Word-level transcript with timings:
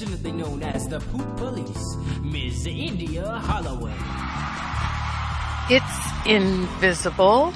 affectionately 0.00 0.30
known 0.30 0.62
as 0.62 0.86
the 0.86 1.00
Poop 1.00 1.36
Police, 1.38 1.96
Ms. 2.22 2.66
India 2.66 3.24
Holloway. 3.26 3.92
It's 5.70 6.26
invisible. 6.26 7.52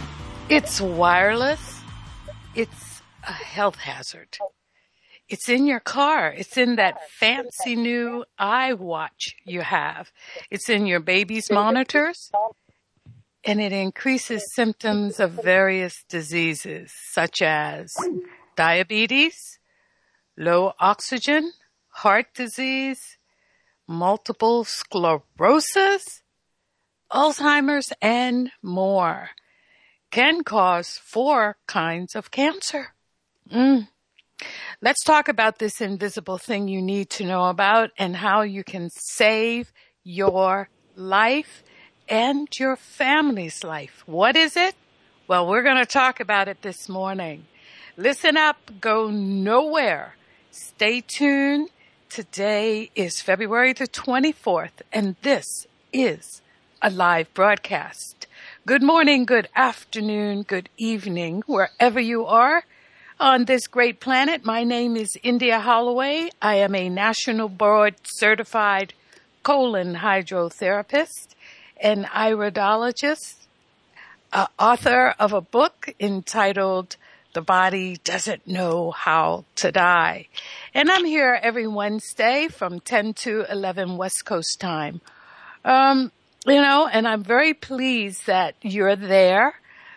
It's 0.48 0.80
wireless. 0.80 1.80
It's 2.56 3.02
a 3.22 3.32
health 3.32 3.76
hazard. 3.76 4.38
It's 5.28 5.48
in 5.48 5.66
your 5.66 5.78
car. 5.78 6.32
It's 6.32 6.56
in 6.56 6.76
that 6.76 7.08
fancy 7.10 7.76
new 7.76 8.24
iWatch 8.40 9.34
you 9.44 9.60
have. 9.60 10.10
It's 10.50 10.68
in 10.68 10.86
your 10.86 11.00
baby's 11.00 11.48
monitors. 11.48 12.32
And 13.44 13.60
it 13.60 13.72
increases 13.72 14.52
symptoms 14.52 15.20
of 15.20 15.30
various 15.30 16.04
diseases 16.08 16.92
such 17.12 17.40
as 17.40 17.94
diabetes, 18.56 19.60
low 20.36 20.72
oxygen, 20.80 21.52
heart 22.03 22.34
disease, 22.34 23.17
multiple 23.86 24.64
sclerosis, 24.64 26.22
Alzheimer's, 27.12 27.92
and 28.03 28.50
more 28.61 29.31
can 30.11 30.42
cause 30.42 30.98
four 30.98 31.56
kinds 31.69 32.17
of 32.17 32.33
cancer. 32.33 32.95
Mm. 33.48 33.86
Let's 34.80 35.05
talk 35.05 35.28
about 35.28 35.61
this 35.61 35.80
invisible 35.80 36.39
thing 36.39 36.67
you 36.67 36.83
need 36.83 37.08
to 37.11 37.25
know 37.25 37.45
about 37.45 37.91
and 37.97 38.17
how 38.17 38.42
you 38.42 38.64
can 38.64 38.91
save 38.91 39.73
your 40.03 40.69
life 40.97 41.62
and 42.08 42.48
your 42.58 42.75
family's 42.75 43.62
life. 43.62 44.03
What 44.06 44.36
is 44.36 44.56
it? 44.56 44.75
Well, 45.28 45.47
we're 45.47 45.62
going 45.62 45.77
to 45.77 45.86
talk 45.86 46.19
about 46.19 46.48
it 46.48 46.62
this 46.62 46.89
morning. 46.89 47.47
Listen 47.97 48.36
up, 48.36 48.56
go 48.80 49.08
nowhere. 49.08 50.17
Stay 50.50 51.00
tuned. 51.00 51.69
Today 52.12 52.91
is 52.94 53.22
February 53.22 53.72
the 53.72 53.88
24th, 53.88 54.82
and 54.92 55.16
this 55.22 55.66
is 55.94 56.42
a 56.82 56.91
live 56.91 57.32
broadcast. 57.32 58.27
Good 58.66 58.82
morning, 58.82 59.24
good 59.24 59.48
afternoon, 59.56 60.42
good 60.42 60.68
evening, 60.77 61.42
wherever 61.46 61.98
you 61.98 62.27
are 62.27 62.64
on 63.18 63.46
this 63.46 63.67
great 63.67 63.98
planet. 63.98 64.45
My 64.45 64.62
name 64.62 64.95
is 64.95 65.17
India 65.23 65.58
Holloway. 65.58 66.28
I 66.42 66.56
am 66.56 66.74
a 66.74 66.90
national 66.90 67.48
board 67.48 67.95
certified 68.02 68.92
colon 69.42 69.94
hydrotherapist, 69.94 71.29
an 71.80 72.05
iridologist, 72.05 73.36
uh, 74.34 74.48
author 74.58 75.14
of 75.18 75.33
a 75.33 75.40
book 75.40 75.94
entitled 75.98 76.96
The 77.32 77.40
Body 77.40 77.96
Doesn't 78.04 78.46
Know 78.46 78.90
How 78.90 79.44
to 79.56 79.72
Die. 79.72 80.28
And 80.74 80.90
I'm 80.90 81.04
here 81.04 81.38
every 81.42 81.66
Wednesday 81.66 82.48
from 82.48 82.80
10 82.80 83.14
to 83.14 83.46
11 83.50 83.96
West 83.96 84.24
Coast 84.26 84.60
time. 84.60 85.00
Um, 85.64 86.12
you 86.46 86.60
know, 86.60 86.86
and 86.86 87.08
I'm 87.08 87.22
very 87.22 87.54
pleased 87.54 88.26
that 88.26 88.54
you're 88.60 88.96
there. 88.96 89.54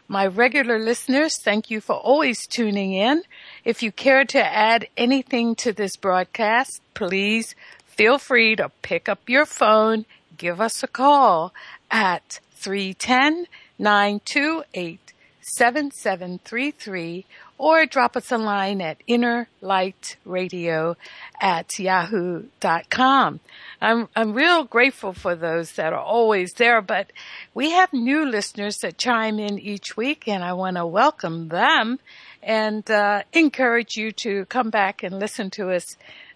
My 0.08 0.28
regular 0.28 0.80
listeners, 0.80 1.38
thank 1.38 1.70
you 1.70 1.82
for 1.82 1.96
always 1.96 2.48
tuning 2.48 2.94
in. 2.94 3.24
If 3.66 3.84
you 3.84 3.92
care 3.92 4.24
to 4.26 4.42
add 4.42 4.88
anything 4.96 5.56
to 5.56 5.74
this 5.74 5.98
broadcast, 5.98 6.82
please 6.94 7.56
feel 7.86 8.18
free 8.18 8.56
to 8.56 8.72
pick 8.82 9.10
up 9.10 9.28
your 9.28 9.46
phone, 9.46 10.06
give 10.38 10.62
us 10.62 10.84
a 10.84 10.88
call 10.88 11.54
at 11.92 12.40
310 12.52 13.48
928 13.78 15.14
7733 15.46 17.26
or 17.58 17.86
drop 17.86 18.18
us 18.18 18.32
a 18.32 18.38
line 18.38 18.82
at 18.82 18.98
innerlightradio 19.08 20.96
at 21.40 21.78
yahoo.com. 21.78 23.40
I'm, 23.80 24.10
I'm 24.16 24.34
real 24.34 24.64
grateful 24.64 25.14
for 25.14 25.36
those 25.36 25.74
that 25.74 25.94
are 25.94 26.00
always 26.00 26.54
there, 26.54 26.82
but 26.82 27.12
we 27.54 27.70
have 27.72 27.94
new 27.94 28.26
listeners 28.26 28.78
that 28.78 28.98
chime 28.98 29.38
in 29.40 29.60
each 29.60 29.96
week 29.96 30.28
and 30.28 30.44
I 30.44 30.54
want 30.54 30.78
to 30.78 30.86
welcome 30.88 31.50
them 31.50 32.00
and 32.42 32.90
uh, 32.90 33.22
encourage 33.32 33.96
you 33.96 34.12
to 34.24 34.46
come 34.46 34.72
back 34.72 35.04
and 35.04 35.20
listen 35.20 35.52
to 35.52 35.72
us 35.72 35.86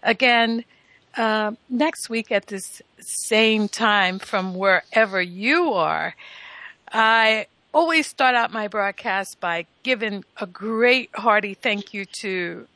again 0.02 0.64
uh, 1.16 1.50
next 1.68 2.08
week 2.08 2.30
at 2.30 2.46
this 2.46 2.80
same 3.00 3.68
time 3.68 4.20
from 4.20 4.54
wherever 4.54 5.20
you 5.20 5.72
are. 5.72 6.14
I 6.92 7.46
always 7.72 8.06
start 8.06 8.34
out 8.34 8.52
my 8.52 8.68
broadcast 8.68 9.40
by 9.40 9.66
giving 9.82 10.24
a 10.40 10.46
great 10.46 11.10
hearty 11.14 11.54
thank 11.54 11.94
you 11.94 12.04
to 12.04 12.66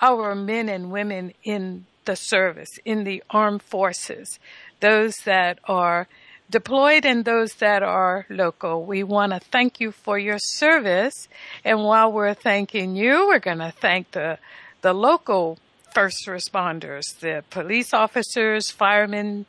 our 0.00 0.34
men 0.34 0.68
and 0.68 0.90
women 0.90 1.32
in 1.44 1.86
the 2.04 2.16
service, 2.16 2.78
in 2.84 3.04
the 3.04 3.22
armed 3.30 3.62
forces, 3.62 4.38
those 4.80 5.16
that 5.24 5.58
are 5.64 6.08
deployed 6.50 7.06
and 7.06 7.24
those 7.24 7.54
that 7.54 7.82
are 7.82 8.26
local. 8.28 8.84
We 8.84 9.02
want 9.02 9.32
to 9.32 9.40
thank 9.40 9.80
you 9.80 9.92
for 9.92 10.18
your 10.18 10.38
service. 10.38 11.28
And 11.64 11.82
while 11.84 12.12
we're 12.12 12.34
thanking 12.34 12.96
you, 12.96 13.28
we're 13.28 13.38
going 13.38 13.58
to 13.58 13.72
thank 13.72 14.10
the, 14.10 14.38
the 14.82 14.92
local 14.92 15.58
first 15.94 16.26
responders, 16.26 17.18
the 17.20 17.44
police 17.50 17.94
officers, 17.94 18.70
firemen, 18.70 19.46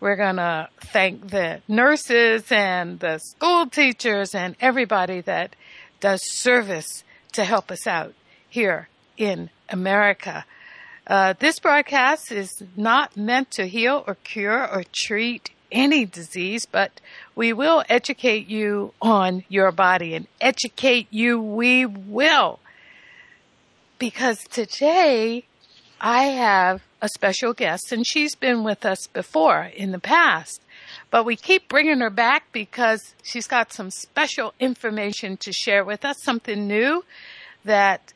we're 0.00 0.16
going 0.16 0.36
to 0.36 0.68
thank 0.80 1.30
the 1.30 1.60
nurses 1.68 2.44
and 2.50 3.00
the 3.00 3.18
school 3.18 3.66
teachers 3.66 4.34
and 4.34 4.56
everybody 4.60 5.20
that 5.22 5.56
does 6.00 6.20
service 6.22 7.04
to 7.32 7.44
help 7.44 7.70
us 7.70 7.86
out 7.86 8.14
here 8.48 8.88
in 9.16 9.50
America. 9.68 10.44
Uh, 11.06 11.34
this 11.38 11.58
broadcast 11.58 12.32
is 12.32 12.62
not 12.76 13.16
meant 13.16 13.50
to 13.52 13.66
heal 13.66 14.04
or 14.06 14.16
cure 14.16 14.68
or 14.68 14.84
treat 14.92 15.50
any 15.70 16.04
disease, 16.04 16.66
but 16.66 17.00
we 17.34 17.52
will 17.52 17.84
educate 17.88 18.48
you 18.48 18.92
on 19.00 19.44
your 19.48 19.72
body 19.72 20.14
and 20.14 20.26
educate 20.40 21.06
you 21.10 21.40
we 21.40 21.86
will. 21.86 22.58
Because 23.98 24.44
today 24.44 25.44
I 26.00 26.24
have 26.24 26.82
a 27.02 27.08
special 27.08 27.52
guest, 27.52 27.92
and 27.92 28.06
she's 28.06 28.34
been 28.34 28.64
with 28.64 28.84
us 28.84 29.06
before 29.06 29.70
in 29.74 29.92
the 29.92 29.98
past. 29.98 30.62
But 31.10 31.24
we 31.24 31.36
keep 31.36 31.68
bringing 31.68 32.00
her 32.00 32.10
back 32.10 32.44
because 32.52 33.14
she's 33.22 33.46
got 33.46 33.72
some 33.72 33.90
special 33.90 34.54
information 34.58 35.36
to 35.38 35.52
share 35.52 35.84
with 35.84 36.04
us, 36.04 36.22
something 36.22 36.66
new 36.66 37.04
that, 37.64 38.12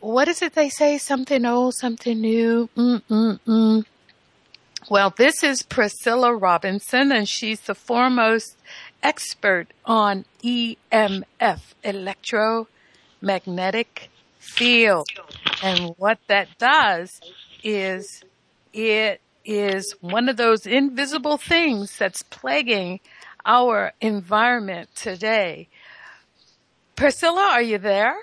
what 0.00 0.28
is 0.28 0.42
it 0.42 0.54
they 0.54 0.68
say? 0.68 0.98
Something 0.98 1.46
old, 1.46 1.74
something 1.74 2.20
new. 2.20 2.68
Mm-mm-mm. 2.76 3.84
Well, 4.90 5.12
this 5.16 5.42
is 5.42 5.62
Priscilla 5.62 6.34
Robinson, 6.34 7.12
and 7.12 7.28
she's 7.28 7.60
the 7.60 7.74
foremost 7.74 8.56
expert 9.02 9.68
on 9.84 10.24
EMF, 10.42 11.60
electromagnetic 11.84 14.08
field. 14.38 15.08
And 15.62 15.94
what 15.96 16.18
that 16.28 16.48
does 16.58 17.20
is 17.62 18.22
it 18.72 19.20
is 19.44 19.94
one 20.00 20.28
of 20.28 20.36
those 20.36 20.66
invisible 20.66 21.36
things 21.38 21.96
that's 21.96 22.22
plaguing 22.22 23.00
our 23.44 23.92
environment 24.00 24.90
today. 24.94 25.68
Priscilla, 26.96 27.48
are 27.52 27.62
you 27.62 27.78
there? 27.78 28.16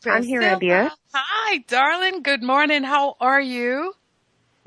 Priscilla. 0.00 0.16
I'm 0.16 0.22
here, 0.24 0.42
India. 0.42 0.92
Hi, 1.12 1.58
darling. 1.68 2.22
Good 2.22 2.42
morning. 2.42 2.84
How 2.84 3.16
are 3.20 3.40
you? 3.40 3.94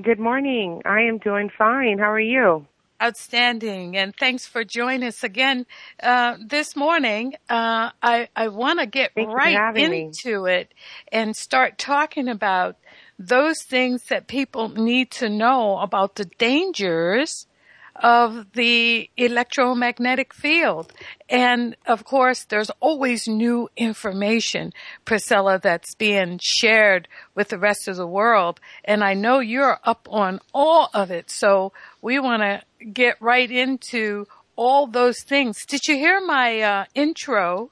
Good 0.01 0.19
morning. 0.19 0.81
I 0.85 1.01
am 1.01 1.17
doing 1.17 1.49
fine. 1.57 1.97
How 1.97 2.11
are 2.11 2.19
you? 2.19 2.67
Outstanding. 3.01 3.97
And 3.97 4.15
thanks 4.17 4.45
for 4.45 4.63
joining 4.63 5.07
us 5.07 5.23
again 5.23 5.65
uh, 6.01 6.37
this 6.45 6.75
morning. 6.75 7.33
Uh, 7.49 7.91
I, 8.01 8.29
I 8.35 8.47
want 8.47 8.79
to 8.79 8.85
get 8.85 9.11
right 9.15 9.75
into 9.77 10.43
me. 10.43 10.51
it 10.51 10.73
and 11.11 11.35
start 11.35 11.77
talking 11.77 12.27
about 12.27 12.77
those 13.19 13.61
things 13.61 14.03
that 14.05 14.27
people 14.27 14.69
need 14.69 15.11
to 15.11 15.29
know 15.29 15.79
about 15.79 16.15
the 16.15 16.25
dangers 16.25 17.47
of 17.95 18.51
the 18.53 19.09
electromagnetic 19.17 20.33
field. 20.33 20.91
And 21.29 21.75
of 21.85 22.03
course, 22.03 22.45
there's 22.45 22.71
always 22.79 23.27
new 23.27 23.69
information, 23.77 24.73
Priscilla, 25.05 25.59
that's 25.61 25.95
being 25.95 26.39
shared 26.41 27.07
with 27.35 27.49
the 27.49 27.59
rest 27.59 27.87
of 27.87 27.95
the 27.95 28.07
world. 28.07 28.59
And 28.83 29.03
I 29.03 29.13
know 29.13 29.39
you're 29.39 29.79
up 29.83 30.07
on 30.09 30.39
all 30.53 30.89
of 30.93 31.11
it. 31.11 31.29
So 31.29 31.73
we 32.01 32.19
want 32.19 32.41
to 32.41 32.63
get 32.91 33.21
right 33.21 33.49
into 33.49 34.27
all 34.55 34.87
those 34.87 35.21
things. 35.21 35.65
Did 35.65 35.87
you 35.87 35.95
hear 35.95 36.21
my 36.21 36.61
uh, 36.61 36.85
intro? 36.93 37.71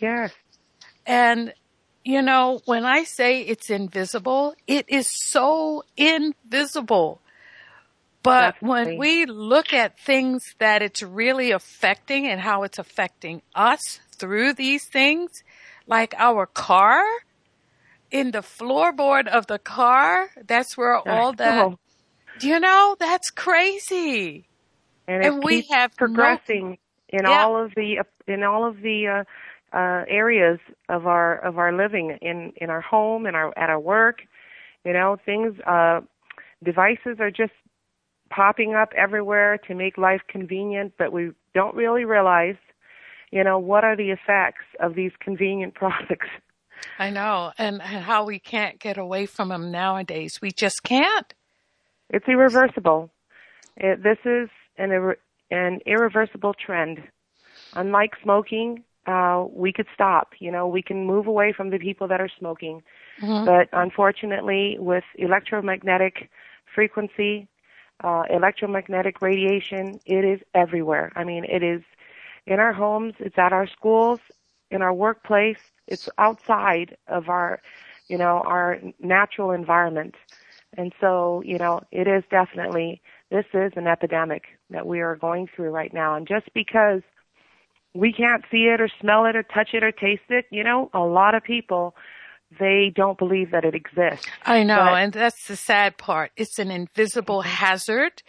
Yes. 0.00 0.32
And 1.06 1.52
you 2.04 2.20
know, 2.20 2.60
when 2.66 2.84
I 2.84 3.04
say 3.04 3.40
it's 3.40 3.70
invisible, 3.70 4.54
it 4.66 4.86
is 4.88 5.06
so 5.10 5.84
invisible. 5.96 7.20
But 8.22 8.56
when 8.60 8.96
we 8.98 9.26
look 9.26 9.72
at 9.72 9.98
things 9.98 10.54
that 10.58 10.80
it's 10.80 11.02
really 11.02 11.50
affecting 11.50 12.26
and 12.26 12.40
how 12.40 12.62
it's 12.62 12.78
affecting 12.78 13.42
us 13.54 14.00
through 14.12 14.54
these 14.54 14.84
things, 14.86 15.42
like 15.86 16.14
our 16.16 16.46
car, 16.46 17.02
in 18.10 18.30
the 18.30 18.38
floorboard 18.38 19.26
of 19.26 19.46
the 19.46 19.58
car, 19.58 20.30
that's 20.46 20.76
where 20.76 20.96
all 20.96 21.32
that, 21.34 21.74
you 22.40 22.60
know, 22.60 22.96
that's 22.98 23.30
crazy. 23.30 24.46
And, 25.06 25.24
and 25.24 25.44
we 25.44 25.66
have 25.70 25.94
progressing 25.96 26.78
no, 27.12 27.18
in 27.18 27.24
yeah. 27.24 27.44
all 27.44 27.62
of 27.62 27.72
the, 27.74 28.02
in 28.26 28.42
all 28.42 28.66
of 28.66 28.80
the, 28.80 29.06
uh, 29.08 29.24
uh, 29.74 30.04
areas 30.08 30.60
of 30.88 31.06
our 31.06 31.38
of 31.38 31.58
our 31.58 31.72
living 31.72 32.16
in 32.22 32.52
in 32.56 32.70
our 32.70 32.80
home 32.80 33.26
and 33.26 33.34
our 33.34 33.52
at 33.58 33.70
our 33.70 33.80
work 33.80 34.20
you 34.84 34.92
know 34.92 35.16
things 35.26 35.58
uh 35.66 36.00
devices 36.62 37.16
are 37.18 37.30
just 37.30 37.52
popping 38.30 38.74
up 38.74 38.92
everywhere 38.96 39.58
to 39.58 39.74
make 39.74 39.98
life 39.98 40.20
convenient 40.28 40.92
but 40.96 41.12
we 41.12 41.32
don't 41.54 41.74
really 41.74 42.04
realize 42.04 42.56
you 43.32 43.42
know 43.42 43.58
what 43.58 43.82
are 43.82 43.96
the 43.96 44.10
effects 44.10 44.64
of 44.78 44.94
these 44.94 45.12
convenient 45.18 45.74
products 45.82 46.28
i 47.00 47.10
know 47.10 47.50
and, 47.58 47.82
and 47.82 48.04
how 48.04 48.24
we 48.24 48.38
can't 48.38 48.78
get 48.78 48.96
away 48.96 49.26
from 49.26 49.48
them 49.48 49.72
nowadays 49.72 50.38
we 50.40 50.52
just 50.52 50.84
can't 50.84 51.34
it's 52.14 52.28
irreversible 52.28 53.10
it, 53.76 54.02
this 54.02 54.18
is 54.24 54.48
an 54.78 54.90
an 55.50 55.80
irreversible 55.86 56.54
trend 56.54 57.02
unlike 57.74 58.12
smoking 58.22 58.84
uh, 59.06 59.44
we 59.52 59.72
could 59.72 59.86
stop. 59.94 60.32
You 60.38 60.50
know, 60.50 60.66
we 60.66 60.82
can 60.82 61.06
move 61.06 61.26
away 61.26 61.52
from 61.52 61.70
the 61.70 61.78
people 61.78 62.08
that 62.08 62.20
are 62.20 62.30
smoking. 62.38 62.82
Mm-hmm. 63.20 63.44
But 63.44 63.68
unfortunately, 63.72 64.76
with 64.78 65.04
electromagnetic 65.16 66.30
frequency, 66.74 67.48
uh, 68.02 68.24
electromagnetic 68.30 69.20
radiation, 69.22 70.00
it 70.06 70.24
is 70.24 70.40
everywhere. 70.54 71.12
I 71.14 71.24
mean, 71.24 71.44
it 71.44 71.62
is 71.62 71.82
in 72.46 72.58
our 72.60 72.72
homes, 72.72 73.14
it's 73.18 73.38
at 73.38 73.52
our 73.52 73.66
schools, 73.66 74.20
in 74.70 74.82
our 74.82 74.92
workplace, 74.92 75.58
it's 75.86 76.08
outside 76.18 76.96
of 77.06 77.28
our, 77.28 77.60
you 78.08 78.18
know, 78.18 78.42
our 78.44 78.78
natural 79.00 79.50
environment. 79.50 80.14
And 80.76 80.92
so, 81.00 81.42
you 81.44 81.58
know, 81.58 81.80
it 81.90 82.06
is 82.06 82.24
definitely, 82.30 83.00
this 83.30 83.46
is 83.54 83.72
an 83.76 83.86
epidemic 83.86 84.44
that 84.70 84.86
we 84.86 85.00
are 85.00 85.16
going 85.16 85.48
through 85.54 85.70
right 85.70 85.92
now. 85.92 86.16
And 86.16 86.26
just 86.26 86.52
because 86.54 87.02
we 87.94 88.12
can't 88.12 88.44
see 88.50 88.64
it 88.64 88.80
or 88.80 88.88
smell 89.00 89.24
it 89.26 89.36
or 89.36 89.42
touch 89.42 89.70
it 89.72 89.84
or 89.84 89.92
taste 89.92 90.28
it. 90.28 90.46
You 90.50 90.64
know, 90.64 90.90
a 90.92 91.00
lot 91.00 91.34
of 91.34 91.42
people 91.42 91.94
they 92.58 92.92
don't 92.94 93.18
believe 93.18 93.50
that 93.50 93.64
it 93.64 93.74
exists. 93.74 94.26
I 94.44 94.62
know, 94.62 94.76
but, 94.76 94.94
and 94.94 95.12
that's 95.12 95.46
the 95.46 95.56
sad 95.56 95.96
part. 95.96 96.30
It's 96.36 96.58
an 96.58 96.70
invisible 96.70 97.40
mm-hmm. 97.40 97.48
hazard, 97.48 98.22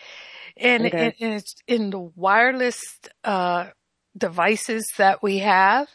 and, 0.57 0.85
it 0.85 0.93
and, 0.93 1.13
and 1.19 1.33
it's 1.33 1.55
in 1.67 1.89
the 1.91 1.99
wireless 1.99 2.81
uh, 3.23 3.67
devices 4.17 4.87
that 4.97 5.21
we 5.21 5.39
have. 5.39 5.87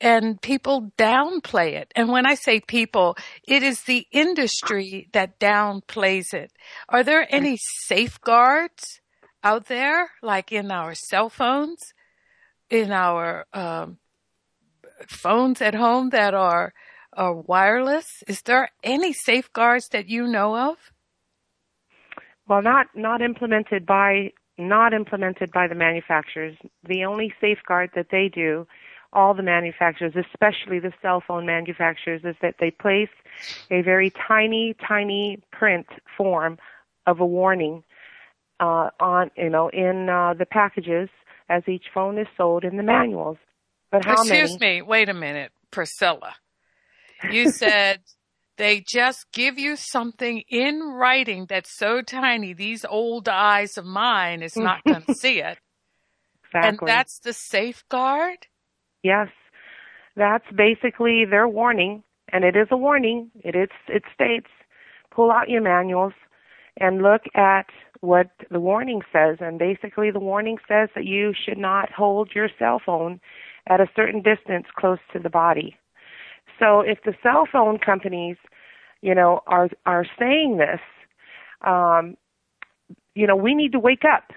And 0.00 0.40
people 0.40 0.92
downplay 0.96 1.72
it. 1.72 1.92
And 1.96 2.08
when 2.08 2.24
I 2.24 2.34
say 2.34 2.60
people, 2.60 3.16
it 3.42 3.62
is 3.62 3.82
the 3.82 4.06
industry 4.12 5.08
that 5.12 5.40
downplays 5.40 6.32
it. 6.32 6.52
Are 6.88 7.02
there 7.02 7.26
any 7.30 7.56
safeguards 7.56 9.00
out 9.42 9.66
there, 9.66 10.10
like 10.22 10.52
in 10.52 10.70
our 10.70 10.94
cell 10.94 11.28
phones, 11.28 11.94
in 12.70 12.92
our 12.92 13.46
um, 13.52 13.98
phones 15.08 15.60
at 15.60 15.74
home 15.74 16.10
that 16.10 16.34
are, 16.34 16.72
are 17.12 17.34
wireless? 17.34 18.22
Is 18.28 18.42
there 18.42 18.70
any 18.84 19.12
safeguards 19.12 19.88
that 19.88 20.08
you 20.08 20.28
know 20.28 20.56
of? 20.56 20.76
Well, 22.48 22.62
not 22.62 22.86
not 22.94 23.20
implemented 23.20 23.84
by 23.84 24.32
not 24.56 24.92
implemented 24.94 25.50
by 25.52 25.68
the 25.68 25.74
manufacturers. 25.74 26.56
The 26.84 27.04
only 27.04 27.32
safeguard 27.40 27.90
that 27.94 28.06
they 28.10 28.28
do, 28.28 28.66
all 29.12 29.34
the 29.34 29.42
manufacturers, 29.42 30.14
especially 30.16 30.78
the 30.78 30.92
cell 31.00 31.22
phone 31.26 31.46
manufacturers, 31.46 32.22
is 32.24 32.36
that 32.42 32.56
they 32.60 32.70
place 32.70 33.08
a 33.70 33.82
very 33.82 34.12
tiny, 34.26 34.74
tiny 34.86 35.40
print 35.52 35.86
form 36.16 36.58
of 37.06 37.20
a 37.20 37.26
warning 37.26 37.82
uh, 38.60 38.90
on, 39.00 39.30
you 39.36 39.48
know, 39.48 39.68
in 39.68 40.08
uh, 40.08 40.34
the 40.34 40.46
packages 40.46 41.08
as 41.48 41.62
each 41.66 41.84
phone 41.94 42.18
is 42.18 42.26
sold 42.36 42.64
in 42.64 42.76
the 42.76 42.82
manuals. 42.82 43.38
But 43.90 44.04
how 44.04 44.20
Excuse 44.20 44.58
many? 44.60 44.80
me, 44.80 44.82
wait 44.82 45.08
a 45.08 45.14
minute, 45.14 45.52
Priscilla. 45.70 46.34
You 47.30 47.50
said 47.52 48.00
they 48.58 48.84
just 48.86 49.26
give 49.32 49.58
you 49.58 49.76
something 49.76 50.42
in 50.48 50.80
writing 50.80 51.46
that's 51.48 51.76
so 51.76 52.02
tiny 52.02 52.52
these 52.52 52.84
old 52.84 53.28
eyes 53.28 53.78
of 53.78 53.86
mine 53.86 54.42
is 54.42 54.56
not 54.56 54.84
going 54.84 55.02
to 55.06 55.14
see 55.14 55.40
it. 55.40 55.58
Exactly. 56.44 56.68
And 56.68 56.78
that's 56.84 57.18
the 57.20 57.32
safeguard? 57.32 58.46
Yes. 59.02 59.28
That's 60.16 60.44
basically 60.54 61.24
their 61.24 61.46
warning, 61.46 62.02
and 62.32 62.44
it 62.44 62.56
is 62.56 62.68
a 62.70 62.76
warning. 62.76 63.30
It 63.44 63.54
is 63.54 63.68
it 63.86 64.02
states 64.12 64.48
pull 65.14 65.30
out 65.30 65.48
your 65.48 65.62
manuals 65.62 66.12
and 66.76 67.02
look 67.02 67.22
at 67.34 67.66
what 68.00 68.30
the 68.50 68.60
warning 68.60 69.02
says. 69.12 69.38
And 69.40 69.58
basically, 69.58 70.10
the 70.10 70.20
warning 70.20 70.58
says 70.68 70.88
that 70.94 71.04
you 71.04 71.32
should 71.34 71.58
not 71.58 71.92
hold 71.92 72.30
your 72.34 72.48
cell 72.58 72.80
phone 72.84 73.20
at 73.68 73.80
a 73.80 73.88
certain 73.94 74.22
distance 74.22 74.66
close 74.76 74.98
to 75.12 75.18
the 75.18 75.30
body. 75.30 75.76
So 76.58 76.80
if 76.80 76.98
the 77.04 77.14
cell 77.22 77.46
phone 77.50 77.78
companies, 77.78 78.36
you 79.02 79.14
know, 79.14 79.40
are 79.46 79.68
are 79.86 80.04
saying 80.18 80.58
this, 80.58 80.80
um, 81.64 82.16
you 83.14 83.26
know, 83.26 83.36
we 83.36 83.54
need 83.54 83.72
to 83.72 83.78
wake 83.78 84.04
up. 84.04 84.32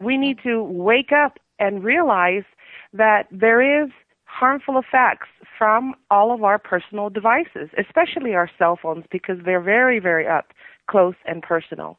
We 0.00 0.16
need 0.16 0.38
to 0.44 0.62
wake 0.62 1.12
up 1.12 1.38
and 1.58 1.84
realize 1.84 2.44
that 2.92 3.24
there 3.30 3.84
is 3.84 3.90
harmful 4.24 4.78
effects 4.78 5.28
from 5.58 5.94
all 6.10 6.32
of 6.32 6.42
our 6.44 6.58
personal 6.58 7.10
devices, 7.10 7.68
especially 7.78 8.34
our 8.34 8.50
cell 8.58 8.78
phones, 8.80 9.04
because 9.10 9.36
they're 9.44 9.60
very, 9.60 9.98
very 9.98 10.26
up 10.26 10.52
close 10.88 11.14
and 11.26 11.42
personal. 11.42 11.98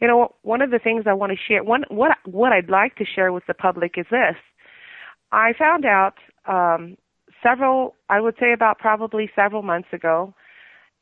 You 0.00 0.08
know, 0.08 0.34
one 0.42 0.62
of 0.62 0.70
the 0.70 0.78
things 0.78 1.04
I 1.06 1.12
want 1.12 1.32
to 1.32 1.38
share, 1.38 1.62
one 1.62 1.84
what 1.88 2.16
what 2.24 2.52
I'd 2.52 2.70
like 2.70 2.96
to 2.96 3.04
share 3.04 3.32
with 3.32 3.46
the 3.46 3.54
public 3.54 3.94
is 3.96 4.06
this. 4.10 4.36
I 5.32 5.52
found 5.58 5.84
out 5.84 6.14
um, 6.46 6.96
several, 7.42 7.94
I 8.08 8.20
would 8.20 8.34
say 8.40 8.52
about 8.52 8.78
probably 8.78 9.30
several 9.36 9.62
months 9.62 9.88
ago, 9.92 10.34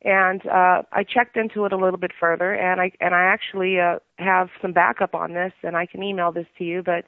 and 0.03 0.45
uh, 0.45 0.83
I 0.91 1.03
checked 1.03 1.37
into 1.37 1.65
it 1.65 1.73
a 1.73 1.77
little 1.77 1.99
bit 1.99 2.11
further, 2.19 2.53
and 2.53 2.79
I 2.81 2.91
and 2.99 3.13
I 3.15 3.23
actually 3.23 3.79
uh, 3.79 3.99
have 4.17 4.49
some 4.61 4.73
backup 4.73 5.15
on 5.15 5.33
this, 5.33 5.53
and 5.63 5.75
I 5.75 5.85
can 5.85 6.03
email 6.03 6.31
this 6.31 6.47
to 6.57 6.63
you. 6.63 6.83
But 6.83 7.05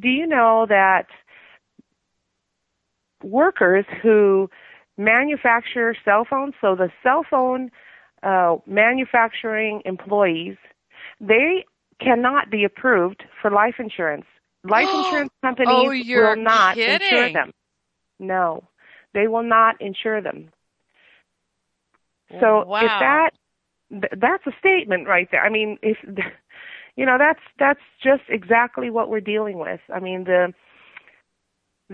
do 0.00 0.08
you 0.08 0.26
know 0.26 0.66
that 0.68 1.06
workers 3.22 3.84
who 4.02 4.50
manufacture 4.96 5.94
cell 6.04 6.26
phones, 6.28 6.54
so 6.60 6.74
the 6.74 6.90
cell 7.02 7.24
phone 7.28 7.70
uh, 8.22 8.56
manufacturing 8.66 9.82
employees 9.84 10.56
they 11.20 11.64
cannot 12.00 12.50
be 12.50 12.64
approved 12.64 13.22
for 13.40 13.50
life 13.50 13.76
insurance. 13.78 14.26
Life 14.64 14.88
insurance 14.94 15.32
companies 15.42 15.68
oh, 15.70 15.88
will 15.88 16.36
not 16.36 16.74
kidding. 16.74 17.06
insure 17.06 17.32
them. 17.32 17.52
No, 18.18 18.64
they 19.12 19.28
will 19.28 19.42
not 19.42 19.80
insure 19.80 20.20
them. 20.20 20.50
So 22.40 22.64
wow. 22.64 22.80
if 22.80 22.88
that 22.88 23.30
that's 24.18 24.46
a 24.46 24.52
statement 24.58 25.06
right 25.06 25.28
there. 25.30 25.44
I 25.44 25.50
mean, 25.50 25.78
if 25.82 25.96
you 26.96 27.06
know, 27.06 27.16
that's 27.18 27.40
that's 27.58 27.80
just 28.02 28.22
exactly 28.28 28.90
what 28.90 29.08
we're 29.08 29.20
dealing 29.20 29.58
with. 29.58 29.80
I 29.92 30.00
mean, 30.00 30.24
the 30.24 30.52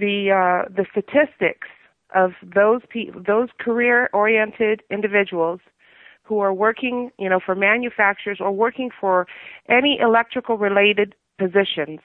the 0.00 0.30
uh, 0.30 0.68
the 0.74 0.86
statistics 0.90 1.68
of 2.14 2.32
those 2.42 2.80
pe- 2.88 3.10
those 3.26 3.48
career 3.60 4.10
oriented 4.12 4.82
individuals 4.90 5.60
who 6.24 6.38
are 6.38 6.54
working, 6.54 7.10
you 7.18 7.28
know, 7.28 7.40
for 7.44 7.54
manufacturers 7.54 8.38
or 8.40 8.52
working 8.52 8.90
for 9.00 9.26
any 9.68 9.98
electrical 10.00 10.56
related 10.56 11.14
positions. 11.38 12.00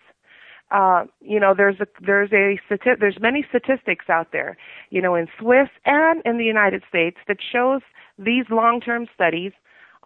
Uh, 0.72 1.06
you 1.22 1.40
know, 1.40 1.54
there's 1.56 1.80
a 1.80 1.86
there's 2.04 2.32
a 2.34 2.58
there's 3.00 3.18
many 3.22 3.46
statistics 3.48 4.06
out 4.10 4.32
there, 4.32 4.58
you 4.90 5.02
know, 5.02 5.14
in 5.14 5.28
Swiss 5.40 5.70
and 5.86 6.22
in 6.26 6.38
the 6.38 6.44
United 6.44 6.82
States 6.90 7.18
that 7.28 7.38
shows 7.52 7.82
these 8.18 8.46
long-term 8.50 9.08
studies 9.14 9.52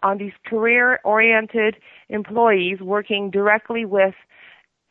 on 0.02 0.18
these 0.18 0.32
career 0.46 1.00
oriented 1.04 1.76
employees 2.10 2.80
working 2.80 3.30
directly 3.30 3.84
with 3.84 4.14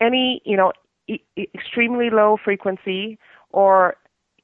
any, 0.01 0.41
you 0.45 0.57
know, 0.57 0.71
e- 1.09 1.49
extremely 1.53 2.09
low 2.09 2.37
frequency 2.43 3.17
or, 3.51 3.95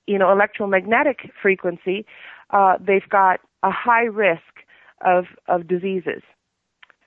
you 0.07 0.17
know, 0.17 0.31
electromagnetic 0.31 1.31
frequency, 1.41 2.05
uh, 2.51 2.73
they've 2.79 3.09
got 3.09 3.39
a 3.63 3.71
high 3.71 4.03
risk 4.05 4.41
of, 5.03 5.25
of 5.47 5.67
diseases. 5.67 6.21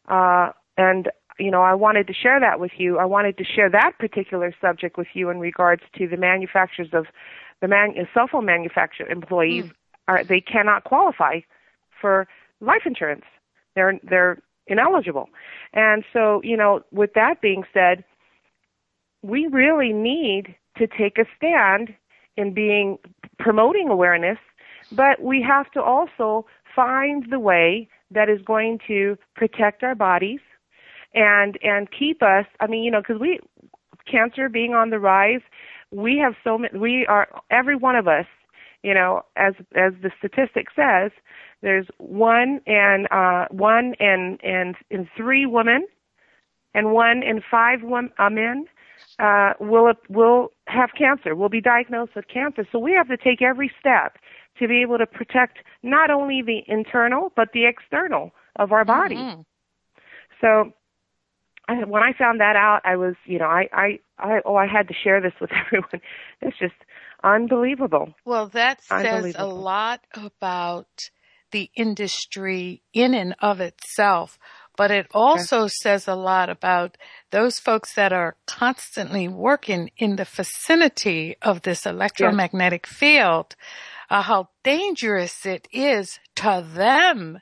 Uh, 0.09 0.50
and, 0.77 1.11
you 1.38 1.50
know, 1.50 1.62
I 1.62 1.75
wanted 1.75 2.07
to 2.07 2.12
share 2.12 2.41
that 2.41 2.59
with 2.59 2.73
you. 2.79 2.99
I 2.99 3.05
wanted 3.05 3.37
to 3.38 3.45
share 3.45 3.71
that 3.71 3.93
particular 3.99 4.55
subject 4.61 4.97
with 4.97 5.09
you 5.15 5.31
in 5.31 5.38
regards 5.38 5.83
to 5.97 6.09
the 6.09 6.17
manufacturers 6.17 6.88
of 6.93 7.07
the 7.61 7.69
man, 7.69 7.95
cell 8.15 8.29
phone 8.31 8.47
manufacturer 8.47 9.09
employees 9.09 9.65
mm. 9.65 9.73
are, 10.07 10.25
they 10.25 10.41
cannot 10.41 10.85
qualify 10.85 11.41
for 12.00 12.27
life 12.61 12.83
insurance. 12.87 13.25
They're, 13.75 13.99
they're 14.03 14.43
ineligible. 14.67 15.29
And 15.73 16.05
so, 16.12 16.41
you 16.43 16.57
know, 16.57 16.83
with 16.91 17.12
that 17.15 17.41
being 17.41 17.65
said, 17.73 18.05
we 19.23 19.47
really 19.47 19.93
need 19.93 20.55
to 20.77 20.87
take 20.87 21.19
a 21.19 21.25
stand 21.37 21.95
in 22.37 22.55
being 22.55 22.99
promoting 23.39 23.89
awareness, 23.89 24.39
but 24.93 25.21
we 25.23 25.43
have 25.43 25.71
to 25.73 25.83
also 25.83 26.47
find 26.75 27.27
the 27.31 27.41
way 27.41 27.89
that 28.11 28.29
is 28.29 28.41
going 28.43 28.79
to 28.87 29.17
protect 29.35 29.83
our 29.83 29.95
bodies 29.95 30.41
and 31.15 31.59
and 31.63 31.89
keep 31.91 32.23
us 32.23 32.45
i 32.61 32.67
mean 32.67 32.85
you 32.85 32.91
know 32.91 33.01
because 33.01 33.19
we 33.21 33.41
cancer 34.11 34.49
being 34.49 34.75
on 34.75 34.91
the 34.91 34.99
rise 34.99 35.41
we 35.91 36.19
have 36.19 36.35
so 36.45 36.59
many 36.59 36.79
we 36.79 37.07
are 37.07 37.29
every 37.51 37.75
one 37.75 37.97
of 37.97 38.07
us 38.07 38.27
you 38.83 38.93
know 38.93 39.23
as 39.37 39.55
as 39.75 39.93
the 40.03 40.11
statistic 40.19 40.67
says 40.77 41.11
there's 41.63 41.87
one 41.97 42.61
and 42.67 43.09
uh 43.11 43.47
one 43.51 43.95
and 43.99 44.39
and 44.45 44.77
in 44.91 45.09
three 45.17 45.47
women 45.47 45.87
and 46.75 46.93
one 46.93 47.23
in 47.23 47.43
five 47.51 47.81
women, 47.83 48.13
uh, 48.19 48.29
uh, 49.19 49.52
will 49.61 49.93
will 50.09 50.52
have 50.67 50.90
cancer, 50.97 51.35
will 51.35 51.49
be 51.49 51.61
diagnosed 51.61 52.12
with 52.14 52.26
cancer. 52.28 52.67
So 52.71 52.78
we 52.78 52.93
have 52.93 53.09
to 53.09 53.17
take 53.17 53.43
every 53.43 53.71
step 53.78 54.19
to 54.59 54.69
be 54.69 54.83
able 54.83 54.99
to 54.99 55.07
protect 55.07 55.59
not 55.83 56.11
only 56.11 56.43
the 56.45 56.61
internal 56.67 57.33
but 57.37 57.49
the 57.52 57.67
external 57.67 58.33
of 58.57 58.73
our 58.73 58.85
body. 58.85 59.17
Mm-hmm. 59.17 59.40
So 60.40 60.73
I, 61.69 61.85
when 61.85 62.02
I 62.02 62.12
found 62.19 62.40
that 62.40 62.57
out, 62.57 62.81
I 62.85 62.97
was, 62.97 63.14
you 63.26 63.38
know, 63.38 63.47
I, 63.47 63.69
I, 63.73 63.99
I, 64.19 64.40
oh, 64.45 64.57
I 64.57 64.67
had 64.67 64.88
to 64.88 64.95
share 64.95 65.21
this 65.21 65.33
with 65.40 65.50
everyone. 65.67 66.00
It's 66.40 66.59
just 66.59 66.75
unbelievable. 67.23 68.14
Well, 68.25 68.49
that 68.49 68.83
says 68.83 69.35
a 69.37 69.47
lot 69.47 70.00
about 70.14 71.11
the 71.50 71.71
industry 71.76 72.83
in 72.93 73.14
and 73.14 73.35
of 73.40 73.61
itself 73.61 74.38
but 74.78 74.92
it 74.92 75.08
also 75.12 75.62
okay. 75.62 75.73
says 75.82 76.06
a 76.06 76.14
lot 76.14 76.49
about 76.49 76.97
those 77.32 77.58
folks 77.58 77.94
that 77.94 78.12
are 78.12 78.37
constantly 78.47 79.26
working 79.26 79.90
in 79.99 80.14
the 80.14 80.25
vicinity 80.25 81.37
of 81.42 81.62
this 81.62 81.85
electromagnetic 81.85 82.87
yes. 82.87 82.97
field, 82.97 83.56
uh, 84.08 84.23
how 84.23 84.49
dangerous 84.62 85.44
it 85.44 85.66
is 85.73 86.20
to 86.37 86.64
them 86.73 87.40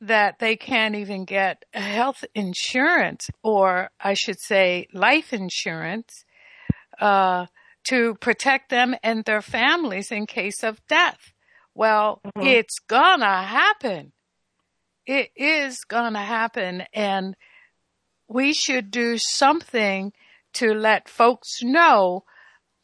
that 0.00 0.40
they 0.40 0.56
can't 0.56 0.96
even 0.96 1.24
get 1.24 1.64
health 1.72 2.24
insurance 2.34 3.30
or 3.44 3.90
I 4.00 4.14
should 4.14 4.40
say 4.40 4.88
life 4.92 5.32
insurance, 5.32 6.24
uh, 7.00 7.46
to 7.84 8.16
protect 8.16 8.70
them 8.70 8.96
and 9.04 9.24
their 9.24 9.40
families 9.40 10.10
in 10.10 10.26
case 10.26 10.64
of 10.64 10.84
death. 10.88 11.32
Well, 11.76 12.20
mm-hmm. 12.26 12.44
it's 12.44 12.80
gonna 12.80 13.44
happen 13.44 14.10
it 15.06 15.30
is 15.36 15.84
going 15.84 16.14
to 16.14 16.18
happen 16.18 16.84
and 16.92 17.36
we 18.28 18.52
should 18.52 18.90
do 18.90 19.18
something 19.18 20.12
to 20.54 20.72
let 20.72 21.08
folks 21.08 21.62
know 21.62 22.24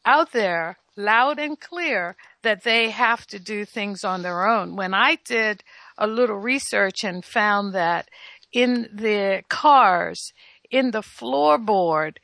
out 0.05 0.31
there 0.31 0.77
loud 0.97 1.39
and 1.39 1.59
clear 1.59 2.15
that 2.43 2.63
they 2.63 2.89
have 2.89 3.25
to 3.27 3.39
do 3.39 3.65
things 3.65 4.03
on 4.03 4.21
their 4.21 4.47
own. 4.47 4.75
When 4.75 4.93
I 4.93 5.17
did 5.25 5.63
a 5.97 6.07
little 6.07 6.37
research 6.37 7.03
and 7.03 7.23
found 7.23 7.73
that 7.73 8.09
in 8.51 8.89
the 8.93 9.43
cars, 9.49 10.33
in 10.69 10.91
the 10.91 11.01
floorboard, 11.01 12.17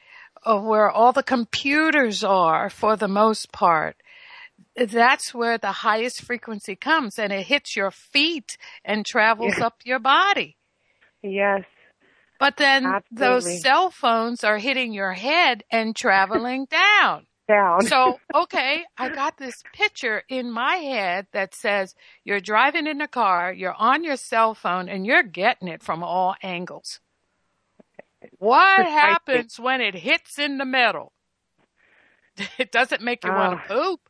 of 0.44 0.63
where 0.63 0.89
all 0.89 1.12
the 1.12 1.24
computers 1.24 2.24
are 2.24 2.70
for 2.70 2.96
the 2.96 3.08
most 3.08 3.51
part, 3.51 3.98
that's 4.77 5.34
where 5.34 5.57
the 5.57 5.72
highest 5.72 6.22
frequency 6.22 6.75
comes 6.75 7.17
and 7.17 7.34
it 7.34 7.48
hits 7.48 7.75
your 7.75 7.91
feet 7.91 8.57
and 8.86 9.05
travels 9.05 9.57
up 9.60 9.81
your 9.84 10.00
body. 10.00 10.57
Yes. 11.24 11.63
But 12.39 12.57
then 12.57 12.86
Absolutely. 12.86 13.27
those 13.27 13.62
cell 13.62 13.89
phones 13.89 14.43
are 14.43 14.60
hitting 14.60 14.93
your 14.93 15.13
head 15.13 15.63
and 15.72 15.96
traveling 15.96 16.65
down. 16.69 17.25
Down. 17.48 17.84
so, 17.84 18.19
okay, 18.36 18.84
I 18.98 19.07
got 19.07 19.38
this 19.38 19.63
picture 19.74 20.22
in 20.27 20.51
my 20.51 20.75
head 20.75 21.27
that 21.31 21.55
says 21.55 21.96
you're 22.25 22.41
driving 22.41 22.88
in 22.88 23.00
a 23.00 23.07
car, 23.07 23.53
you're 23.53 23.74
on 23.74 24.03
your 24.03 24.17
cell 24.17 24.53
phone, 24.53 24.89
and 24.89 25.05
you're 25.05 25.24
getting 25.24 25.69
it 25.69 25.81
from 25.81 26.03
all 26.03 26.36
angles. 26.43 27.00
What 28.38 28.86
happens 28.86 29.57
when 29.57 29.79
it 29.79 29.96
hits 29.96 30.38
in 30.38 30.57
the 30.57 30.65
middle? 30.65 31.13
It 32.60 32.72
doesn't 32.72 33.01
make 33.01 33.24
you 33.24 33.31
want 33.31 33.53
to 33.53 33.63
ah. 33.63 33.67
poop. 33.67 34.07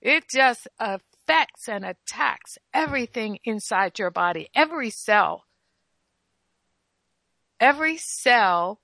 It 0.00 0.28
just 0.28 0.68
affects 0.78 1.68
and 1.68 1.84
attacks 1.84 2.58
everything 2.72 3.38
inside 3.44 3.98
your 3.98 4.10
body, 4.10 4.48
every 4.54 4.90
cell. 4.90 5.44
Every 7.60 7.96
cell 7.96 8.80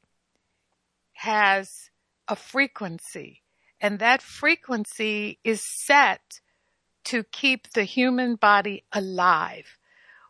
has 1.12 1.90
a 2.26 2.34
frequency, 2.34 3.42
and 3.80 4.00
that 4.00 4.20
frequency 4.20 5.38
is 5.44 5.62
set 5.62 6.40
to 7.04 7.22
keep 7.22 7.70
the 7.70 7.84
human 7.84 8.34
body 8.34 8.84
alive. 8.92 9.78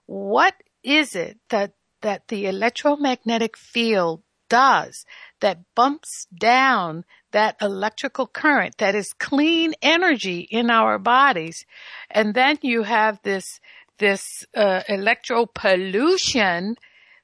What 0.07 0.55
is 0.83 1.14
it 1.17 1.38
that, 1.49 1.73
that 2.03 2.29
the 2.29 2.47
electromagnetic 2.47 3.57
field 3.57 4.23
does 4.50 5.07
that 5.41 5.64
bumps 5.75 6.26
down 6.38 7.05
that 7.35 7.57
electrical 7.61 8.26
current 8.29 8.79
that 8.79 8.95
is 8.95 9.12
clean 9.12 9.75
energy 9.83 10.47
in 10.50 10.71
our 10.71 10.99
bodies. 10.99 11.67
And 12.09 12.33
then 12.33 12.59
you 12.62 12.85
have 12.85 13.21
this, 13.23 13.61
this, 13.99 14.47
uh, 14.57 14.83
electro 14.88 15.45
pollution 15.45 16.76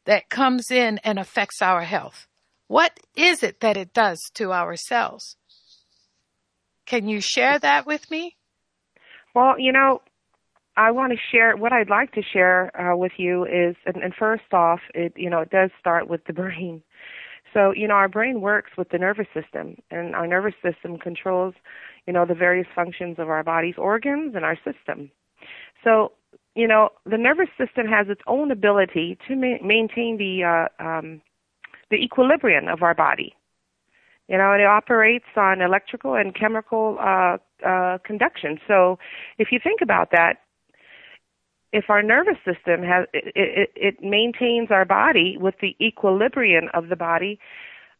that 0.06 0.28
comes 0.28 0.70
in 0.70 0.98
and 1.04 1.18
affects 1.18 1.62
our 1.62 1.82
health. 1.82 2.26
What 2.66 2.98
is 3.16 3.44
it 3.44 3.60
that 3.60 3.76
it 3.76 3.92
does 3.94 4.20
to 4.34 4.52
our 4.52 4.74
cells? 4.74 5.36
Can 6.86 7.08
you 7.08 7.20
share 7.20 7.60
that 7.60 7.86
with 7.86 8.10
me? 8.10 8.36
Well, 9.32 9.60
you 9.60 9.70
know, 9.72 10.02
I 10.76 10.90
want 10.90 11.12
to 11.12 11.18
share 11.30 11.56
what 11.56 11.72
I'd 11.72 11.88
like 11.88 12.12
to 12.12 12.22
share 12.22 12.74
uh, 12.74 12.96
with 12.96 13.12
you 13.16 13.44
is, 13.44 13.76
and, 13.86 14.02
and 14.02 14.12
first 14.12 14.52
off, 14.52 14.80
it 14.92 15.12
you 15.16 15.30
know 15.30 15.40
it 15.40 15.50
does 15.50 15.70
start 15.78 16.08
with 16.08 16.24
the 16.24 16.32
brain. 16.32 16.82
So, 17.52 17.72
you 17.74 17.88
know, 17.88 17.94
our 17.94 18.08
brain 18.08 18.40
works 18.40 18.70
with 18.78 18.90
the 18.90 18.98
nervous 18.98 19.26
system, 19.34 19.76
and 19.90 20.14
our 20.14 20.26
nervous 20.26 20.54
system 20.62 20.98
controls, 20.98 21.54
you 22.06 22.12
know, 22.12 22.24
the 22.24 22.34
various 22.34 22.66
functions 22.74 23.16
of 23.18 23.28
our 23.28 23.42
body's 23.42 23.74
organs 23.76 24.34
and 24.34 24.44
our 24.44 24.56
system. 24.56 25.10
So, 25.82 26.12
you 26.54 26.68
know, 26.68 26.90
the 27.04 27.18
nervous 27.18 27.48
system 27.58 27.86
has 27.86 28.08
its 28.08 28.20
own 28.26 28.50
ability 28.50 29.18
to 29.26 29.36
ma- 29.36 29.64
maintain 29.64 30.16
the 30.18 30.44
uh, 30.44 30.84
um, 30.84 31.22
the 31.90 31.96
equilibrium 31.96 32.68
of 32.68 32.82
our 32.82 32.94
body. 32.94 33.34
You 34.28 34.38
know, 34.38 34.52
it 34.52 34.64
operates 34.64 35.24
on 35.36 35.60
electrical 35.60 36.14
and 36.14 36.34
chemical 36.34 36.98
uh, 37.00 37.38
uh, 37.66 37.98
conduction. 38.04 38.60
So, 38.68 38.98
if 39.38 39.48
you 39.50 39.58
think 39.62 39.80
about 39.80 40.10
that, 40.12 40.34
if 41.72 41.84
our 41.88 42.02
nervous 42.02 42.36
system 42.44 42.82
has 42.82 43.06
it, 43.12 43.32
it, 43.34 43.70
it 43.76 44.02
maintains 44.02 44.70
our 44.70 44.84
body 44.84 45.36
with 45.38 45.54
the 45.60 45.76
equilibrium 45.80 46.68
of 46.74 46.88
the 46.88 46.96
body, 46.96 47.38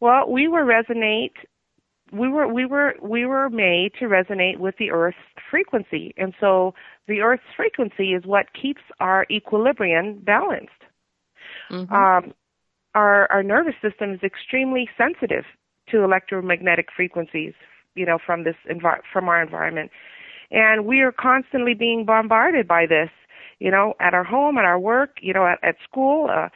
well, 0.01 0.31
we 0.31 0.49
were 0.49 0.65
resonate. 0.65 1.33
We 2.13 2.29
were 2.29 2.49
we 2.53 2.67
were 2.67 2.95
we 3.01 3.25
were 3.27 3.49
made 3.49 3.93
to 4.01 4.07
resonate 4.07 4.59
with 4.59 4.77
the 4.79 4.91
Earth's 4.91 5.19
frequency, 5.49 6.13
and 6.17 6.35
so 6.41 6.75
the 7.07 7.21
Earth's 7.21 7.43
frequency 7.57 8.15
is 8.15 8.25
what 8.25 8.47
keeps 8.61 8.83
our 8.99 9.27
equilibrium 9.31 10.19
balanced. 10.19 10.73
Mm-hmm. 11.71 11.95
Um, 11.95 12.35
our 12.97 13.31
our 13.31 13.45
nervous 13.45 13.75
system 13.81 14.15
is 14.15 14.21
extremely 14.25 14.89
sensitive 14.99 15.45
to 15.91 16.03
electromagnetic 16.03 16.89
frequencies, 16.95 17.53
you 17.95 18.05
know, 18.05 18.19
from 18.25 18.43
this 18.43 18.57
envi- 18.69 19.03
from 19.13 19.29
our 19.29 19.41
environment, 19.41 19.93
and 20.51 20.87
we 20.87 21.03
are 21.03 21.13
constantly 21.13 21.75
being 21.75 22.05
bombarded 22.05 22.67
by 22.67 22.87
this 22.87 23.11
you 23.61 23.71
know, 23.71 23.95
at 24.01 24.15
our 24.15 24.25
home, 24.25 24.59
at 24.59 24.65
our 24.65 24.79
work, 24.79 25.19
you 25.23 25.33
know, 25.33 25.47
at, 25.47 25.59
at 25.63 25.77
school, 25.89 26.29
uh, 26.29 26.49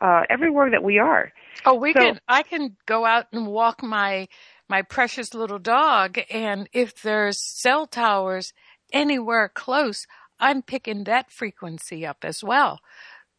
uh, 0.00 0.22
everywhere 0.30 0.70
that 0.70 0.82
we 0.82 0.98
are. 0.98 1.32
Oh, 1.64 1.74
we 1.74 1.92
so, 1.92 2.00
can, 2.00 2.20
I 2.28 2.42
can 2.42 2.76
go 2.86 3.04
out 3.04 3.26
and 3.32 3.46
walk 3.46 3.82
my, 3.82 4.28
my 4.68 4.82
precious 4.82 5.34
little 5.34 5.58
dog. 5.58 6.18
And 6.30 6.68
if 6.72 7.02
there's 7.02 7.38
cell 7.60 7.86
towers 7.86 8.52
anywhere 8.92 9.50
close, 9.54 10.06
I'm 10.40 10.62
picking 10.62 11.04
that 11.04 11.30
frequency 11.30 12.06
up 12.06 12.24
as 12.24 12.42
well. 12.42 12.80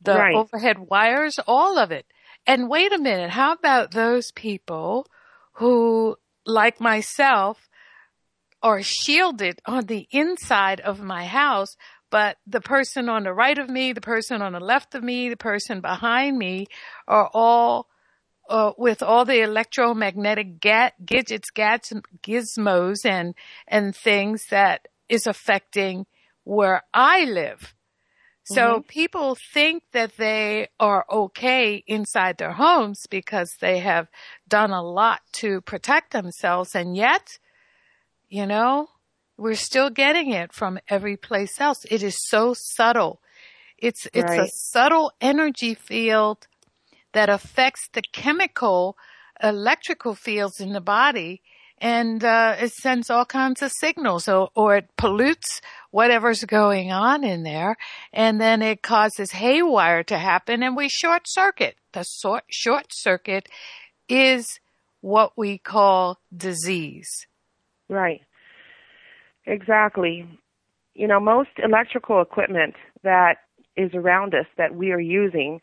the 0.01 0.15
Right. 0.17 0.35
overhead 0.35 0.79
wires, 0.79 1.39
all 1.47 1.77
of 1.77 1.91
it. 1.91 2.05
And 2.45 2.69
wait 2.69 2.91
a 2.93 2.97
minute, 2.99 3.31
how 3.31 3.53
about 3.53 3.91
those 3.91 4.31
people 4.31 5.07
who, 5.53 6.17
like 6.45 6.79
myself, 6.81 7.69
are 8.61 8.81
shielded 8.81 9.59
on 9.65 9.85
the 9.87 10.07
inside 10.11 10.79
of 10.81 11.01
my 11.01 11.25
house, 11.25 11.75
but 12.13 12.37
the 12.45 12.61
person 12.61 13.09
on 13.09 13.23
the 13.23 13.33
right 13.33 13.57
of 13.57 13.71
me, 13.71 13.91
the 13.91 13.99
person 13.99 14.43
on 14.43 14.53
the 14.53 14.59
left 14.59 14.93
of 14.93 15.03
me, 15.03 15.29
the 15.29 15.35
person 15.35 15.81
behind 15.81 16.37
me 16.37 16.67
are 17.07 17.27
all 17.33 17.87
uh, 18.47 18.71
with 18.77 19.01
all 19.01 19.25
the 19.25 19.41
electromagnetic 19.41 20.59
ga- 20.59 20.91
gadgets, 21.03 21.49
gats, 21.49 21.91
gizmos, 22.21 23.03
and 23.03 23.33
and 23.67 23.95
things 23.95 24.45
that 24.51 24.89
is 25.09 25.25
affecting 25.25 26.05
where 26.43 26.83
I 26.93 27.23
live. 27.23 27.73
So 28.43 28.81
people 28.87 29.35
think 29.35 29.81
that 29.93 30.17
they 30.17 30.67
are 30.79 31.07
okay 31.09 31.83
inside 31.87 32.37
their 32.37 32.51
homes 32.51 33.07
because 33.09 33.55
they 33.59 33.79
have 33.79 34.07
done 34.47 34.69
a 34.69 34.83
lot 34.83 35.21
to 35.41 35.61
protect 35.61 36.11
themselves, 36.11 36.75
and 36.75 36.95
yet, 36.95 37.39
you 38.29 38.45
know, 38.45 38.89
we're 39.37 39.55
still 39.55 39.89
getting 39.89 40.31
it 40.31 40.53
from 40.53 40.79
every 40.87 41.17
place 41.17 41.59
else. 41.59 41.85
It 41.89 42.03
is 42.03 42.17
so 42.27 42.53
subtle. 42.55 43.21
It's 43.77 44.07
it's 44.13 44.31
a 44.31 44.47
subtle 44.47 45.11
energy 45.19 45.73
field 45.73 46.47
that 47.13 47.29
affects 47.29 47.89
the 47.93 48.01
chemical, 48.13 48.97
electrical 49.41 50.15
fields 50.15 50.59
in 50.59 50.73
the 50.73 50.81
body, 50.81 51.41
and 51.79 52.23
uh, 52.23 52.55
it 52.59 52.71
sends 52.71 53.09
all 53.09 53.25
kinds 53.25 53.61
of 53.61 53.71
signals, 53.71 54.27
or, 54.27 54.49
or 54.55 54.77
it 54.77 54.89
pollutes 54.97 55.61
whatever's 55.91 56.43
going 56.45 56.91
on 56.91 57.23
in 57.23 57.43
there, 57.43 57.75
and 58.13 58.39
then 58.39 58.61
it 58.61 58.81
causes 58.81 59.31
haywire 59.31 60.03
to 60.03 60.17
happen, 60.17 60.63
and 60.63 60.77
we 60.77 60.87
short 60.87 61.23
circuit. 61.25 61.75
The 61.91 62.03
sort, 62.03 62.45
short 62.49 62.87
circuit 62.91 63.49
is 64.07 64.59
what 65.01 65.33
we 65.37 65.57
call 65.57 66.19
disease. 66.35 67.27
Right. 67.89 68.21
Exactly. 69.45 70.27
You 70.93 71.07
know, 71.07 71.19
most 71.19 71.49
electrical 71.63 72.21
equipment 72.21 72.75
that 73.03 73.37
is 73.75 73.91
around 73.93 74.35
us 74.35 74.45
that 74.57 74.75
we 74.75 74.91
are 74.91 74.99
using, 74.99 75.59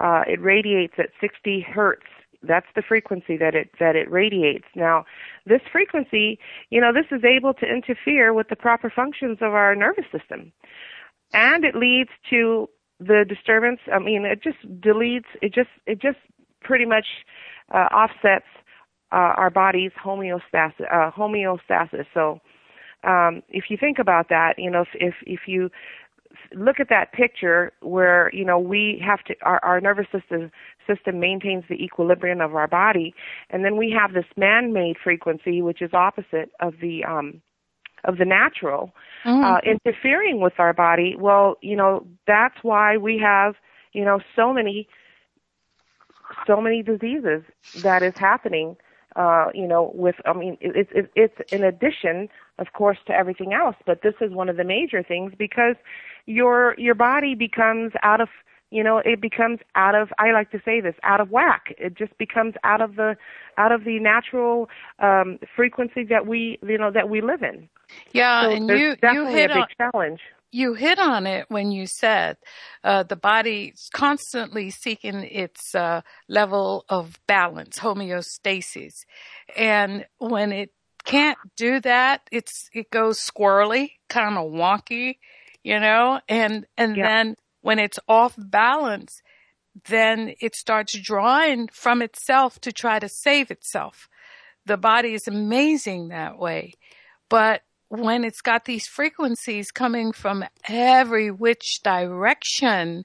uh, 0.00 0.22
it 0.26 0.40
radiates 0.40 0.94
at 0.98 1.10
60 1.20 1.60
hertz. 1.60 2.06
That's 2.42 2.66
the 2.74 2.82
frequency 2.82 3.36
that 3.36 3.54
it 3.54 3.70
that 3.78 3.94
it 3.94 4.10
radiates. 4.10 4.64
Now, 4.74 5.04
this 5.46 5.60
frequency, 5.70 6.40
you 6.70 6.80
know, 6.80 6.92
this 6.92 7.06
is 7.16 7.24
able 7.24 7.54
to 7.54 7.66
interfere 7.66 8.34
with 8.34 8.48
the 8.48 8.56
proper 8.56 8.90
functions 8.90 9.38
of 9.40 9.54
our 9.54 9.76
nervous 9.76 10.06
system, 10.10 10.52
and 11.32 11.64
it 11.64 11.76
leads 11.76 12.10
to 12.30 12.68
the 12.98 13.24
disturbance. 13.28 13.80
I 13.92 14.00
mean, 14.00 14.24
it 14.24 14.42
just 14.42 14.58
deletes. 14.80 15.30
It 15.40 15.54
just 15.54 15.70
it 15.86 16.00
just 16.00 16.18
pretty 16.62 16.84
much 16.84 17.06
uh, 17.72 17.88
offsets 17.94 18.46
uh, 19.12 19.34
our 19.36 19.50
body's 19.50 19.92
homeostasis. 20.04 20.82
Uh, 20.92 21.10
homeostasis. 21.12 22.06
So, 22.14 22.40
um, 23.04 23.42
if 23.48 23.64
you 23.68 23.76
think 23.76 23.98
about 23.98 24.28
that, 24.28 24.54
you 24.58 24.70
know, 24.70 24.82
if 24.82 24.88
if, 24.94 25.14
if 25.26 25.40
you 25.46 25.70
look 26.54 26.80
at 26.80 26.88
that 26.88 27.12
picture 27.12 27.72
where 27.80 28.30
you 28.32 28.44
know 28.44 28.58
we 28.58 29.02
have 29.04 29.22
to 29.24 29.34
our, 29.42 29.62
our 29.64 29.80
nervous 29.80 30.06
system 30.12 30.50
system 30.86 31.20
maintains 31.20 31.64
the 31.68 31.74
equilibrium 31.74 32.40
of 32.40 32.54
our 32.54 32.68
body. 32.68 33.14
And 33.50 33.64
then 33.64 33.76
we 33.76 33.94
have 33.98 34.12
this 34.12 34.24
man-made 34.36 34.96
frequency 35.02 35.62
which 35.62 35.82
is 35.82 35.92
opposite 35.92 36.50
of 36.60 36.74
the 36.80 37.04
um 37.04 37.42
of 38.04 38.18
the 38.18 38.24
natural 38.24 38.92
uh 39.44 39.58
interfering 39.64 40.40
with 40.40 40.54
our 40.58 40.72
body. 40.72 41.14
Well 41.18 41.56
you 41.60 41.76
know 41.76 42.06
that's 42.26 42.56
why 42.62 42.96
we 42.96 43.18
have 43.18 43.54
you 43.92 44.04
know 44.04 44.20
so 44.36 44.52
many 44.52 44.88
so 46.46 46.60
many 46.60 46.82
diseases 46.82 47.42
that 47.82 48.02
is 48.02 48.14
happening 48.16 48.76
uh 49.16 49.46
you 49.54 49.66
know 49.66 49.92
with 49.94 50.16
i 50.26 50.32
mean 50.32 50.56
it, 50.60 50.72
it's 50.76 50.90
it, 50.94 51.10
it's 51.14 51.48
in 51.50 51.62
addition 51.62 52.28
of 52.58 52.72
course 52.72 52.98
to 53.06 53.12
everything 53.12 53.52
else 53.52 53.76
but 53.86 54.02
this 54.02 54.14
is 54.20 54.32
one 54.32 54.48
of 54.48 54.56
the 54.56 54.64
major 54.64 55.02
things 55.02 55.32
because 55.38 55.76
your 56.26 56.74
your 56.78 56.94
body 56.94 57.34
becomes 57.34 57.92
out 58.02 58.20
of 58.20 58.28
you 58.70 58.82
know 58.82 58.98
it 59.04 59.20
becomes 59.20 59.58
out 59.74 59.94
of 59.94 60.08
i 60.18 60.32
like 60.32 60.50
to 60.50 60.60
say 60.64 60.80
this 60.80 60.94
out 61.02 61.20
of 61.20 61.30
whack. 61.30 61.74
It 61.78 61.94
just 61.96 62.16
becomes 62.18 62.54
out 62.64 62.80
of 62.80 62.96
the 62.96 63.16
out 63.58 63.70
of 63.70 63.84
the 63.84 63.98
natural 64.00 64.68
um 64.98 65.38
frequency 65.54 66.04
that 66.04 66.26
we 66.26 66.58
you 66.66 66.78
know 66.78 66.90
that 66.90 67.08
we 67.08 67.20
live 67.20 67.42
in. 67.42 67.68
Yeah, 68.12 68.42
so 68.42 68.50
and 68.50 68.68
you 68.68 68.96
you 69.02 69.26
hit 69.26 69.50
a 69.50 69.54
big 69.54 69.62
on 69.62 69.66
challenge 69.78 70.20
you 70.52 70.74
hit 70.74 70.98
on 70.98 71.26
it 71.26 71.46
when 71.48 71.72
you 71.72 71.86
said 71.86 72.36
uh, 72.84 73.02
the 73.02 73.16
body's 73.16 73.88
constantly 73.92 74.70
seeking 74.70 75.24
its 75.24 75.74
uh, 75.74 76.02
level 76.28 76.84
of 76.88 77.18
balance, 77.26 77.78
homeostasis, 77.78 78.92
and 79.56 80.06
when 80.18 80.52
it 80.52 80.70
can't 81.04 81.38
do 81.56 81.80
that, 81.80 82.20
it's 82.30 82.68
it 82.72 82.90
goes 82.90 83.18
squirrely, 83.18 83.92
kind 84.08 84.36
of 84.38 84.52
wonky, 84.52 85.16
you 85.64 85.80
know, 85.80 86.20
and 86.28 86.66
and 86.76 86.96
Yeah. 86.96 87.06
then 87.06 87.36
when 87.62 87.78
it's 87.78 87.98
off 88.06 88.34
balance, 88.36 89.22
then 89.88 90.34
it 90.40 90.54
starts 90.54 90.92
drawing 90.92 91.68
from 91.68 92.02
itself 92.02 92.60
to 92.60 92.72
try 92.72 92.98
to 92.98 93.08
save 93.08 93.50
itself. 93.50 94.08
The 94.66 94.76
body 94.76 95.14
is 95.14 95.26
amazing 95.26 96.08
that 96.08 96.38
way. 96.38 96.74
But 97.28 97.62
when 97.92 98.24
it's 98.24 98.40
got 98.40 98.64
these 98.64 98.86
frequencies 98.86 99.70
coming 99.70 100.12
from 100.12 100.44
every 100.66 101.30
which 101.30 101.80
direction, 101.84 103.04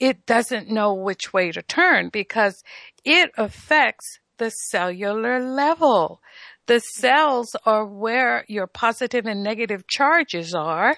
it 0.00 0.26
doesn't 0.26 0.68
know 0.68 0.94
which 0.94 1.32
way 1.32 1.52
to 1.52 1.62
turn 1.62 2.08
because 2.08 2.64
it 3.04 3.30
affects 3.38 4.18
the 4.38 4.50
cellular 4.50 5.40
level. 5.40 6.20
The 6.66 6.80
cells 6.80 7.54
are 7.64 7.86
where 7.86 8.44
your 8.48 8.66
positive 8.66 9.26
and 9.26 9.44
negative 9.44 9.86
charges 9.86 10.54
are, 10.54 10.96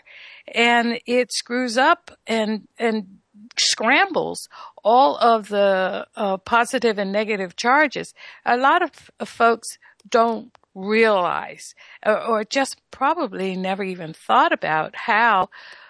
and 0.55 0.99
it 1.05 1.31
screws 1.31 1.77
up 1.77 2.11
and, 2.27 2.67
and 2.79 3.19
scrambles 3.59 4.49
all 4.83 5.19
of 5.19 5.49
the 5.49 6.07
uh, 6.17 6.39
positive 6.39 6.97
and 6.97 7.13
negative 7.13 7.57
charges. 7.57 8.15
A 8.47 8.57
lot 8.57 8.81
of 8.81 9.29
folks 9.29 9.69
don't 10.09 10.51
realize 10.79 11.75
or, 12.05 12.21
or 12.21 12.45
just 12.45 12.81
probably 12.91 13.57
never 13.57 13.83
even 13.83 14.13
thought 14.13 14.53
about 14.53 14.95
how 14.95 15.49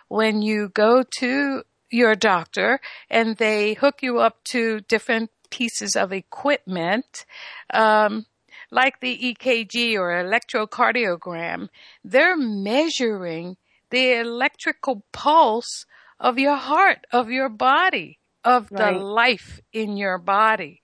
when 0.09 0.43
you 0.43 0.71
go 0.71 1.05
to 1.19 1.63
your 1.91 2.15
doctor 2.15 2.81
and 3.11 3.37
they 3.37 3.75
hook 3.75 4.03
you 4.03 4.19
up 4.19 4.43
to 4.45 4.81
different 4.81 5.31
pieces 5.51 5.97
of 5.97 6.13
equipment, 6.13 7.25
um, 7.73 8.27
like 8.71 9.01
the 9.01 9.35
EKG 9.35 9.95
or 9.95 10.11
electrocardiogram, 10.11 11.69
they're 12.05 12.37
measuring 12.37 13.57
the 13.91 14.13
electrical 14.13 15.05
pulse 15.13 15.87
of 16.21 16.39
your 16.39 16.57
heart, 16.57 17.07
of 17.13 17.31
your 17.31 17.49
body, 17.49 18.19
of 18.45 18.69
the 18.69 18.91
life 18.93 19.61
in 19.73 19.97
your 19.97 20.19
body. 20.19 20.83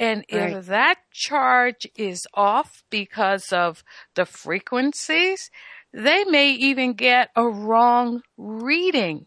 And 0.00 0.24
if 0.28 0.66
that 0.66 0.96
charge 1.12 1.86
is 1.94 2.26
off 2.32 2.82
because 2.88 3.52
of 3.52 3.84
the 4.14 4.24
frequencies, 4.24 5.50
they 5.92 6.24
may 6.24 6.52
even 6.52 6.94
get 6.94 7.28
a 7.36 7.46
wrong 7.46 8.22
reading. 8.38 9.26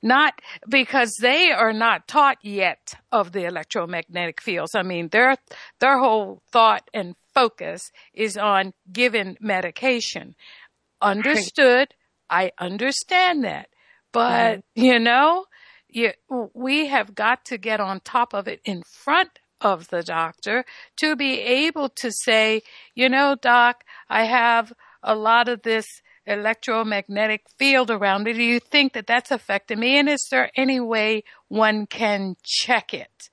Not 0.00 0.40
because 0.68 1.14
they 1.20 1.50
are 1.50 1.72
not 1.72 2.06
taught 2.06 2.38
yet 2.42 2.94
of 3.10 3.32
the 3.32 3.46
electromagnetic 3.46 4.40
fields. 4.40 4.76
I 4.76 4.82
mean, 4.82 5.08
their, 5.08 5.36
their 5.80 5.98
whole 5.98 6.42
thought 6.52 6.88
and 6.94 7.16
focus 7.34 7.90
is 8.14 8.36
on 8.36 8.74
giving 8.92 9.36
medication. 9.40 10.36
Understood. 11.00 11.94
I 12.30 12.52
understand 12.60 13.42
that. 13.42 13.68
But, 14.12 14.62
you 14.74 15.00
know, 15.00 15.46
you, 15.88 16.12
we 16.54 16.86
have 16.86 17.14
got 17.14 17.44
to 17.46 17.58
get 17.58 17.80
on 17.80 18.00
top 18.00 18.34
of 18.34 18.46
it 18.46 18.60
in 18.64 18.82
front 18.82 19.38
of 19.62 19.88
the 19.88 20.02
doctor 20.02 20.64
to 20.98 21.16
be 21.16 21.40
able 21.40 21.88
to 21.88 22.10
say, 22.10 22.62
you 22.94 23.08
know, 23.08 23.36
doc, 23.40 23.84
I 24.08 24.24
have 24.24 24.72
a 25.02 25.14
lot 25.14 25.48
of 25.48 25.62
this 25.62 25.86
electromagnetic 26.26 27.42
field 27.58 27.90
around 27.90 28.24
me. 28.24 28.32
Do 28.32 28.42
you 28.42 28.60
think 28.60 28.92
that 28.92 29.06
that's 29.06 29.30
affecting 29.30 29.80
me? 29.80 29.98
And 29.98 30.08
is 30.08 30.26
there 30.30 30.50
any 30.56 30.80
way 30.80 31.24
one 31.48 31.86
can 31.86 32.36
check 32.44 32.94
it? 32.94 33.30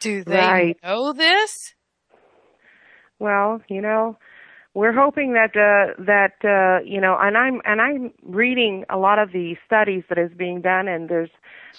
Do 0.00 0.24
they 0.24 0.40
Right. 0.40 0.76
know 0.82 1.12
this? 1.12 1.74
Well, 3.20 3.62
you 3.68 3.80
know, 3.80 4.16
we're 4.74 4.92
hoping 4.92 5.34
that 5.34 5.54
uh, 5.56 5.94
that 6.02 6.34
uh, 6.44 6.82
you 6.84 7.00
know, 7.00 7.16
and 7.20 7.36
I'm 7.36 7.60
and 7.64 7.80
I'm 7.80 8.12
reading 8.22 8.84
a 8.90 8.96
lot 8.96 9.18
of 9.18 9.32
the 9.32 9.56
studies 9.66 10.04
that 10.08 10.18
is 10.18 10.30
being 10.36 10.60
done, 10.62 10.88
and 10.88 11.08
there's 11.08 11.30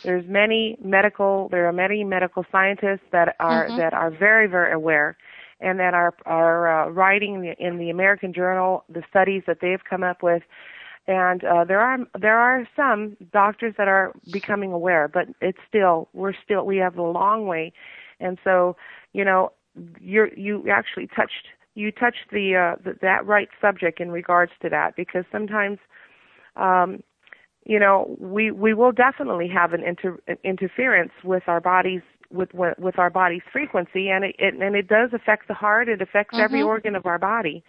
there's 0.03 0.25
many 0.27 0.77
medical 0.83 1.47
there 1.49 1.67
are 1.67 1.73
many 1.73 2.03
medical 2.03 2.45
scientists 2.51 3.05
that 3.11 3.35
are 3.39 3.71
Mhm. 3.71 3.77
that 3.77 3.93
are 3.93 4.11
very 4.11 4.47
very 4.47 4.71
aware, 4.71 5.17
and 5.59 5.79
that 5.79 5.93
are 5.93 6.13
are 6.25 6.85
uh, 6.85 6.89
writing 6.89 7.53
in 7.59 7.77
the 7.77 7.89
American 7.89 8.33
Journal 8.33 8.83
the 8.89 9.03
studies 9.09 9.43
that 9.47 9.59
they've 9.61 9.83
come 9.89 10.03
up 10.03 10.21
with, 10.21 10.43
and 11.07 11.43
uh, 11.43 11.63
there 11.65 11.79
are 11.79 11.97
there 12.19 12.37
are 12.37 12.67
some 12.75 13.17
doctors 13.31 13.73
that 13.77 13.87
are 13.87 14.13
becoming 14.29 14.71
aware, 14.71 15.07
but 15.07 15.27
it's 15.41 15.59
still 15.67 16.09
we're 16.13 16.33
still 16.43 16.65
we 16.65 16.77
have 16.77 16.97
a 16.97 17.01
long 17.01 17.47
way, 17.47 17.73
and 18.19 18.37
so 18.43 18.75
you 19.13 19.25
know 19.25 19.51
you 19.99 20.29
you 20.37 20.69
actually 20.69 21.07
touched 21.07 21.47
you 21.75 21.91
touched 21.91 22.29
the, 22.31 22.55
uh, 22.55 22.81
the 22.83 22.97
that 23.01 23.25
right 23.25 23.49
subject 23.59 23.99
in 23.99 24.11
regards 24.11 24.51
to 24.61 24.69
that 24.69 24.95
because 24.95 25.25
sometimes 25.31 25.79
um, 26.55 27.01
you 27.65 27.79
know 27.79 28.15
we 28.19 28.51
we 28.51 28.73
will 28.73 28.91
definitely 28.91 29.47
have 29.47 29.73
an, 29.73 29.83
inter, 29.83 30.17
an 30.27 30.37
interference 30.43 31.11
with 31.23 31.43
our 31.47 31.59
bodies 31.59 32.01
with 32.31 32.49
with 32.53 32.97
our 32.99 33.09
body's 33.09 33.41
frequency 33.51 34.09
and 34.09 34.25
it, 34.25 34.35
it 34.39 34.53
and 34.55 34.75
it 34.75 34.87
does 34.87 35.11
affect 35.13 35.47
the 35.47 35.53
heart 35.53 35.87
it 35.87 36.01
affects 36.01 36.33
mm-hmm. 36.33 36.43
every 36.43 36.61
organ 36.61 36.95
of 36.95 37.05
our 37.05 37.19
body 37.19 37.63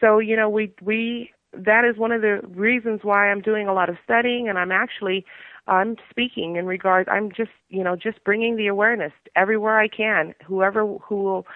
so 0.00 0.18
you 0.18 0.36
know 0.36 0.48
we 0.48 0.72
we 0.82 1.30
that 1.52 1.84
is 1.84 1.96
one 1.96 2.12
of 2.12 2.20
the 2.20 2.40
reasons 2.48 3.00
why 3.02 3.30
I'm 3.30 3.40
doing 3.40 3.66
a 3.66 3.72
lot 3.72 3.88
of 3.88 3.96
studying 4.04 4.48
and 4.48 4.58
I'm 4.58 4.70
actually 4.72 5.24
I'm 5.66 5.96
speaking 6.10 6.56
in 6.56 6.66
regards 6.66 7.08
I'm 7.10 7.30
just 7.30 7.50
you 7.70 7.82
know 7.82 7.96
just 7.96 8.22
bringing 8.24 8.56
the 8.56 8.66
awareness 8.66 9.12
everywhere 9.34 9.78
I 9.78 9.88
can 9.88 10.34
whoever 10.46 10.86
who 10.98 11.22
will 11.22 11.46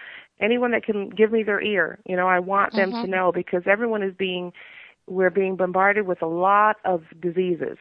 anyone 0.41 0.73
that 0.73 0.85
can 0.85 1.11
give 1.11 1.33
me 1.33 1.43
their 1.43 1.63
ear 1.63 1.99
you 2.07 2.17
know 2.17 2.29
I 2.29 2.39
want 2.39 2.75
them 2.75 2.93
mm-hmm. 2.93 3.03
to 3.03 3.11
know 3.11 3.33
because 3.33 3.63
everyone 3.67 4.03
is 4.03 4.15
being 4.17 4.53
we're 5.07 5.31
being 5.31 5.57
bombarded 5.57 6.07
with 6.07 6.23
a 6.23 6.27
lot 6.27 6.77
of 6.85 7.03
diseases 7.21 7.79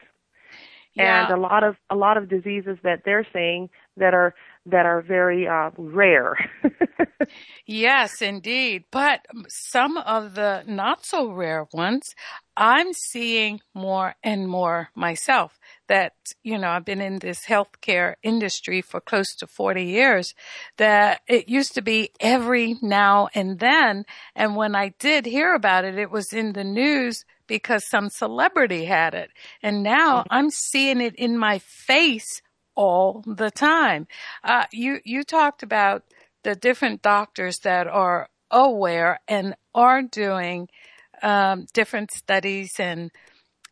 yeah. 0.94 1.24
and 1.24 1.34
a 1.34 1.40
lot 1.40 1.62
of 1.62 1.76
a 1.88 1.96
lot 1.96 2.16
of 2.16 2.28
diseases 2.28 2.78
that 2.82 3.02
they're 3.04 3.26
saying 3.32 3.70
that 3.96 4.14
are 4.14 4.34
that 4.66 4.86
are 4.86 5.00
very 5.00 5.46
uh, 5.46 5.70
rare. 5.76 6.36
yes, 7.66 8.20
indeed. 8.20 8.84
But 8.90 9.24
some 9.48 9.96
of 9.98 10.34
the 10.34 10.64
not 10.66 11.04
so 11.04 11.30
rare 11.30 11.66
ones, 11.72 12.14
I'm 12.56 12.92
seeing 12.92 13.60
more 13.74 14.14
and 14.22 14.48
more 14.48 14.88
myself. 14.94 15.58
That, 15.90 16.12
you 16.44 16.56
know, 16.56 16.68
I've 16.68 16.84
been 16.84 17.00
in 17.00 17.18
this 17.18 17.46
healthcare 17.46 18.14
industry 18.22 18.80
for 18.80 19.00
close 19.00 19.34
to 19.40 19.48
40 19.48 19.82
years, 19.82 20.34
that 20.76 21.20
it 21.26 21.48
used 21.48 21.74
to 21.74 21.82
be 21.82 22.12
every 22.20 22.76
now 22.80 23.28
and 23.34 23.58
then. 23.58 24.04
And 24.36 24.54
when 24.54 24.76
I 24.76 24.94
did 25.00 25.26
hear 25.26 25.52
about 25.52 25.84
it, 25.84 25.98
it 25.98 26.12
was 26.12 26.32
in 26.32 26.52
the 26.52 26.62
news 26.62 27.24
because 27.48 27.82
some 27.90 28.08
celebrity 28.08 28.84
had 28.84 29.14
it. 29.14 29.30
And 29.64 29.82
now 29.82 30.20
mm-hmm. 30.20 30.28
I'm 30.30 30.50
seeing 30.50 31.00
it 31.00 31.16
in 31.16 31.36
my 31.36 31.58
face 31.58 32.40
all 32.76 33.24
the 33.26 33.50
time. 33.50 34.06
Uh, 34.44 34.66
you 34.72 35.00
you 35.04 35.24
talked 35.24 35.64
about 35.64 36.04
the 36.44 36.54
different 36.54 37.02
doctors 37.02 37.58
that 37.64 37.88
are 37.88 38.28
aware 38.50 39.18
and 39.26 39.56
are 39.74 40.02
doing 40.02 40.68
um, 41.22 41.66
different 41.72 42.10
studies 42.12 42.72
and 42.78 43.10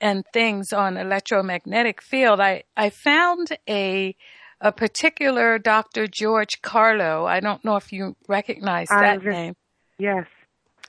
and 0.01 0.25
things 0.33 0.73
on 0.73 0.97
electromagnetic 0.97 2.03
field. 2.03 2.41
I 2.41 2.65
I 2.77 2.91
found 2.91 3.57
a 3.69 4.17
a 4.61 4.73
particular 4.73 5.59
Dr. 5.59 6.07
George 6.07 6.63
Carlo. 6.63 7.27
I 7.27 7.41
don't 7.41 7.65
know 7.65 7.77
if 7.77 7.93
you 7.93 8.17
recognize 8.29 8.89
that 8.89 9.23
name. 9.25 9.55
Yes. 9.99 10.27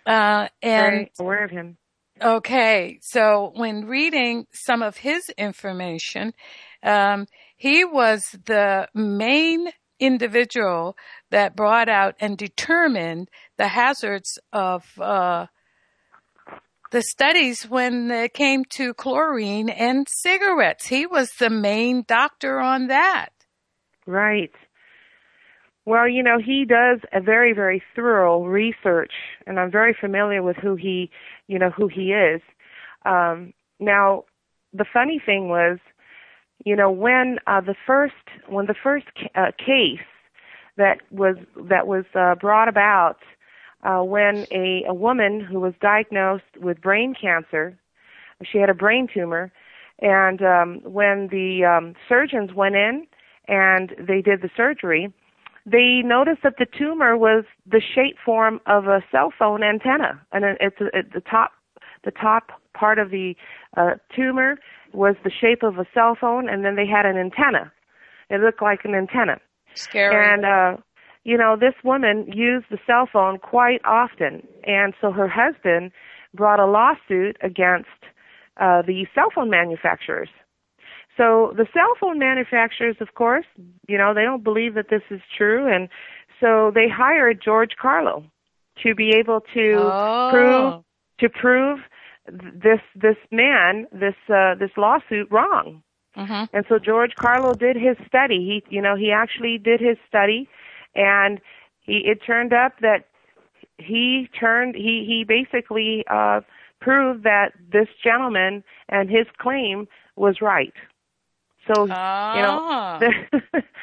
Uh, 0.05 0.47
and 0.61 0.91
Very 0.91 1.11
aware 1.19 1.43
of 1.43 1.51
him. 1.51 1.77
Okay, 2.21 2.99
so 3.01 3.53
when 3.55 3.85
reading 3.85 4.45
some 4.51 4.81
of 4.81 4.97
his 4.97 5.29
information, 5.37 6.33
um, 6.83 7.27
he 7.55 7.85
was 7.85 8.35
the 8.45 8.89
main 8.93 9.69
individual 9.99 10.97
that 11.31 11.55
brought 11.55 11.87
out 11.87 12.15
and 12.19 12.37
determined 12.37 13.29
the 13.57 13.69
hazards 13.69 14.37
of 14.51 14.83
uh, 14.99 15.45
the 16.91 17.01
studies 17.01 17.63
when 17.63 18.09
it 18.11 18.33
came 18.33 18.65
to 18.71 18.93
chlorine 18.93 19.69
and 19.69 20.07
cigarettes. 20.09 20.87
He 20.87 21.05
was 21.05 21.29
the 21.39 21.49
main 21.49 22.03
doctor 22.07 22.59
on 22.59 22.87
that. 22.87 23.29
Right. 24.05 24.51
Well, 25.85 26.07
you 26.07 26.23
know, 26.23 26.37
he 26.43 26.65
does 26.65 26.99
a 27.13 27.21
very, 27.21 27.53
very 27.53 27.81
thorough 27.95 28.43
research, 28.43 29.13
and 29.47 29.59
I'm 29.59 29.71
very 29.71 29.95
familiar 29.99 30.43
with 30.43 30.57
who 30.57 30.75
he, 30.75 31.09
you 31.47 31.57
know, 31.57 31.69
who 31.69 31.87
he 31.87 32.11
is. 32.11 32.41
Um, 33.05 33.53
now, 33.79 34.25
the 34.73 34.85
funny 34.93 35.21
thing 35.25 35.49
was, 35.49 35.79
you 36.65 36.75
know 36.75 36.91
when 36.91 37.37
uh, 37.47 37.61
the 37.61 37.75
first 37.87 38.13
when 38.47 38.65
the 38.65 38.75
first 38.81 39.07
uh, 39.35 39.51
case 39.57 40.05
that 40.77 40.97
was 41.11 41.35
that 41.69 41.87
was 41.87 42.05
uh, 42.15 42.35
brought 42.35 42.67
about 42.67 43.17
uh, 43.83 44.03
when 44.03 44.45
a, 44.51 44.83
a 44.87 44.93
woman 44.93 45.39
who 45.39 45.59
was 45.59 45.73
diagnosed 45.81 46.43
with 46.59 46.81
brain 46.81 47.13
cancer 47.19 47.77
she 48.43 48.57
had 48.57 48.69
a 48.69 48.73
brain 48.73 49.07
tumor 49.13 49.51
and 49.99 50.41
um, 50.41 50.81
when 50.83 51.27
the 51.27 51.65
um, 51.65 51.93
surgeons 52.07 52.53
went 52.53 52.75
in 52.75 53.05
and 53.47 53.95
they 53.99 54.21
did 54.21 54.41
the 54.41 54.49
surgery 54.55 55.13
they 55.65 56.01
noticed 56.03 56.41
that 56.43 56.55
the 56.57 56.65
tumor 56.65 57.15
was 57.17 57.43
the 57.69 57.81
shape 57.81 58.17
form 58.23 58.59
of 58.65 58.87
a 58.87 59.03
cell 59.11 59.31
phone 59.37 59.63
antenna 59.63 60.19
and 60.31 60.43
it's 60.59 60.77
at 60.93 61.11
the 61.13 61.21
top 61.21 61.51
the 62.03 62.11
top 62.11 62.51
part 62.73 62.99
of 62.99 63.11
the 63.11 63.35
uh, 63.77 63.95
tumor 64.15 64.57
was 64.93 65.15
the 65.23 65.31
shape 65.31 65.63
of 65.63 65.77
a 65.77 65.85
cell 65.93 66.15
phone, 66.19 66.49
and 66.49 66.63
then 66.63 66.75
they 66.75 66.87
had 66.87 67.05
an 67.05 67.17
antenna. 67.17 67.71
It 68.29 68.41
looked 68.41 68.61
like 68.61 68.85
an 68.85 68.95
antenna. 68.95 69.39
Scary. 69.75 70.15
And 70.15 70.45
uh, 70.45 70.77
you 71.29 71.37
know, 71.37 71.55
this 71.55 71.75
woman 71.83 72.25
used 72.33 72.65
the 72.71 72.79
cell 72.87 73.07
phone 73.13 73.37
quite 73.37 73.81
often, 73.85 74.47
and 74.63 74.95
so 74.99 75.11
her 75.11 75.27
husband 75.27 75.91
brought 76.33 76.59
a 76.59 76.65
lawsuit 76.65 77.37
against 77.41 77.99
uh, 78.57 78.81
the 78.81 79.05
cell 79.13 79.29
phone 79.35 79.51
manufacturers. 79.51 80.29
So 81.17 81.53
the 81.55 81.67
cell 81.71 81.93
phone 81.99 82.17
manufacturers, 82.17 82.95
of 82.99 83.13
course, 83.13 83.45
you 83.87 83.95
know, 83.95 84.15
they 84.15 84.23
don't 84.23 84.43
believe 84.43 84.73
that 84.73 84.89
this 84.89 85.03
is 85.11 85.21
true, 85.37 85.71
and 85.71 85.87
so 86.39 86.71
they 86.73 86.89
hired 86.89 87.43
George 87.43 87.75
Carlo 87.79 88.23
to 88.81 88.95
be 88.95 89.11
able 89.11 89.41
to 89.53 89.75
oh. 89.77 90.29
prove 90.31 90.83
to 91.19 91.29
prove 91.29 91.79
this 92.55 92.81
this 92.95 93.17
man 93.29 93.85
this 93.91 94.15
uh, 94.33 94.55
this 94.55 94.71
lawsuit 94.77 95.27
wrong. 95.29 95.83
Mm-hmm. 96.17 96.55
And 96.55 96.65
so 96.67 96.79
George 96.79 97.13
Carlo 97.15 97.53
did 97.53 97.75
his 97.75 97.97
study. 98.07 98.39
He 98.49 98.75
you 98.75 98.81
know 98.81 98.95
he 98.95 99.11
actually 99.11 99.59
did 99.59 99.79
his 99.79 99.97
study, 100.07 100.49
and 100.95 101.39
he 101.81 101.97
it 102.05 102.19
turned 102.25 102.53
up 102.53 102.73
that 102.81 103.05
he 103.77 104.29
turned 104.39 104.75
he 104.75 105.05
he 105.07 105.23
basically 105.23 106.03
uh, 106.09 106.41
proved 106.79 107.23
that 107.23 107.53
this 107.71 107.87
gentleman 108.03 108.63
and 108.87 109.09
his 109.09 109.25
claim 109.37 109.87
was 110.15 110.41
right. 110.41 110.73
So 111.67 111.87
oh. 111.89 112.33
you 112.35 112.41
know. 112.41 112.99
The, 112.99 113.63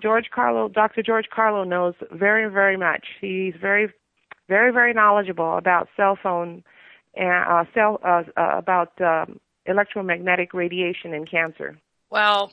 George 0.00 0.30
Carlo, 0.30 0.68
Dr. 0.68 1.02
George 1.02 1.26
Carlo 1.34 1.64
knows 1.64 1.94
very, 2.12 2.50
very 2.50 2.76
much. 2.76 3.06
He's 3.20 3.54
very, 3.60 3.90
very, 4.48 4.72
very 4.72 4.92
knowledgeable 4.92 5.56
about 5.56 5.88
cell 5.96 6.18
phone 6.22 6.62
and 7.14 7.44
uh, 7.50 7.64
cell, 7.72 7.98
uh, 8.04 8.22
uh, 8.36 8.58
about 8.58 9.00
um, 9.00 9.40
electromagnetic 9.64 10.52
radiation 10.52 11.14
and 11.14 11.28
cancer. 11.28 11.78
Well, 12.10 12.52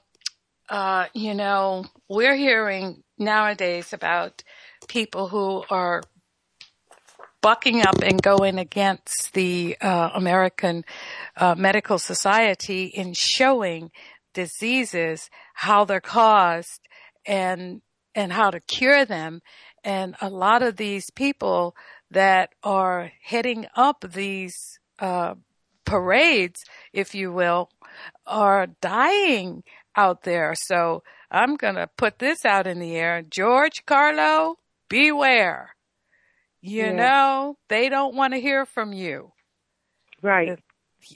uh, 0.70 1.08
you 1.14 1.34
know, 1.34 1.86
we're 2.10 2.36
hearing 2.36 3.04
nowadays 3.18 3.94
about 3.94 4.44
people 4.88 5.28
who 5.28 5.64
are 5.70 6.02
bucking 7.42 7.82
up 7.82 8.02
and 8.02 8.22
going 8.22 8.58
against 8.58 9.34
the 9.34 9.78
uh, 9.82 10.10
American 10.16 10.86
uh, 11.36 11.56
Medical 11.56 12.00
Society 12.00 12.86
in 12.86 13.14
showing 13.14 13.92
diseases, 14.34 15.30
how 15.54 15.86
they're 15.86 16.02
caused, 16.02 16.88
and 17.26 17.82
and 18.16 18.32
how 18.32 18.50
to 18.50 18.60
cure 18.60 19.06
them. 19.06 19.42
And 19.84 20.16
a 20.22 20.30
lot 20.30 20.64
of 20.64 20.78
these 20.78 21.10
people 21.10 21.76
that 22.12 22.52
are 22.64 23.12
heading 23.22 23.66
up 23.76 24.06
these 24.08 24.80
uh, 25.00 25.36
parades, 25.86 26.64
if 26.94 27.14
you 27.14 27.32
will, 27.32 27.70
are 28.26 28.68
dying 28.82 29.64
out 29.96 30.24
there. 30.24 30.54
So 30.56 31.04
I'm 31.32 31.56
going 31.56 31.76
to 31.76 31.90
put 31.98 32.20
this 32.20 32.46
out 32.46 32.68
in 32.68 32.80
the 32.80 32.96
air. 32.96 33.22
George 33.22 33.86
Carlo, 33.86 34.58
beware. 34.90 35.76
You 36.62 36.86
yeah. 36.86 36.94
know, 36.94 37.58
they 37.70 37.90
don't 37.90 38.16
want 38.16 38.34
to 38.34 38.40
hear 38.40 38.66
from 38.66 38.94
you. 38.94 39.34
Right. 40.22 40.60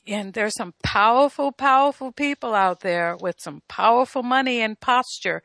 And 0.06 0.34
there's 0.34 0.56
some 0.56 0.74
powerful, 0.84 1.54
powerful 1.54 2.12
people 2.12 2.54
out 2.54 2.82
there 2.82 3.16
with 3.16 3.36
some 3.40 3.62
powerful 3.70 4.24
money 4.24 4.60
and 4.62 4.80
posture. 4.80 5.42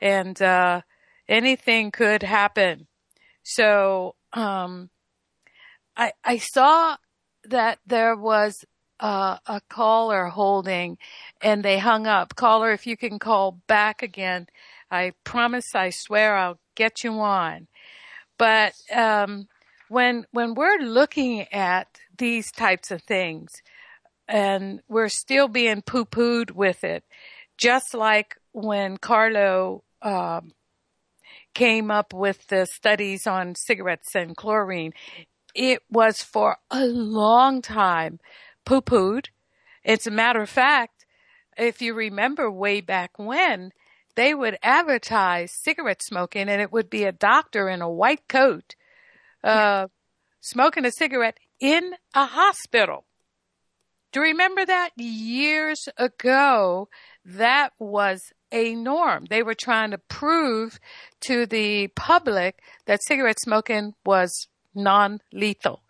And, 0.00 0.40
uh, 0.40 0.80
anything 1.28 1.90
could 1.90 2.22
happen. 2.22 2.88
So, 3.42 4.14
um, 4.32 4.90
I, 5.96 6.12
I 6.24 6.38
saw 6.38 6.96
that 7.44 7.78
there 7.86 8.16
was 8.16 8.64
uh, 9.02 9.36
a 9.46 9.60
caller 9.68 10.26
holding 10.26 10.96
and 11.42 11.62
they 11.62 11.78
hung 11.78 12.06
up. 12.06 12.34
Caller, 12.36 12.72
if 12.72 12.86
you 12.86 12.96
can 12.96 13.18
call 13.18 13.60
back 13.66 14.02
again, 14.02 14.46
I 14.90 15.12
promise, 15.24 15.74
I 15.74 15.90
swear 15.90 16.36
I'll 16.36 16.60
get 16.76 17.04
you 17.04 17.12
on. 17.20 17.66
But, 18.38 18.74
um, 18.94 19.48
when, 19.88 20.24
when 20.30 20.54
we're 20.54 20.78
looking 20.78 21.42
at 21.52 21.98
these 22.16 22.50
types 22.50 22.90
of 22.90 23.02
things, 23.02 23.60
and 24.28 24.80
we're 24.88 25.08
still 25.08 25.48
being 25.48 25.82
poo 25.82 26.06
pooed 26.06 26.52
with 26.52 26.84
it. 26.84 27.04
Just 27.58 27.92
like 27.92 28.36
when 28.52 28.96
Carlo 28.96 29.84
um, 30.00 30.52
came 31.54 31.90
up 31.90 32.14
with 32.14 32.46
the 32.46 32.66
studies 32.66 33.26
on 33.26 33.54
cigarettes 33.54 34.14
and 34.14 34.36
chlorine, 34.36 34.92
it 35.54 35.82
was 35.90 36.22
for 36.22 36.56
a 36.70 36.86
long 36.86 37.60
time 37.60 38.20
poo 38.64 38.80
pooed. 38.80 39.26
It's 39.84 40.06
a 40.06 40.10
matter 40.10 40.42
of 40.42 40.50
fact, 40.50 41.06
if 41.56 41.82
you 41.82 41.94
remember 41.94 42.50
way 42.50 42.80
back 42.80 43.18
when, 43.18 43.72
they 44.14 44.34
would 44.34 44.58
advertise 44.62 45.52
cigarette 45.52 46.02
smoking 46.02 46.48
and 46.48 46.60
it 46.60 46.72
would 46.72 46.90
be 46.90 47.04
a 47.04 47.12
doctor 47.12 47.68
in 47.68 47.80
a 47.80 47.90
white 47.90 48.28
coat, 48.28 48.74
uh, 49.42 49.88
smoking 50.40 50.84
a 50.84 50.90
cigarette 50.90 51.38
in 51.60 51.94
a 52.14 52.26
hospital. 52.26 53.04
Do 54.12 54.20
you 54.20 54.26
remember 54.26 54.66
that 54.66 54.90
years 54.96 55.88
ago? 55.96 56.88
That 57.24 57.72
was 57.78 58.32
a 58.50 58.74
norm. 58.74 59.24
They 59.30 59.42
were 59.42 59.54
trying 59.54 59.92
to 59.92 59.98
prove 59.98 60.78
to 61.20 61.46
the 61.46 61.88
public 61.88 62.60
that 62.84 63.02
cigarette 63.02 63.40
smoking 63.40 63.94
was 64.04 64.48
non-lethal. 64.74 65.82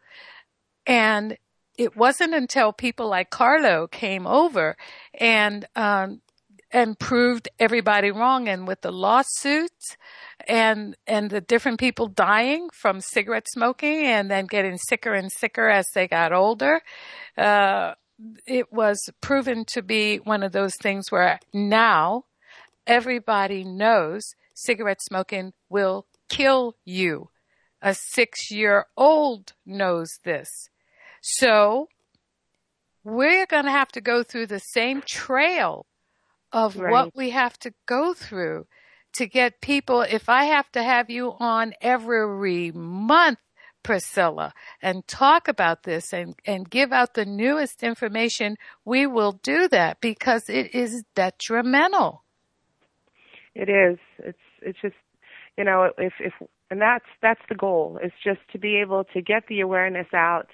And 0.86 1.36
it 1.82 1.96
wasn't 1.96 2.32
until 2.32 2.72
people 2.72 3.08
like 3.08 3.30
Carlo 3.30 3.88
came 3.88 4.24
over 4.24 4.76
and 5.18 5.66
um, 5.74 6.20
and 6.70 6.96
proved 6.96 7.48
everybody 7.58 8.12
wrong. 8.12 8.48
And 8.48 8.68
with 8.68 8.82
the 8.82 8.92
lawsuits 8.92 9.96
and 10.46 10.96
and 11.08 11.28
the 11.28 11.40
different 11.40 11.80
people 11.80 12.06
dying 12.06 12.68
from 12.72 13.00
cigarette 13.00 13.48
smoking 13.48 14.06
and 14.06 14.30
then 14.30 14.46
getting 14.46 14.78
sicker 14.78 15.12
and 15.12 15.30
sicker 15.32 15.68
as 15.68 15.86
they 15.92 16.06
got 16.06 16.32
older, 16.32 16.82
uh, 17.36 17.94
it 18.46 18.72
was 18.72 19.10
proven 19.20 19.64
to 19.64 19.82
be 19.82 20.18
one 20.18 20.44
of 20.44 20.52
those 20.52 20.76
things 20.76 21.10
where 21.10 21.40
now 21.52 22.26
everybody 22.86 23.64
knows 23.64 24.22
cigarette 24.54 25.02
smoking 25.02 25.52
will 25.68 26.06
kill 26.28 26.76
you. 26.84 27.30
A 27.84 27.92
six 27.94 28.52
year 28.52 28.86
old 28.96 29.54
knows 29.66 30.20
this. 30.22 30.70
So 31.22 31.88
we're 33.04 33.46
going 33.46 33.64
to 33.64 33.70
have 33.70 33.88
to 33.92 34.00
go 34.00 34.22
through 34.22 34.46
the 34.48 34.58
same 34.58 35.02
trail 35.02 35.86
of 36.52 36.76
Right. 36.76 36.90
what 36.90 37.16
we 37.16 37.30
have 37.30 37.58
to 37.60 37.72
go 37.86 38.12
through 38.12 38.66
to 39.14 39.26
get 39.26 39.60
people. 39.60 40.02
If 40.02 40.28
I 40.28 40.44
have 40.44 40.70
to 40.72 40.82
have 40.82 41.08
you 41.10 41.34
on 41.38 41.74
every 41.80 42.72
month, 42.72 43.38
Priscilla, 43.82 44.52
and 44.82 45.06
talk 45.06 45.48
about 45.48 45.84
this 45.84 46.12
and, 46.12 46.34
and 46.44 46.68
give 46.68 46.92
out 46.92 47.14
the 47.14 47.24
newest 47.24 47.82
information, 47.82 48.56
we 48.84 49.06
will 49.06 49.32
do 49.32 49.68
that 49.68 50.00
because 50.00 50.48
it 50.48 50.74
is 50.74 51.04
detrimental. 51.14 52.24
It 53.54 53.68
is. 53.68 53.98
It's 54.18 54.38
it's 54.62 54.78
just 54.80 54.94
you 55.58 55.64
know 55.64 55.90
if 55.98 56.14
if 56.20 56.32
and 56.70 56.80
that's 56.80 57.04
that's 57.20 57.40
the 57.48 57.54
goal. 57.54 57.98
is 58.02 58.12
just 58.24 58.40
to 58.52 58.58
be 58.58 58.76
able 58.80 59.04
to 59.12 59.20
get 59.20 59.46
the 59.48 59.60
awareness 59.60 60.06
out 60.14 60.48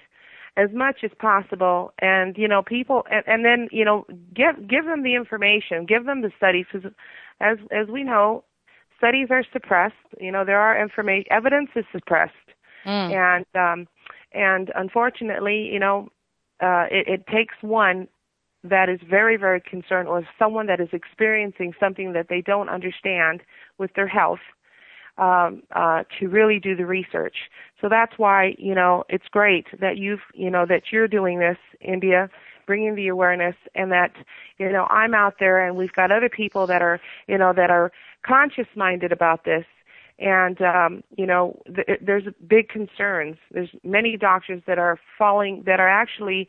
as 0.57 0.69
much 0.73 1.03
as 1.03 1.11
possible 1.19 1.93
and 1.99 2.37
you 2.37 2.47
know 2.47 2.61
people 2.61 3.05
and, 3.11 3.23
and 3.27 3.45
then 3.45 3.67
you 3.71 3.85
know 3.85 4.05
give 4.33 4.67
give 4.67 4.85
them 4.85 5.03
the 5.03 5.15
information 5.15 5.85
give 5.85 6.05
them 6.05 6.21
the 6.21 6.31
studies 6.37 6.65
'cause 6.71 6.85
as 7.39 7.57
as 7.71 7.87
we 7.87 8.03
know 8.03 8.43
studies 8.97 9.27
are 9.29 9.43
suppressed 9.53 9.95
you 10.19 10.31
know 10.31 10.43
there 10.43 10.59
are 10.59 10.81
information 10.81 11.25
evidence 11.31 11.69
is 11.75 11.85
suppressed 11.91 12.33
Mm. 12.85 13.11
and 13.11 13.45
um 13.55 13.87
and 14.31 14.71
unfortunately 14.73 15.69
you 15.73 15.79
know 15.79 16.07
uh 16.61 16.85
it, 16.89 17.07
it 17.07 17.27
takes 17.27 17.55
one 17.61 18.07
that 18.63 18.87
is 18.89 18.99
very 19.01 19.35
very 19.35 19.59
concerned 19.59 20.07
or 20.07 20.25
someone 20.37 20.65
that 20.67 20.79
is 20.79 20.89
experiencing 20.93 21.73
something 21.79 22.13
that 22.13 22.27
they 22.29 22.41
don't 22.41 22.69
understand 22.69 23.41
with 23.77 23.93
their 23.95 24.07
health 24.07 24.39
um 25.19 25.61
uh 25.75 26.03
to 26.19 26.27
really 26.27 26.59
do 26.59 26.75
the 26.75 26.85
research. 26.85 27.35
So 27.81 27.87
that's 27.89 28.13
why 28.17 28.55
you 28.57 28.75
know 28.75 29.03
it's 29.09 29.27
great 29.31 29.67
that 29.79 29.97
you've 29.97 30.21
you 30.33 30.49
know 30.49 30.65
that 30.65 30.83
you're 30.91 31.07
doing 31.07 31.39
this 31.39 31.57
india 31.81 32.29
bringing 32.67 32.93
the 32.95 33.07
awareness 33.07 33.55
and 33.73 33.91
that 33.91 34.11
you 34.59 34.71
know 34.71 34.85
i'm 34.91 35.13
out 35.13 35.35
there 35.39 35.65
and 35.65 35.75
we've 35.75 35.93
got 35.93 36.11
other 36.11 36.29
people 36.29 36.67
that 36.67 36.81
are 36.81 36.99
you 37.27 37.37
know 37.37 37.51
that 37.53 37.69
are 37.71 37.91
conscious 38.25 38.67
minded 38.75 39.11
about 39.11 39.45
this. 39.45 39.65
And 40.19 40.61
um 40.61 41.03
you 41.17 41.25
know 41.25 41.61
th- 41.73 41.99
there's 42.01 42.25
big 42.47 42.67
concerns. 42.69 43.37
There's 43.51 43.69
many 43.83 44.17
doctors 44.17 44.61
that 44.67 44.77
are 44.77 44.99
falling 45.17 45.63
that 45.65 45.79
are 45.79 45.89
actually 45.89 46.47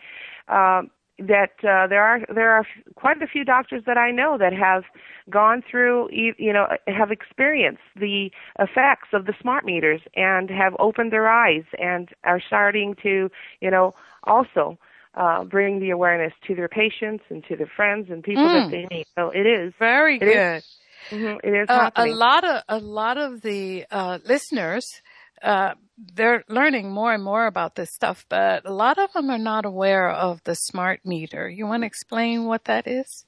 um 0.49 0.91
that 1.21 1.53
uh, 1.63 1.87
there 1.87 2.03
are 2.03 2.21
there 2.35 2.51
are 2.51 2.67
quite 2.95 3.23
a 3.23 3.27
few 3.27 3.45
doctors 3.45 3.83
that 3.87 3.99
I 3.99 4.11
know 4.11 4.37
that 4.39 4.53
have 4.53 4.85
gone 5.29 5.63
through 5.69 6.09
you 6.13 6.53
know 6.53 6.67
have 6.87 7.11
experienced 7.11 7.83
the 7.97 8.31
effects 8.59 9.09
of 9.13 9.27
the 9.27 9.35
smart 9.41 9.65
meters 9.65 10.01
and 10.17 10.51
have 10.51 10.75
opened 10.79 11.13
their 11.13 11.29
eyes 11.29 11.65
and 11.79 12.09
are 12.25 12.41
starting 12.45 12.95
to 13.03 13.31
you 13.61 13.71
know 13.71 13.95
also 14.25 14.79
uh, 15.15 15.45
bring 15.45 15.81
the 15.81 15.91
awareness 15.91 16.33
to 16.47 16.55
their 16.55 16.69
patients 16.69 17.25
and 17.31 17.45
to 17.45 17.57
their 17.57 17.71
friends 17.75 18.09
and 18.11 18.23
people 18.23 18.45
Mm. 18.45 18.53
that 18.53 18.71
they 18.71 18.87
meet. 18.97 19.07
So 19.19 19.31
it 19.31 19.47
is 19.47 19.73
Very 19.79 20.19
It 20.21 20.29
is 20.29 20.35
good. 20.35 20.63
mhm, 21.13 21.39
it 21.43 21.49
is 21.63 21.69
Uh, 21.69 21.91
a 21.97 22.07
lot 22.07 22.45
of 22.45 22.63
a 22.69 22.79
lot 22.79 23.19
of 23.19 23.43
the 23.43 23.85
uh, 23.91 24.19
listeners 24.25 25.03
uh, 25.43 25.75
they're 26.15 26.45
learning 26.49 26.91
more 26.91 27.13
and 27.13 27.23
more 27.23 27.47
about 27.47 27.75
this 27.75 27.91
stuff, 27.91 28.25
but 28.29 28.65
a 28.65 28.73
lot 28.73 28.99
of 28.99 29.13
them 29.13 29.31
are 29.31 29.39
not 29.39 29.65
aware 29.65 30.09
of 30.11 30.43
the 30.45 30.55
smart 30.55 31.01
meter. 31.05 31.49
You 31.49 31.67
want 31.67 31.83
to 31.83 31.87
explain 31.87 32.47
what 32.47 32.65
that 32.65 32.87
is? 32.87 33.27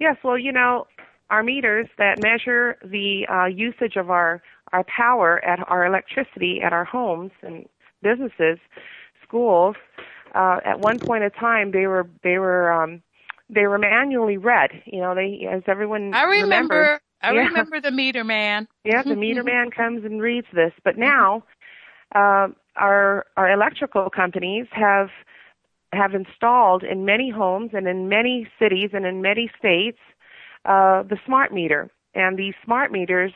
Yes, 0.00 0.16
well, 0.22 0.38
you 0.38 0.52
know, 0.52 0.86
our 1.30 1.42
meters 1.42 1.88
that 1.98 2.22
measure 2.22 2.78
the 2.84 3.26
uh, 3.32 3.46
usage 3.46 3.96
of 3.96 4.10
our 4.10 4.42
our 4.72 4.84
power 4.84 5.42
at 5.44 5.60
our 5.68 5.86
electricity 5.86 6.60
at 6.62 6.72
our 6.72 6.84
homes 6.84 7.30
and 7.42 7.66
businesses, 8.02 8.58
schools. 9.26 9.76
Uh, 10.34 10.58
at 10.64 10.78
one 10.80 10.98
point 10.98 11.24
in 11.24 11.30
time, 11.30 11.70
they 11.72 11.86
were 11.86 12.08
they 12.22 12.38
were 12.38 12.70
um, 12.72 13.02
they 13.48 13.66
were 13.66 13.78
manually 13.78 14.36
read. 14.36 14.70
You 14.84 15.00
know, 15.00 15.14
they 15.14 15.46
as 15.50 15.62
everyone 15.66 16.12
I 16.14 16.24
remembers- 16.24 16.42
remember. 16.70 17.00
I 17.22 17.30
Yeah. 17.30 17.48
remember 17.48 17.80
the 17.80 17.90
meter 17.90 18.24
man. 18.24 18.68
yeah, 18.84 19.02
the 19.02 19.16
meter 19.16 19.42
man 19.44 19.70
comes 19.70 20.04
and 20.04 20.20
reads 20.22 20.46
this. 20.52 20.72
But 20.84 20.96
now, 20.96 21.42
uh, 22.14 22.48
our 22.76 23.26
our 23.36 23.50
electrical 23.50 24.08
companies 24.10 24.66
have 24.72 25.08
have 25.92 26.14
installed 26.14 26.82
in 26.84 27.04
many 27.04 27.30
homes 27.30 27.70
and 27.72 27.86
in 27.86 28.08
many 28.08 28.46
cities 28.58 28.90
and 28.92 29.04
in 29.06 29.22
many 29.22 29.50
states 29.58 29.98
uh, 30.64 31.02
the 31.02 31.18
smart 31.24 31.52
meter. 31.52 31.90
And 32.14 32.38
these 32.38 32.54
smart 32.64 32.90
meters, 32.92 33.32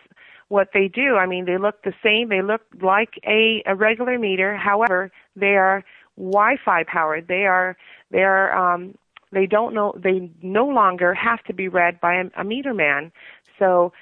what 0.49 0.69
they 0.75 0.89
do, 0.89 1.17
I 1.17 1.27
mean, 1.27 1.45
they 1.45 1.59
look 1.59 1.83
the 1.83 1.93
same. 2.03 2.29
They 2.29 2.43
look 2.43 2.63
like 2.83 3.15
a, 3.27 3.63
a 3.67 3.75
regular 3.75 4.19
meter. 4.19 4.57
However, 4.57 5.11
they 5.37 5.57
are 5.57 5.85
Wi-Fi 6.17 6.85
powered. 6.85 7.29
They 7.29 7.47
are 7.47 7.77
they 8.11 8.23
are 8.23 8.53
um, 8.75 8.95
they 9.33 9.47
don't 9.47 9.75
know 9.75 9.95
they 9.97 10.31
no 10.43 10.67
longer 10.67 11.15
have 11.15 11.43
to 11.45 11.53
be 11.53 11.69
read 11.69 12.01
by 12.01 12.15
a, 12.15 12.25
a 12.41 12.45
meter 12.45 12.75
man. 12.75 13.13
So 13.59 13.93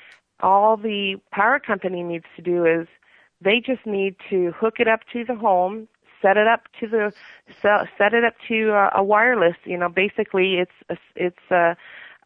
all 0.41 0.77
the 0.77 1.17
power 1.33 1.59
company 1.59 2.03
needs 2.03 2.27
to 2.37 2.43
do 2.43 2.65
is 2.65 2.87
they 3.41 3.61
just 3.61 3.87
need 3.87 4.17
to 4.29 4.53
hook 4.53 4.77
it 4.79 4.89
up 4.89 5.01
to 5.13 5.25
the 5.25 5.35
home, 5.35 5.89
set 6.21 6.37
it 6.37 6.47
up 6.47 6.63
to 6.81 6.87
the 6.87 7.13
set 7.63 8.15
it 8.15 8.25
up 8.25 8.35
to 8.49 8.73
uh, 8.73 8.91
a 8.95 9.03
wireless. 9.03 9.57
You 9.65 9.79
know, 9.79 9.89
basically 9.89 10.57
it's 10.57 10.73
a, 10.89 10.97
it's 11.17 11.51
a 11.51 11.77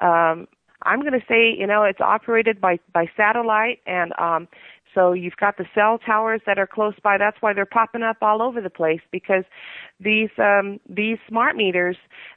um, 0.05 0.49
I'm 0.83 1.01
going 1.01 1.19
to 1.19 1.27
say 1.29 1.55
you 1.57 1.67
know 1.67 1.85
it's 1.85 2.01
operated 2.01 2.61
by 2.61 2.79
by 2.93 3.09
satellite 3.17 3.81
and 3.87 4.13
um, 4.19 4.49
so 4.95 5.13
you've 5.13 5.37
got 5.37 5.57
the 5.57 5.67
cell 5.75 5.99
towers 5.99 6.41
that 6.47 6.59
are 6.59 6.67
close 6.67 6.95
by. 7.03 7.19
That's 7.19 7.37
why 7.41 7.53
they're 7.53 7.67
popping 7.67 8.03
up 8.03 8.19
all 8.23 8.41
over 8.41 8.61
the 8.61 8.71
place 8.71 9.01
because 9.11 9.45
these 10.01 10.31
um, 10.39 10.79
these 10.89 11.19
smart 11.29 11.57
meters, 11.57 11.97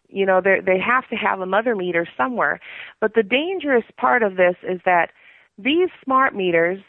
you 0.09 0.25
know, 0.25 0.41
they 0.41 0.59
they 0.65 0.79
have 0.79 1.07
to 1.09 1.15
have 1.15 1.41
a 1.41 1.45
mother 1.45 1.75
meter 1.75 2.07
somewhere. 2.15 2.59
But 3.01 3.13
the 3.13 3.23
dangerous 3.23 3.83
part 3.97 4.23
of 4.23 4.35
this 4.35 4.55
is 4.63 4.79
that 4.85 5.11
these 5.57 5.89
smart 6.03 6.35
meters, 6.35 6.79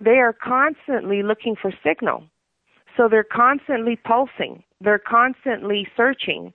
they 0.00 0.18
are 0.18 0.32
constantly 0.32 1.22
looking 1.22 1.56
for 1.60 1.72
signal. 1.84 2.24
So 2.96 3.08
they're 3.08 3.24
constantly 3.24 3.96
pulsing. 3.96 4.64
They're 4.80 4.98
constantly 4.98 5.86
searching. 5.96 6.52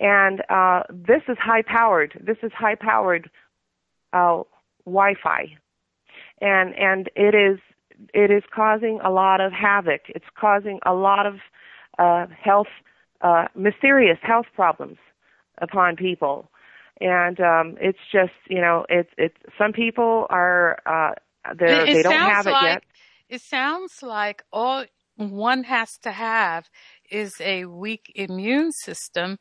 And 0.00 0.42
uh, 0.50 0.82
this 0.90 1.22
is 1.28 1.36
high 1.40 1.62
powered. 1.62 2.20
This 2.20 2.38
is 2.42 2.52
high 2.52 2.74
powered 2.74 3.30
uh, 4.12 4.42
Wi-Fi, 4.84 5.56
and 6.40 6.74
and 6.74 7.08
it 7.14 7.34
is 7.34 7.58
it 8.12 8.30
is 8.30 8.42
causing 8.52 8.98
a 9.04 9.10
lot 9.10 9.40
of 9.40 9.52
havoc. 9.52 10.02
It's 10.08 10.24
causing 10.38 10.80
a 10.84 10.92
lot 10.92 11.26
of 11.26 11.34
uh, 11.98 12.26
health, 12.42 12.66
uh, 13.20 13.46
mysterious 13.54 14.18
health 14.22 14.46
problems 14.54 14.98
upon 15.68 15.96
people, 15.96 16.36
and 17.00 17.36
um, 17.40 17.76
it's 17.80 18.04
just 18.12 18.36
you 18.48 18.60
know 18.60 18.86
it's 18.88 19.10
it's 19.18 19.36
some 19.58 19.72
people 19.72 20.26
are 20.30 20.78
uh, 20.94 21.12
they're, 21.58 21.82
It- 21.82 21.88
it 21.90 21.92
they 21.94 22.02
don't 22.02 22.12
have 22.36 22.46
it 22.46 22.56
yet. 22.70 22.82
It 23.28 23.40
sounds 23.40 24.02
like 24.02 24.38
all 24.52 24.84
one 25.16 25.64
has 25.64 25.90
to 25.98 26.12
have 26.12 26.68
is 27.10 27.32
a 27.40 27.64
weak 27.64 28.12
immune 28.14 28.70
system 28.72 29.38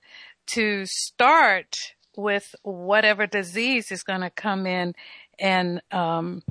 to 0.55 0.85
start 0.85 1.93
with 2.15 2.53
whatever 2.63 3.25
disease 3.27 3.91
is 3.91 4.03
going 4.03 4.21
to 4.21 4.29
come 4.29 4.65
in 4.67 4.93
and 5.39 5.81
um, 5.91 6.43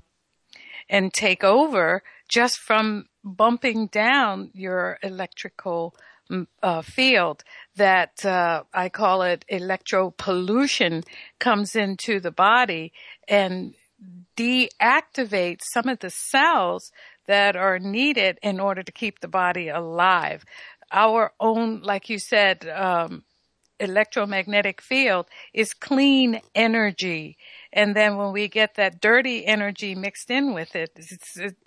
and 0.88 1.12
take 1.12 1.44
over 1.44 2.02
just 2.28 2.58
from 2.58 3.06
bumping 3.24 3.87
down 3.87 4.50
your 4.54 4.98
electrical 5.02 5.94
uh, 6.62 6.82
field 6.82 7.44
that 7.76 8.24
uh, 8.24 8.62
I 8.72 8.88
call 8.88 9.22
it 9.22 9.44
electro 9.48 10.11
pollution 10.11 11.02
comes 11.38 11.76
into 11.76 12.20
the 12.20 12.30
body 12.30 12.92
and 13.28 13.74
deactivates 14.37 15.62
some 15.72 15.88
of 15.88 16.00
the 16.00 16.11
cells 16.11 16.90
that 17.26 17.56
are 17.56 17.78
needed 17.78 18.38
in 18.42 18.61
order 18.61 18.82
to 18.82 18.92
keep 18.92 19.20
the 19.20 19.28
body 19.28 19.68
alive. 19.68 20.44
Our 20.90 21.32
own, 21.40 21.80
like 21.82 22.08
you 22.08 22.18
said, 22.18 22.68
um, 22.68 23.24
electromagnetic 23.82 24.80
field 24.80 25.26
is 25.52 25.74
clean 25.74 26.40
energy. 26.54 27.37
And 27.72 27.96
then 27.96 28.16
when 28.16 28.32
we 28.32 28.48
get 28.48 28.74
that 28.76 29.00
dirty 29.00 29.46
energy 29.46 29.94
mixed 29.94 30.30
in 30.30 30.54
with 30.54 30.76
it, 30.76 30.98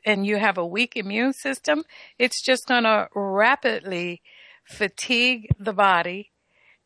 and 0.06 0.26
you 0.26 0.38
have 0.38 0.58
a 0.58 0.66
weak 0.66 0.96
immune 0.96 1.34
system, 1.34 1.84
it's 2.20 2.42
just 2.42 2.68
going 2.68 2.84
to 2.84 3.10
rapidly 3.14 4.22
fatigue 4.66 5.50
the 5.60 5.74
body 5.74 6.32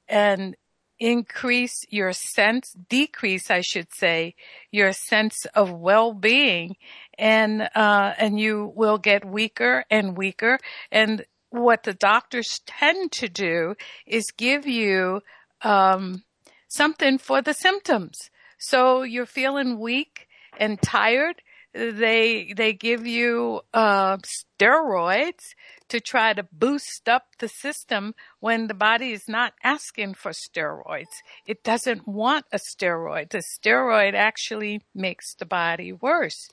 and 0.08 0.56
increase 1.00 1.86
your 1.90 2.12
sense, 2.12 2.76
decrease, 2.90 3.50
I 3.50 3.62
should 3.62 3.88
say, 3.94 4.36
your 4.70 4.92
sense 4.92 5.46
of 5.56 5.72
well-being 5.72 6.76
and, 7.18 7.70
uh, 7.74 8.14
and 8.18 8.40
you 8.40 8.72
will 8.76 8.98
get 8.98 9.24
weaker 9.24 9.86
and 9.90 10.18
weaker. 10.18 10.60
And 10.92 11.26
what 11.50 11.84
the 11.84 11.94
doctors 11.94 12.62
tend 12.66 13.12
to 13.14 13.30
do 13.30 13.76
is 14.06 14.32
give 14.38 14.68
you 14.68 15.22
um, 15.62 16.24
something 16.68 17.18
for 17.18 17.42
the 17.42 17.54
symptoms. 17.54 18.30
So 18.58 19.04
you're 19.04 19.26
feeling 19.26 19.80
weak 19.80 20.28
and 20.60 20.82
tired. 20.82 21.42
They 21.74 22.54
they 22.58 22.74
give 22.74 23.06
you 23.06 23.62
uh, 23.74 24.18
steroids 24.18 25.54
to 25.90 26.00
try 26.00 26.34
to 26.34 26.48
boost 26.52 27.08
up 27.08 27.28
the 27.38 27.48
system 27.48 28.16
when 28.40 28.68
the 28.68 28.74
body 28.74 29.12
is 29.12 29.28
not 29.28 29.54
asking 29.64 30.16
for 30.16 30.32
steroids. 30.32 31.22
It 31.46 31.64
doesn't 31.64 32.08
want 32.08 32.46
a 32.52 32.58
steroid. 32.58 33.30
The 33.30 33.44
steroid 33.44 34.16
actually 34.16 34.82
makes 34.96 35.36
the 35.36 35.46
body 35.46 35.94
worse. 35.94 36.50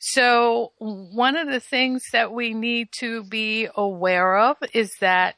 So 0.00 0.72
one 0.78 1.36
of 1.36 1.48
the 1.48 1.60
things 1.60 2.02
that 2.12 2.32
we 2.32 2.52
need 2.52 2.88
to 2.98 3.22
be 3.22 3.68
aware 3.76 4.36
of 4.36 4.56
is 4.74 4.96
that 5.00 5.36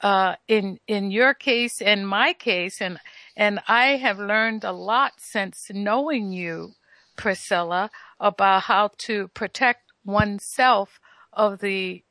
uh, 0.00 0.36
in 0.46 0.78
in 0.86 1.10
your 1.10 1.34
case 1.34 1.82
and 1.82 2.06
my 2.06 2.32
case, 2.32 2.80
and 2.80 2.98
and 3.36 3.60
I 3.66 3.96
have 3.96 4.18
learned 4.18 4.62
a 4.62 4.72
lot 4.72 5.14
since 5.18 5.66
knowing 5.70 6.30
you, 6.32 6.74
Priscilla, 7.16 7.90
about 8.20 8.62
how 8.62 8.90
to 8.98 9.28
protect 9.28 9.82
oneself 10.04 11.00
of 11.32 11.60
the 11.60 12.02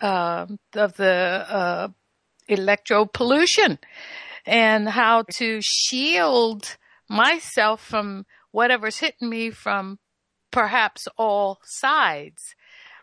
uh, 0.00 0.46
of 0.74 0.96
the 0.96 1.46
uh, 1.48 1.88
electro 2.48 3.06
pollution 3.06 3.78
and 4.44 4.88
how 4.88 5.22
to 5.30 5.60
shield 5.62 6.76
myself 7.08 7.80
from 7.80 8.26
whatever's 8.50 8.98
hitting 8.98 9.28
me 9.28 9.50
from 9.50 9.98
perhaps 10.50 11.06
all 11.16 11.58
sides. 11.64 12.54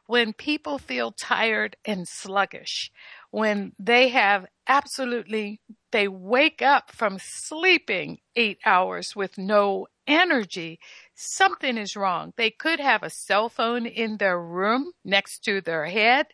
When 0.07 0.33
people 0.33 0.77
feel 0.77 1.11
tired 1.11 1.77
and 1.85 2.05
sluggish, 2.07 2.91
when 3.29 3.73
they 3.79 4.09
have 4.09 4.45
absolutely, 4.67 5.61
they 5.91 6.07
wake 6.07 6.61
up 6.61 6.91
from 6.91 7.17
sleeping 7.19 8.19
eight 8.35 8.59
hours 8.65 9.15
with 9.15 9.37
no 9.37 9.87
energy, 10.11 10.79
something 11.15 11.77
is 11.77 11.95
wrong. 11.95 12.33
They 12.37 12.51
could 12.51 12.79
have 12.79 13.03
a 13.03 13.09
cell 13.09 13.49
phone 13.49 13.85
in 13.85 14.17
their 14.17 14.39
room 14.39 14.91
next 15.03 15.39
to 15.45 15.61
their 15.61 15.85
head 15.85 16.27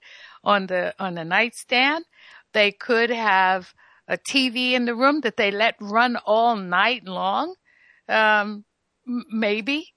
on 0.44 0.68
the, 0.68 0.94
on 1.00 1.16
the 1.16 1.26
nightstand. 1.26 2.06
They 2.54 2.72
could 2.72 3.10
have 3.10 3.74
a 4.08 4.18
TV 4.18 4.72
in 4.72 4.86
the 4.86 4.96
room 4.96 5.22
that 5.22 5.38
they 5.38 5.52
let 5.52 5.76
run 5.80 6.18
all 6.26 6.56
night 6.56 7.06
long. 7.06 7.56
Um, 8.08 8.66
maybe. 9.06 9.94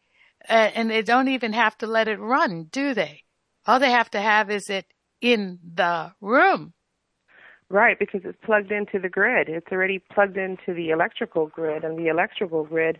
Uh, 0.49 0.71
and 0.75 0.91
they 0.91 1.03
don't 1.03 1.29
even 1.29 1.53
have 1.53 1.77
to 1.79 1.87
let 1.87 2.09
it 2.09 2.19
run, 2.19 2.65
do 2.71 2.95
they? 2.95 3.23
All 3.67 3.79
they 3.79 3.91
have 3.91 4.11
to 4.11 4.21
have 4.21 4.51
is 4.51 4.71
it 4.71 4.87
in 5.21 5.59
the 5.75 6.13
room. 6.21 6.73
Right, 7.69 7.97
because 7.99 8.23
it's 8.25 8.39
plugged 8.45 8.73
into 8.73 8.99
the 8.99 9.09
grid. 9.09 9.49
It's 9.49 9.71
already 9.71 10.01
plugged 10.13 10.37
into 10.37 10.75
the 10.75 10.91
electrical 10.91 11.47
grid, 11.47 11.85
and 11.85 11.97
the 11.97 12.09
electrical 12.09 12.65
grid, 12.65 12.99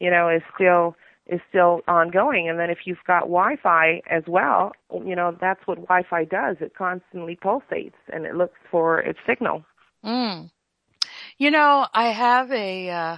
you 0.00 0.10
know, 0.10 0.28
is 0.28 0.42
still 0.54 0.96
is 1.26 1.40
still 1.48 1.80
ongoing. 1.86 2.48
And 2.48 2.58
then 2.58 2.70
if 2.70 2.78
you've 2.84 3.04
got 3.06 3.20
Wi-Fi 3.20 4.02
as 4.10 4.24
well, 4.26 4.72
you 4.92 5.14
know, 5.14 5.36
that's 5.40 5.64
what 5.66 5.76
Wi-Fi 5.76 6.24
does. 6.24 6.56
It 6.60 6.74
constantly 6.76 7.36
pulsates 7.36 7.92
and 8.12 8.26
it 8.26 8.34
looks 8.34 8.58
for 8.70 8.98
its 8.98 9.18
signal. 9.28 9.64
Mm. 10.04 10.50
You 11.38 11.52
know, 11.52 11.86
I 11.94 12.10
have 12.10 12.50
a 12.50 12.90
uh, 12.90 13.16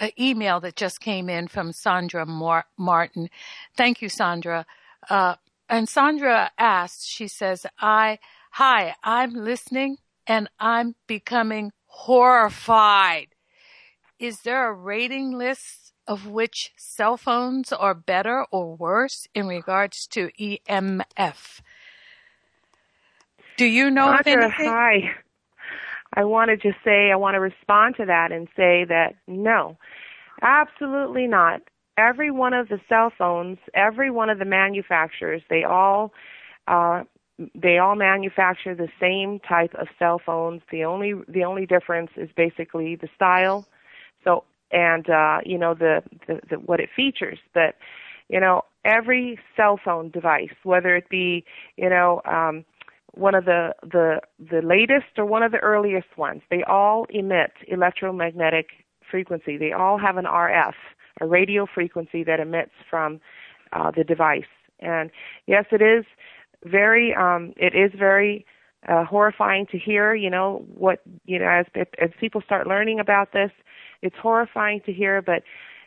an 0.00 0.10
email 0.18 0.60
that 0.60 0.74
just 0.74 1.00
came 1.00 1.28
in 1.28 1.46
from 1.46 1.72
Sandra 1.72 2.26
Mar- 2.26 2.66
Martin. 2.76 3.30
Thank 3.76 4.02
you, 4.02 4.08
Sandra. 4.08 4.66
Uh, 5.08 5.36
and 5.68 5.88
Sandra 5.88 6.50
asked, 6.58 7.08
she 7.08 7.28
says, 7.28 7.64
I, 7.78 8.18
hi, 8.50 8.94
I'm 9.04 9.32
listening 9.34 9.98
and 10.26 10.50
I'm 10.58 10.96
becoming 11.06 11.72
horrified. 11.86 13.28
Is 14.18 14.40
there 14.40 14.68
a 14.68 14.74
rating 14.74 15.32
list 15.32 15.81
of 16.06 16.26
which 16.26 16.72
cell 16.76 17.16
phones 17.16 17.72
are 17.72 17.94
better 17.94 18.44
or 18.50 18.74
worse 18.76 19.26
in 19.34 19.46
regards 19.46 20.06
to 20.08 20.30
EMF? 20.40 21.60
Do 23.56 23.66
you 23.66 23.90
know 23.90 24.12
anything? 24.12 24.70
Hi. 24.70 25.12
I 26.14 26.24
want 26.24 26.50
to 26.50 26.56
just 26.56 26.82
say, 26.84 27.10
I 27.10 27.16
want 27.16 27.34
to 27.34 27.40
respond 27.40 27.96
to 27.96 28.06
that 28.06 28.32
and 28.32 28.48
say 28.56 28.84
that 28.84 29.14
no, 29.26 29.78
absolutely 30.42 31.26
not. 31.26 31.62
Every 31.96 32.30
one 32.30 32.54
of 32.54 32.68
the 32.68 32.80
cell 32.88 33.12
phones, 33.16 33.58
every 33.74 34.10
one 34.10 34.30
of 34.30 34.38
the 34.38 34.44
manufacturers, 34.44 35.42
they 35.48 35.64
all 35.64 36.12
uh, 36.66 37.04
they 37.54 37.78
all 37.78 37.96
manufacture 37.96 38.74
the 38.74 38.88
same 39.00 39.40
type 39.40 39.74
of 39.74 39.88
cell 39.98 40.20
phones. 40.24 40.62
The 40.70 40.84
only 40.84 41.14
the 41.28 41.44
only 41.44 41.66
difference 41.66 42.10
is 42.16 42.30
basically 42.36 42.96
the 42.96 43.08
style. 43.14 43.66
So 44.24 44.44
and 44.72 45.08
uh, 45.08 45.38
you 45.44 45.58
know 45.58 45.74
the, 45.74 46.02
the, 46.26 46.40
the 46.50 46.56
what 46.56 46.80
it 46.80 46.88
features. 46.94 47.38
But 47.54 47.76
you 48.28 48.40
know 48.40 48.62
every 48.84 49.38
cell 49.56 49.78
phone 49.82 50.10
device, 50.10 50.54
whether 50.64 50.96
it 50.96 51.08
be 51.08 51.44
you 51.76 51.88
know 51.88 52.22
um, 52.24 52.64
one 53.14 53.34
of 53.34 53.44
the 53.44 53.74
the 53.82 54.20
the 54.38 54.62
latest 54.62 55.18
or 55.18 55.24
one 55.26 55.42
of 55.42 55.52
the 55.52 55.58
earliest 55.58 56.16
ones, 56.16 56.42
they 56.50 56.62
all 56.64 57.06
emit 57.10 57.52
electromagnetic 57.68 58.68
frequency. 59.10 59.56
They 59.56 59.72
all 59.72 59.98
have 59.98 60.16
an 60.16 60.24
RF, 60.24 60.74
a 61.20 61.26
radio 61.26 61.66
frequency 61.72 62.24
that 62.24 62.40
emits 62.40 62.72
from 62.88 63.20
uh, 63.72 63.90
the 63.94 64.04
device. 64.04 64.44
And 64.80 65.10
yes, 65.46 65.66
it 65.70 65.82
is 65.82 66.04
very 66.64 67.14
um 67.14 67.52
it 67.56 67.74
is 67.74 67.90
very 67.98 68.46
uh, 68.88 69.04
horrifying 69.04 69.66
to 69.66 69.78
hear 69.78 70.14
you 70.14 70.30
know 70.30 70.64
what 70.74 71.00
you 71.24 71.38
know 71.38 71.46
as 71.48 71.66
as 71.98 72.10
people 72.20 72.40
start 72.40 72.66
learning 72.66 73.00
about 73.00 73.32
this 73.32 73.50
it's 74.02 74.16
horrifying 74.20 74.80
to 74.86 74.92
hear 74.92 75.22
but 75.22 75.42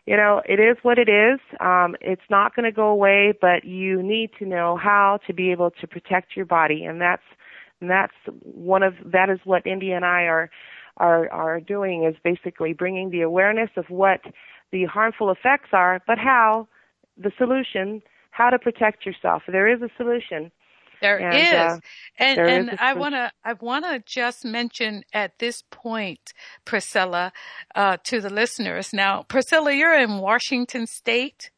you 0.06 0.16
know 0.16 0.42
it 0.48 0.60
is 0.60 0.78
what 0.84 0.98
it 0.98 1.10
is. 1.10 1.40
Um 1.60 1.96
it's 2.02 2.30
not 2.30 2.56
going 2.56 2.66
to 2.66 2.72
go 2.72 2.88
away 2.88 3.34
but 3.40 3.66
you 3.66 4.02
need 4.02 4.32
to 4.40 4.46
know 4.46 4.78
how 4.78 5.20
to 5.28 5.34
be 5.34 5.52
able 5.52 5.72
to 5.72 5.88
protect 5.88 6.36
your 6.36 6.46
body 6.46 6.86
and 6.86 7.00
that's 7.02 7.24
and 7.82 7.90
that's 7.90 8.14
one 8.42 8.84
of 8.84 8.94
that 9.06 9.30
is 9.30 9.40
what 9.44 9.66
Indy 9.68 9.92
and 9.92 10.06
I 10.06 10.24
are 10.24 10.50
are 10.98 11.30
are 11.32 11.60
doing 11.60 12.06
is 12.06 12.16
basically 12.24 12.74
bringing 12.74 13.10
the 13.10 13.22
awareness 13.22 13.70
of 13.76 13.86
what 13.90 14.22
the 14.72 14.86
harmful 14.86 15.30
effects 15.30 15.70
are 15.74 16.02
but 16.08 16.18
how 16.18 16.68
the 17.18 17.32
solution 17.38 18.02
how 18.36 18.50
to 18.50 18.60
protect 18.60 19.06
yourself. 19.06 19.44
There 19.48 19.68
is 19.74 19.82
a 19.82 19.90
solution 19.96 20.52
there 21.02 21.20
and, 21.20 21.38
is, 21.38 21.54
uh, 21.54 21.80
and 22.18 22.38
there 22.38 22.48
and 22.48 22.70
is 22.70 22.80
I 22.80 22.94
want 22.94 23.16
to 23.16 23.32
I 23.44 23.54
want 23.54 23.86
to 23.86 24.04
just 24.06 24.46
mention 24.46 25.04
at 25.14 25.40
this 25.40 25.64
point, 25.70 26.34
Priscilla, 26.66 27.32
uh, 27.74 27.98
to 28.06 28.22
the 28.22 28.30
listeners. 28.30 28.94
Now, 28.94 29.24
Priscilla, 29.24 29.72
you're 29.74 29.98
in 29.98 30.20
Washington 30.20 30.88
State. 30.88 31.52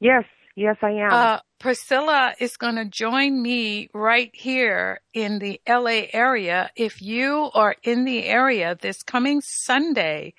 yes 0.00 0.24
yes 0.56 0.76
I 0.82 0.90
am 0.90 1.12
Uh, 1.12 1.38
Priscilla 1.58 2.34
is 2.38 2.58
going 2.58 2.76
to 2.76 2.84
join 2.84 3.40
me 3.40 3.88
right 3.94 4.30
here 4.34 5.00
in 5.14 5.38
the 5.38 5.60
LA 5.66 6.08
area. 6.12 6.70
If 6.76 7.00
you 7.00 7.50
are 7.54 7.74
in 7.82 8.04
the 8.04 8.24
area 8.24 8.76
this 8.78 9.02
coming 9.02 9.40
Sunday, 9.40 10.34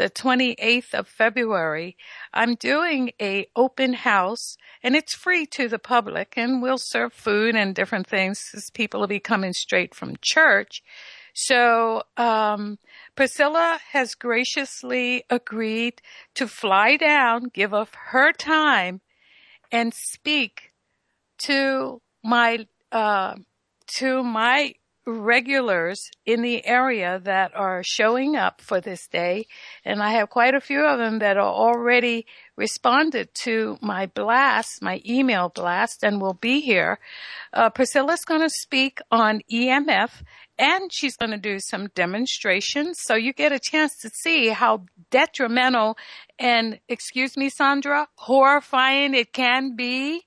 the 0.00 0.08
28th 0.08 0.94
of 0.94 1.06
February, 1.06 1.94
I'm 2.32 2.54
doing 2.54 3.12
a 3.20 3.46
open 3.54 3.92
house 3.92 4.56
and 4.82 4.96
it's 4.96 5.14
free 5.14 5.44
to 5.48 5.68
the 5.68 5.78
public 5.78 6.32
and 6.38 6.62
we'll 6.62 6.78
serve 6.78 7.12
food 7.12 7.54
and 7.54 7.74
different 7.74 8.06
things 8.06 8.70
people 8.72 9.00
will 9.00 9.06
be 9.06 9.20
coming 9.20 9.52
straight 9.52 9.94
from 9.94 10.16
church. 10.22 10.82
So, 11.34 12.04
um, 12.16 12.78
Priscilla 13.14 13.78
has 13.92 14.14
graciously 14.14 15.24
agreed 15.28 16.00
to 16.34 16.48
fly 16.48 16.96
down, 16.96 17.50
give 17.52 17.74
up 17.74 17.94
her 17.94 18.32
time, 18.32 19.02
and 19.70 19.92
speak 19.92 20.72
to 21.40 22.00
my 22.24 22.66
uh, 22.90 23.34
to 23.98 24.22
my 24.22 24.74
regulars 25.06 26.10
in 26.26 26.42
the 26.42 26.64
area 26.66 27.20
that 27.24 27.52
are 27.54 27.82
showing 27.82 28.36
up 28.36 28.60
for 28.60 28.80
this 28.80 29.06
day. 29.08 29.46
And 29.84 30.02
I 30.02 30.12
have 30.12 30.30
quite 30.30 30.54
a 30.54 30.60
few 30.60 30.84
of 30.84 30.98
them 30.98 31.18
that 31.20 31.36
are 31.36 31.42
already 31.42 32.26
responded 32.56 33.34
to 33.42 33.78
my 33.80 34.06
blast, 34.06 34.82
my 34.82 35.00
email 35.08 35.48
blast, 35.48 36.02
and 36.02 36.20
will 36.20 36.34
be 36.34 36.60
here. 36.60 36.98
Uh, 37.52 37.70
Priscilla's 37.70 38.24
going 38.24 38.42
to 38.42 38.50
speak 38.50 39.00
on 39.10 39.40
EMF 39.50 40.22
and 40.58 40.92
she's 40.92 41.16
going 41.16 41.30
to 41.30 41.38
do 41.38 41.58
some 41.58 41.88
demonstrations. 41.94 42.98
So 43.00 43.14
you 43.14 43.32
get 43.32 43.52
a 43.52 43.58
chance 43.58 43.96
to 44.02 44.10
see 44.10 44.48
how 44.48 44.84
detrimental 45.10 45.96
and, 46.38 46.80
excuse 46.88 47.36
me, 47.36 47.48
Sandra, 47.48 48.08
horrifying 48.16 49.14
it 49.14 49.32
can 49.32 49.74
be. 49.74 50.26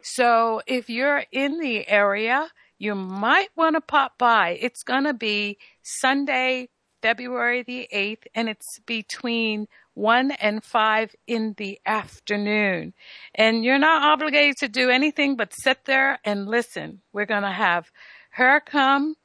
So 0.00 0.62
if 0.66 0.88
you're 0.88 1.24
in 1.30 1.58
the 1.58 1.86
area, 1.86 2.48
you 2.78 2.94
might 2.94 3.48
want 3.56 3.74
to 3.76 3.80
pop 3.80 4.18
by. 4.18 4.58
It's 4.60 4.82
going 4.82 5.04
to 5.04 5.14
be 5.14 5.58
Sunday, 5.82 6.68
February 7.02 7.62
the 7.62 7.88
8th, 7.92 8.24
and 8.34 8.48
it's 8.48 8.78
between 8.86 9.66
1 9.94 10.30
and 10.30 10.62
5 10.62 11.14
in 11.26 11.54
the 11.56 11.80
afternoon. 11.84 12.94
And 13.34 13.64
you're 13.64 13.78
not 13.78 14.02
obligated 14.02 14.58
to 14.58 14.68
do 14.68 14.90
anything 14.90 15.36
but 15.36 15.52
sit 15.52 15.84
there 15.86 16.18
and 16.24 16.46
listen. 16.46 17.02
We're 17.12 17.26
going 17.26 17.42
to 17.42 17.50
have 17.50 17.90
her 18.30 18.60
come 18.60 19.16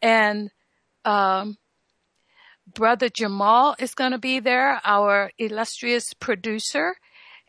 and 0.00 0.50
um, 1.04 1.58
Brother 2.72 3.08
Jamal 3.08 3.74
is 3.78 3.94
going 3.94 4.12
to 4.12 4.18
be 4.18 4.38
there, 4.38 4.80
our 4.84 5.32
illustrious 5.38 6.14
producer 6.14 6.94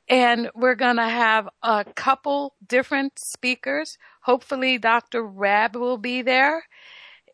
and 0.10 0.50
we're 0.54 0.76
going 0.76 0.98
to 0.98 1.08
have 1.08 1.48
a 1.62 1.86
couple 1.96 2.56
different 2.68 3.14
speakers. 3.18 3.98
Hopefully, 4.24 4.78
Dr. 4.78 5.24
Rab 5.24 5.76
will 5.76 5.98
be 5.98 6.22
there, 6.22 6.64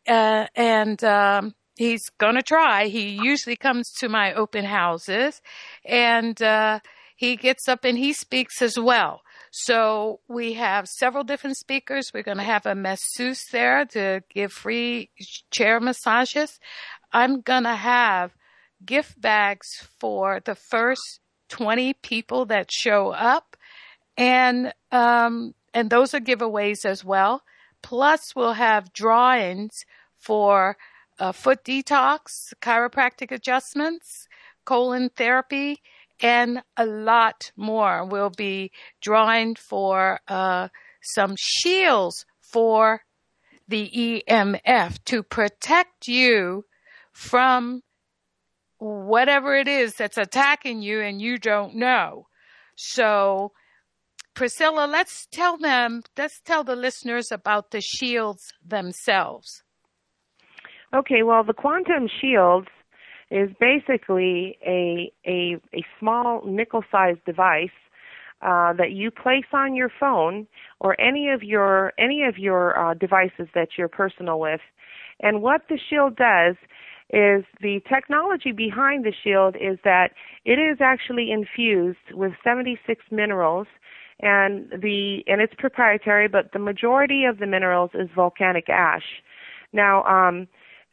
uh, 0.08 0.48
and 0.56 1.04
um, 1.04 1.54
he's 1.76 2.10
going 2.20 2.36
to 2.36 2.44
try. 2.44 2.88
He 2.88 3.10
usually 3.10 3.56
comes 3.56 3.92
to 4.00 4.10
my 4.10 4.34
open 4.34 4.66
houses, 4.66 5.42
and 5.86 6.42
uh, 6.42 6.80
he 7.16 7.36
gets 7.36 7.68
up 7.68 7.84
and 7.84 7.98
he 7.98 8.14
speaks 8.14 8.62
as 8.62 8.80
well. 8.80 9.22
So 9.52 10.22
we 10.28 10.54
have 10.54 10.88
several 10.88 11.24
different 11.24 11.58
speakers. 11.58 12.12
We're 12.14 12.24
going 12.24 12.38
to 12.38 12.44
have 12.44 12.66
a 12.66 12.76
masseuse 12.76 13.46
there 13.52 13.86
to 13.88 14.22
give 14.34 14.54
free 14.54 15.10
chair 15.52 15.80
massages. 15.80 16.60
I'm 17.12 17.42
going 17.42 17.64
to 17.64 17.76
have 17.76 18.32
gift 18.86 19.20
bags 19.20 19.68
for 20.00 20.40
the 20.46 20.56
first 20.56 21.20
20 21.50 21.94
people 21.96 22.46
that 22.46 22.72
show 22.72 23.10
up 23.10 23.58
and 24.16 24.74
um, 24.92 25.54
and 25.74 25.90
those 25.90 26.14
are 26.14 26.20
giveaways 26.20 26.86
as 26.86 27.04
well. 27.04 27.44
Plus, 27.82 28.36
we'll 28.36 28.54
have 28.54 28.94
drawings 28.94 29.86
for 30.18 30.78
uh, 31.20 31.32
foot 31.32 31.64
detox, 31.64 32.54
chiropractic 32.62 33.32
adjustments, 33.32 34.28
colon 34.66 35.10
therapy, 35.16 35.82
and 36.22 36.62
a 36.78 36.86
lot 36.86 37.52
more. 37.56 38.06
We'll 38.06 38.30
be 38.30 38.72
drawing 39.02 39.56
for 39.56 40.20
uh, 40.28 40.70
some 41.02 41.36
shields 41.38 42.26
for 42.42 43.02
the 43.68 44.24
EMF 44.28 45.04
to 45.06 45.24
protect 45.24 46.08
you 46.08 46.66
from 47.14 47.84
whatever 48.80 49.56
it 49.56 49.68
is 49.68 49.96
that's 49.96 50.18
attacking 50.18 50.82
you 50.82 51.02
and 51.02 51.22
you 51.22 51.38
don't 51.38 51.76
know. 51.76 52.28
So, 52.76 53.52
Priscilla, 54.40 54.88
let's 54.90 55.28
tell 55.34 55.58
them, 55.58 56.02
let's 56.18 56.40
tell 56.40 56.64
the 56.64 56.78
listeners 56.78 57.30
about 57.30 57.72
the 57.72 57.82
shields 57.82 58.54
themselves. 58.66 59.64
Okay, 60.96 61.24
well, 61.24 61.44
the 61.44 61.52
quantum 61.52 62.08
shields 62.08 62.70
is 63.30 63.50
basically 63.60 64.58
a 64.66 65.12
a, 65.28 65.58
a 65.76 65.84
small 66.00 66.42
nickel-sized 66.46 67.20
device 67.26 67.78
uh, 68.42 68.72
that 68.72 68.92
you 68.92 69.12
place 69.12 69.52
on 69.52 69.76
your 69.76 69.92
phone 70.00 70.48
or 70.80 70.96
any 71.02 71.28
of 71.28 71.44
your 71.44 71.92
any 72.00 72.24
of 72.24 72.38
your 72.38 72.80
uh, 72.80 72.94
devices 72.94 73.50
that 73.54 73.72
you're 73.78 73.90
personal 73.90 74.40
with. 74.40 74.62
And 75.20 75.42
what 75.42 75.64
the 75.68 75.78
shield 75.78 76.16
does 76.16 76.56
is 77.10 77.44
the 77.60 77.82
technology 77.90 78.54
behind 78.54 79.04
the 79.04 79.14
shield 79.22 79.58
is 79.58 79.80
that 79.84 80.12
it 80.46 80.60
is 80.60 80.78
actually 80.80 81.30
infused 81.30 82.14
with 82.14 82.32
76 82.42 83.04
minerals 83.12 83.68
and 84.20 84.70
the 84.72 85.24
and 85.28 85.42
it's 85.42 85.54
proprietary 85.58 86.28
but 86.28 86.52
the 86.54 86.60
majority 86.60 87.24
of 87.26 87.40
the 87.40 87.48
minerals 87.48 87.92
is 87.94 88.10
volcanic 88.16 88.70
ash. 88.70 89.22
Now 89.74 90.04
um, 90.04 90.48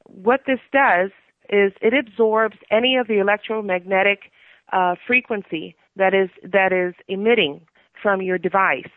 what 0.04 0.40
this 0.46 0.60
does 0.72 1.10
is 1.48 1.72
it 1.80 1.94
absorbs 1.94 2.56
any 2.70 2.96
of 2.96 3.06
the 3.06 3.18
electromagnetic 3.18 4.30
uh, 4.72 4.94
frequency 5.06 5.76
that 5.96 6.14
is 6.14 6.30
that 6.42 6.72
is 6.72 6.94
emitting 7.08 7.60
from 8.02 8.22
your 8.22 8.38
device. 8.38 8.90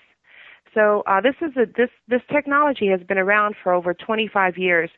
So 0.73 1.03
uh, 1.07 1.21
this 1.21 1.36
is 1.41 1.55
a 1.57 1.65
this 1.65 1.89
this 2.07 2.21
technology 2.32 2.88
has 2.88 3.01
been 3.01 3.17
around 3.17 3.55
for 3.61 3.73
over 3.73 3.93
25 3.93 4.57
years 4.57 4.89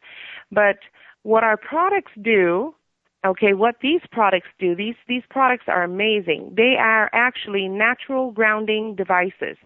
but 0.51 0.77
what 1.23 1.43
our 1.43 1.57
products 1.57 2.11
do, 2.21 2.73
okay, 3.26 3.53
what 3.53 3.76
these 3.82 4.01
products 4.11 4.47
do, 4.59 4.76
these, 4.76 4.95
these 5.07 5.24
products 5.30 5.65
are 5.67 5.84
amazing. 5.84 6.53
They 6.55 6.76
are 6.80 7.09
actually 7.13 7.67
natural 7.67 8.32
grounding 8.32 8.95
devices. 8.95 9.57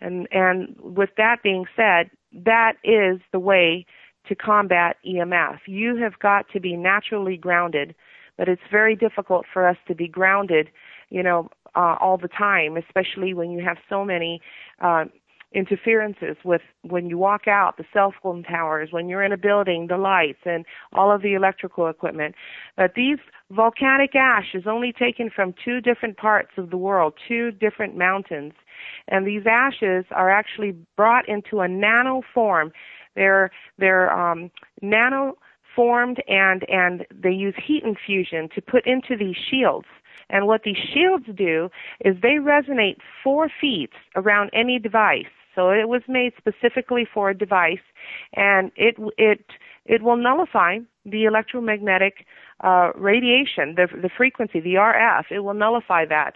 And, 0.00 0.26
and 0.32 0.74
with 0.80 1.10
that 1.16 1.42
being 1.42 1.66
said, 1.76 2.10
that 2.32 2.74
is 2.84 3.20
the 3.32 3.38
way 3.38 3.86
to 4.28 4.34
combat 4.34 4.96
EMF. 5.06 5.58
You 5.66 5.96
have 5.96 6.18
got 6.18 6.46
to 6.52 6.60
be 6.60 6.76
naturally 6.76 7.36
grounded, 7.36 7.94
but 8.36 8.48
it's 8.48 8.62
very 8.70 8.96
difficult 8.96 9.46
for 9.52 9.66
us 9.66 9.76
to 9.88 9.94
be 9.94 10.08
grounded, 10.08 10.68
you 11.10 11.22
know, 11.22 11.48
uh, 11.74 11.96
all 12.00 12.16
the 12.16 12.28
time, 12.28 12.76
especially 12.76 13.34
when 13.34 13.50
you 13.50 13.62
have 13.64 13.76
so 13.88 14.04
many 14.04 14.40
uh, 14.80 15.04
interferences 15.52 16.36
with 16.44 16.62
when 16.82 17.06
you 17.06 17.18
walk 17.18 17.48
out, 17.48 17.76
the 17.76 17.84
cell 17.92 18.14
phone 18.22 18.42
towers, 18.42 18.90
when 18.92 19.08
you're 19.08 19.22
in 19.22 19.32
a 19.32 19.36
building, 19.36 19.86
the 19.88 19.96
lights, 19.96 20.40
and 20.44 20.64
all 20.92 21.12
of 21.12 21.22
the 21.22 21.34
electrical 21.34 21.88
equipment. 21.88 22.34
But 22.76 22.94
these 22.94 23.18
volcanic 23.50 24.14
ash 24.14 24.54
is 24.54 24.64
only 24.66 24.92
taken 24.92 25.30
from 25.34 25.54
two 25.64 25.80
different 25.80 26.16
parts 26.16 26.50
of 26.56 26.70
the 26.70 26.76
world, 26.76 27.14
two 27.26 27.50
different 27.50 27.96
mountains. 27.96 28.52
And 29.08 29.26
these 29.26 29.42
ashes 29.50 30.04
are 30.12 30.30
actually 30.30 30.74
brought 30.96 31.28
into 31.28 31.60
a 31.60 31.68
nano 31.68 32.22
form. 32.32 32.72
They're, 33.16 33.50
they're 33.78 34.12
um, 34.12 34.50
nano 34.82 35.36
formed 35.74 36.22
and, 36.28 36.64
and 36.68 37.06
they 37.12 37.30
use 37.32 37.54
heat 37.64 37.82
infusion 37.84 38.48
to 38.54 38.62
put 38.62 38.86
into 38.86 39.16
these 39.16 39.36
shields. 39.36 39.86
And 40.28 40.46
what 40.46 40.62
these 40.64 40.76
shields 40.76 41.24
do 41.34 41.70
is 42.04 42.16
they 42.22 42.36
resonate 42.40 42.98
four 43.22 43.50
feet 43.60 43.90
around 44.14 44.50
any 44.52 44.78
device. 44.78 45.26
So 45.54 45.70
it 45.70 45.88
was 45.88 46.02
made 46.08 46.32
specifically 46.38 47.06
for 47.12 47.30
a 47.30 47.36
device, 47.36 47.84
and 48.34 48.70
it 48.76 48.96
it 49.18 49.44
it 49.86 50.02
will 50.02 50.16
nullify 50.16 50.78
the 51.04 51.24
electromagnetic 51.24 52.26
uh, 52.62 52.92
radiation, 52.94 53.74
the 53.76 53.88
the 54.00 54.10
frequency, 54.16 54.60
the 54.60 54.74
RF. 54.74 55.24
It 55.30 55.40
will 55.40 55.54
nullify 55.54 56.04
that 56.06 56.34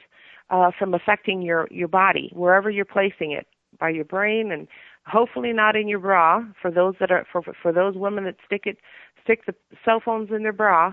uh, 0.51 0.71
from 0.79 0.95
affecting 0.95 1.43
your 1.43 1.69
your 1.71 1.89
body 1.89 2.31
wherever 2.35 2.71
you're 2.71 2.85
placing 2.85 3.33
it 3.33 3.47
by 3.79 3.91
your 3.91 4.05
brain 4.05 4.53
and 4.53 4.69
hopefully 5.07 5.53
not 5.53 5.77
in 5.77 5.89
your 5.89 5.99
bra 5.99 6.43
for 6.61 6.71
those 6.71 6.95
that 7.01 7.11
are 7.11 7.27
for 7.31 7.43
for 7.63 7.73
those 7.73 7.95
women 7.97 8.25
that 8.25 8.37
stick 8.47 8.63
it 8.65 8.79
stick 9.23 9.45
the 9.47 9.55
cell 9.85 10.01
phones 10.05 10.31
in 10.31 10.43
their 10.43 10.53
bra 10.53 10.93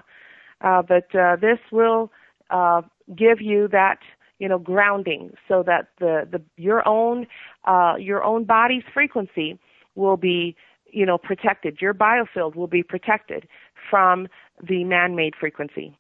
uh, 0.62 0.82
but 0.82 1.14
uh, 1.16 1.36
this 1.36 1.60
will 1.72 2.12
uh, 2.50 2.82
give 3.16 3.42
you 3.42 3.68
that 3.68 4.00
you 4.42 4.50
know 4.50 4.58
grounding 4.58 5.32
so 5.48 5.62
that 5.62 5.90
the 6.00 6.28
the 6.30 6.42
your 6.58 6.86
own 6.88 7.28
uh, 7.66 7.94
your 8.00 8.24
own 8.24 8.44
body's 8.44 8.82
frequency 8.92 9.58
will 9.94 10.18
be 10.18 10.56
you 10.92 11.06
know 11.06 11.18
protected. 11.20 11.78
Your 11.80 11.94
biofield 11.94 12.56
will 12.56 12.68
be 12.68 12.82
protected 12.82 13.48
from 13.90 14.28
the 14.68 14.84
man-made 14.84 15.36
frequency. 15.40 15.96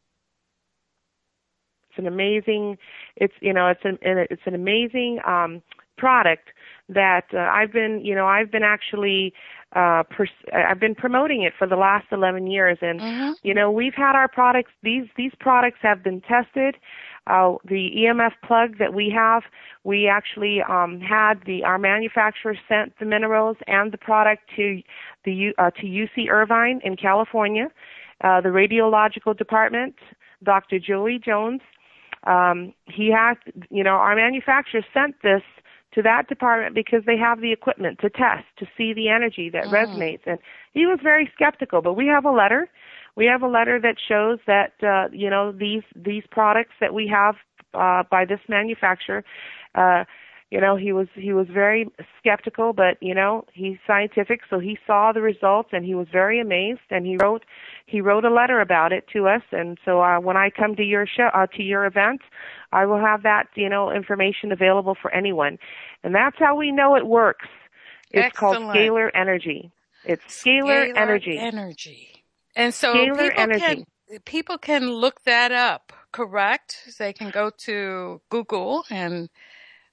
It's 1.89 1.99
an 1.99 2.07
amazing 2.07 2.79
it's 3.15 3.35
you 3.41 3.53
know 3.53 3.67
it's 3.67 3.85
an 3.85 3.99
it's 4.01 4.41
an 4.45 4.55
amazing 4.55 5.19
um 5.25 5.61
product 5.99 6.49
that 6.89 7.25
uh, 7.31 7.37
I've 7.37 7.71
been 7.71 8.03
you 8.03 8.15
know 8.15 8.25
I've 8.25 8.49
been 8.49 8.63
actually 8.63 9.33
uh 9.75 10.01
pers- 10.09 10.47
I've 10.51 10.79
been 10.79 10.95
promoting 10.95 11.43
it 11.43 11.53
for 11.59 11.67
the 11.67 11.75
last 11.75 12.07
11 12.11 12.47
years. 12.47 12.79
And 12.81 12.99
mm-hmm. 12.99 13.31
you 13.43 13.53
know 13.53 13.69
we've 13.69 13.93
had 13.93 14.15
our 14.15 14.27
products 14.27 14.71
these 14.81 15.05
these 15.15 15.33
products 15.39 15.77
have 15.83 16.01
been 16.03 16.21
tested 16.21 16.75
uh, 17.27 17.53
the 17.65 17.91
EMF 17.97 18.31
plug 18.43 18.77
that 18.79 18.93
we 18.93 19.09
have, 19.15 19.43
we 19.83 20.07
actually 20.07 20.61
um, 20.67 20.99
had 20.99 21.35
the 21.45 21.63
our 21.63 21.77
manufacturer 21.77 22.55
sent 22.67 22.97
the 22.99 23.05
minerals 23.05 23.57
and 23.67 23.91
the 23.91 23.97
product 23.97 24.43
to 24.55 24.81
the 25.23 25.51
uh, 25.57 25.69
to 25.71 25.83
UC 25.83 26.29
Irvine 26.29 26.81
in 26.83 26.95
California, 26.95 27.67
uh, 28.23 28.41
the 28.41 28.49
radiological 28.49 29.37
department, 29.37 29.95
Dr. 30.43 30.79
Julie 30.79 31.19
Jones. 31.23 31.61
Um, 32.25 32.73
he 32.85 33.11
has, 33.11 33.37
you 33.69 33.83
know, 33.83 33.91
our 33.95 34.15
manufacturer 34.15 34.81
sent 34.93 35.15
this 35.23 35.41
to 35.93 36.01
that 36.01 36.27
department 36.27 36.73
because 36.75 37.03
they 37.05 37.17
have 37.17 37.41
the 37.41 37.51
equipment 37.51 37.99
to 37.99 38.09
test 38.09 38.45
to 38.57 38.65
see 38.77 38.93
the 38.93 39.09
energy 39.09 39.49
that 39.49 39.65
Mm. 39.65 39.71
resonates. 39.71 40.21
And 40.25 40.39
he 40.71 40.85
was 40.85 40.99
very 41.01 41.29
skeptical, 41.33 41.81
but 41.81 41.93
we 41.93 42.07
have 42.07 42.25
a 42.25 42.31
letter. 42.31 42.69
We 43.15 43.25
have 43.25 43.41
a 43.41 43.47
letter 43.47 43.79
that 43.79 43.95
shows 44.07 44.39
that 44.47 44.73
uh, 44.83 45.09
you 45.11 45.29
know 45.29 45.51
these 45.51 45.83
these 45.95 46.23
products 46.29 46.73
that 46.79 46.93
we 46.93 47.07
have 47.07 47.35
uh, 47.73 48.03
by 48.09 48.25
this 48.25 48.39
manufacturer. 48.47 49.23
Uh, 49.75 50.03
you 50.51 50.59
know 50.59 50.75
he 50.75 50.91
was 50.91 51.07
he 51.15 51.31
was 51.31 51.47
very 51.47 51.89
skeptical 52.19 52.73
but 52.73 52.97
you 53.01 53.15
know 53.15 53.45
he's 53.53 53.77
scientific 53.87 54.41
so 54.49 54.59
he 54.59 54.77
saw 54.85 55.11
the 55.13 55.21
results 55.21 55.69
and 55.71 55.85
he 55.85 55.95
was 55.95 56.07
very 56.11 56.39
amazed 56.39 56.81
and 56.89 57.05
he 57.05 57.17
wrote 57.17 57.45
he 57.85 58.01
wrote 58.01 58.25
a 58.25 58.29
letter 58.29 58.59
about 58.59 58.93
it 58.93 59.05
to 59.11 59.27
us. 59.27 59.41
And 59.51 59.77
so 59.83 60.01
uh, 60.01 60.19
when 60.19 60.37
i 60.37 60.49
come 60.49 60.75
to 60.75 60.83
your 60.83 61.07
show 61.07 61.29
uh, 61.33 61.47
to 61.55 61.63
your 61.63 61.85
event 61.85 62.21
i 62.71 62.85
will 62.85 62.99
have 62.99 63.23
that 63.23 63.47
you 63.55 63.69
know 63.69 63.91
information 63.91 64.51
available 64.51 64.95
for 65.01 65.11
anyone. 65.11 65.57
And 66.03 66.13
that's 66.13 66.37
how 66.37 66.55
we 66.55 66.71
know 66.71 66.95
it 66.95 67.07
works. 67.07 67.47
It's 68.11 68.35
called 68.37 68.57
scalar 68.57 69.09
energy. 69.13 69.71
It's 70.03 70.23
scalar, 70.25 70.91
energy. 70.97 71.37
Energy. 71.37 72.10
And 72.55 72.73
so 72.73 72.93
people 72.93 73.29
energy. 73.35 73.59
can 73.59 73.85
people 74.25 74.57
can 74.57 74.89
look 74.89 75.23
that 75.23 75.51
up, 75.51 75.93
correct? 76.11 76.95
They 76.99 77.13
can 77.13 77.29
go 77.29 77.51
to 77.65 78.21
Google 78.29 78.83
and 78.89 79.29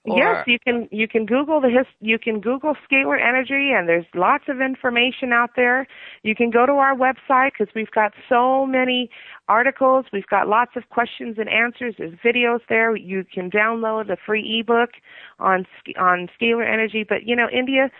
or, 0.04 0.18
yes, 0.18 0.44
you 0.46 0.58
can 0.58 0.88
you 0.90 1.08
can 1.08 1.26
Google 1.26 1.60
the 1.60 1.68
his, 1.68 1.86
you 2.00 2.18
can 2.18 2.40
Google 2.40 2.74
scalar 2.90 3.20
energy, 3.20 3.72
and 3.74 3.88
there's 3.88 4.06
lots 4.14 4.44
of 4.48 4.60
information 4.60 5.32
out 5.32 5.50
there. 5.56 5.86
You 6.22 6.34
can 6.34 6.50
go 6.50 6.66
to 6.66 6.72
our 6.72 6.94
website 6.94 7.50
because 7.58 7.72
we've 7.74 7.90
got 7.90 8.12
so 8.28 8.64
many 8.64 9.10
articles. 9.48 10.06
We've 10.12 10.26
got 10.26 10.48
lots 10.48 10.72
of 10.76 10.88
questions 10.90 11.36
and 11.38 11.48
answers. 11.48 11.96
There's 11.98 12.14
videos 12.24 12.60
there. 12.68 12.96
You 12.96 13.24
can 13.24 13.50
download 13.50 14.10
a 14.10 14.16
free 14.24 14.60
ebook 14.60 14.90
on 15.38 15.66
on 15.98 16.28
scalar 16.40 16.66
energy. 16.66 17.04
But 17.06 17.24
you 17.24 17.36
know, 17.36 17.48
India, 17.52 17.90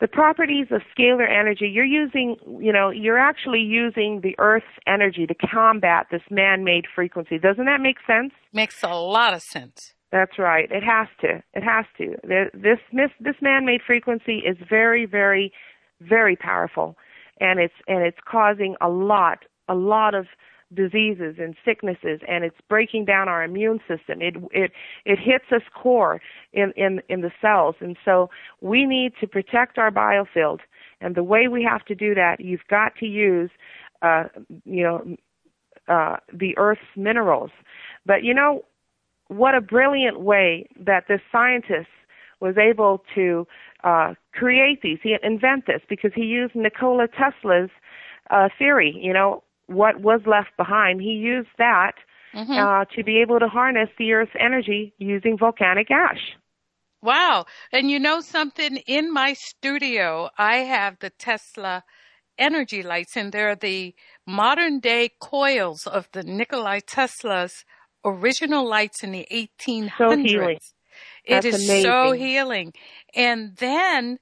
the 0.00 0.08
properties 0.08 0.66
of 0.70 0.82
scalar 0.96 1.28
energy, 1.28 1.68
you're 1.68 1.84
using, 1.84 2.36
you 2.60 2.72
know, 2.72 2.90
you're 2.90 3.18
actually 3.18 3.60
using 3.60 4.20
the 4.22 4.34
Earth's 4.38 4.66
energy 4.86 5.26
to 5.26 5.34
combat 5.34 6.06
this 6.10 6.22
man-made 6.30 6.84
frequency. 6.94 7.38
Doesn't 7.38 7.64
that 7.66 7.80
make 7.80 7.96
sense? 8.06 8.32
makes 8.52 8.82
a 8.82 8.88
lot 8.88 9.34
of 9.34 9.42
sense. 9.42 9.94
That's 10.10 10.38
right. 10.38 10.70
It 10.70 10.82
has 10.82 11.08
to. 11.20 11.42
It 11.52 11.62
has 11.62 11.84
to. 11.98 12.16
This 12.24 12.78
this 12.92 13.10
this 13.20 13.34
man-made 13.42 13.82
frequency 13.86 14.38
is 14.38 14.56
very, 14.68 15.04
very, 15.04 15.52
very 16.00 16.34
powerful, 16.34 16.96
and 17.40 17.60
it's 17.60 17.74
and 17.86 18.02
it's 18.02 18.18
causing 18.26 18.74
a 18.80 18.88
lot, 18.88 19.44
a 19.68 19.74
lot 19.74 20.14
of 20.14 20.26
diseases 20.74 21.36
and 21.38 21.54
sicknesses, 21.64 22.20
and 22.28 22.44
it's 22.44 22.56
breaking 22.68 23.04
down 23.04 23.28
our 23.28 23.42
immune 23.42 23.80
system. 23.88 24.20
It 24.20 24.36
it 24.52 24.72
it 25.04 25.18
hits 25.18 25.46
us 25.50 25.62
core 25.74 26.20
in 26.52 26.72
in 26.76 27.00
in 27.08 27.22
the 27.22 27.30
cells, 27.40 27.76
and 27.80 27.96
so 28.04 28.30
we 28.60 28.84
need 28.84 29.12
to 29.20 29.26
protect 29.26 29.78
our 29.78 29.90
biofield. 29.90 30.60
And 31.00 31.14
the 31.14 31.22
way 31.22 31.48
we 31.48 31.62
have 31.62 31.84
to 31.86 31.94
do 31.94 32.14
that, 32.14 32.40
you've 32.40 32.66
got 32.68 32.96
to 32.96 33.06
use, 33.06 33.50
uh, 34.02 34.24
you 34.64 34.82
know, 34.82 35.16
uh, 35.86 36.16
the 36.32 36.56
Earth's 36.58 36.80
minerals. 36.96 37.50
But 38.04 38.22
you 38.22 38.34
know, 38.34 38.64
what 39.28 39.54
a 39.54 39.60
brilliant 39.60 40.20
way 40.20 40.68
that 40.78 41.04
this 41.08 41.20
scientist 41.32 41.88
was 42.40 42.56
able 42.56 43.04
to 43.14 43.46
uh, 43.84 44.14
create 44.32 44.82
these. 44.82 44.98
He 45.02 45.16
invent 45.22 45.66
this 45.66 45.80
because 45.88 46.12
he 46.14 46.22
used 46.22 46.54
Nikola 46.54 47.08
Tesla's 47.08 47.70
uh, 48.30 48.48
theory. 48.58 48.96
You 49.00 49.14
know 49.14 49.42
what 49.68 50.00
was 50.00 50.20
left 50.26 50.56
behind. 50.56 51.00
He 51.00 51.12
used 51.12 51.48
that 51.58 51.92
Mm-hmm. 52.34 52.52
uh, 52.58 52.84
to 52.94 53.04
be 53.04 53.20
able 53.22 53.38
to 53.40 53.48
harness 53.48 53.88
the 53.98 54.12
Earth's 54.12 54.32
energy 54.38 54.92
using 54.98 55.38
volcanic 55.38 55.90
ash. 55.90 56.36
Wow. 57.02 57.46
And 57.72 57.90
you 57.90 57.98
know 57.98 58.20
something? 58.20 58.76
In 58.86 59.12
my 59.12 59.32
studio, 59.32 60.30
I 60.36 60.56
have 60.58 60.98
the 60.98 61.10
Tesla 61.10 61.84
energy 62.38 62.82
lights, 62.82 63.16
and 63.16 63.32
they're 63.32 63.56
the 63.56 63.94
modern 64.26 64.80
day 64.80 65.10
coils 65.20 65.86
of 65.86 66.08
the 66.12 66.22
Nikolai 66.22 66.80
Tesla's 66.80 67.64
original 68.04 68.68
lights 68.68 69.02
in 69.02 69.12
the 69.12 69.26
1800s. 69.30 69.90
So 69.98 70.16
healing. 70.16 70.58
It 71.24 71.44
That's 71.44 71.46
is 71.46 71.82
so 71.82 72.12
healing. 72.12 72.72
And 73.14 73.56
then 73.56 74.18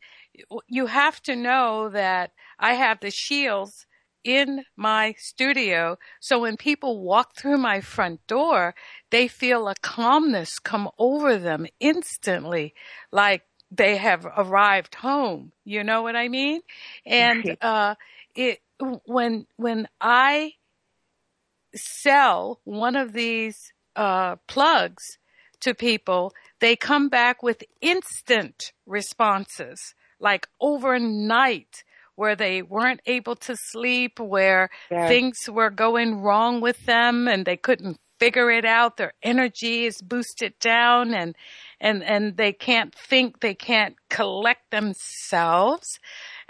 you 0.68 0.86
have 0.86 1.22
to 1.22 1.36
know 1.36 1.88
that 1.90 2.32
I 2.59 2.74
have 2.74 3.01
the 3.01 3.11
shields 3.11 3.86
in 4.26 4.64
my 4.76 5.14
studio. 5.16 5.96
So 6.18 6.40
when 6.40 6.56
people 6.56 7.00
walk 7.00 7.36
through 7.36 7.58
my 7.58 7.80
front 7.80 8.26
door, 8.26 8.74
they 9.10 9.28
feel 9.28 9.68
a 9.68 9.74
calmness 9.80 10.58
come 10.58 10.90
over 10.98 11.38
them 11.38 11.66
instantly, 11.78 12.74
like 13.12 13.42
they 13.70 13.96
have 13.96 14.26
arrived 14.36 14.96
home. 14.96 15.52
You 15.64 15.84
know 15.84 16.02
what 16.02 16.16
I 16.16 16.28
mean? 16.28 16.60
And, 17.06 17.56
uh, 17.62 17.94
it, 18.34 18.58
when, 19.06 19.46
when 19.56 19.88
I 20.00 20.54
sell 21.74 22.60
one 22.64 22.96
of 22.96 23.12
these, 23.12 23.72
uh, 23.94 24.36
plugs 24.48 25.18
to 25.60 25.72
people, 25.72 26.32
they 26.60 26.74
come 26.74 27.08
back 27.08 27.42
with 27.44 27.62
instant 27.80 28.72
responses, 28.86 29.94
like 30.18 30.48
overnight 30.60 31.84
where 32.16 32.34
they 32.34 32.62
weren't 32.62 33.00
able 33.06 33.36
to 33.36 33.56
sleep, 33.56 34.18
where 34.18 34.68
Yes. 34.90 35.08
things 35.08 35.48
were 35.48 35.70
going 35.70 36.20
wrong 36.20 36.60
with 36.60 36.84
them 36.86 37.28
and 37.28 37.44
they 37.46 37.56
couldn't 37.56 37.98
figure 38.18 38.50
it 38.50 38.64
out. 38.64 38.96
Their 38.96 39.12
energy 39.22 39.84
is 39.84 40.00
boosted 40.02 40.54
down 40.58 41.14
and, 41.14 41.36
and, 41.80 42.02
and 42.02 42.36
they 42.36 42.52
can't 42.52 42.94
think, 42.94 43.40
they 43.40 43.54
can't 43.54 43.94
collect 44.08 44.70
themselves 44.70 45.98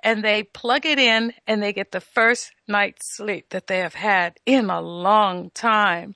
and 0.02 0.24
they 0.24 0.44
plug 0.44 0.86
it 0.86 0.98
in 0.98 1.32
and 1.46 1.62
they 1.62 1.72
get 1.72 1.90
the 1.92 2.00
first 2.00 2.52
night's 2.68 3.16
sleep 3.16 3.50
that 3.50 3.66
they 3.66 3.78
have 3.78 3.94
had 3.94 4.38
in 4.46 4.70
a 4.70 4.80
long 4.80 5.50
time. 5.50 6.14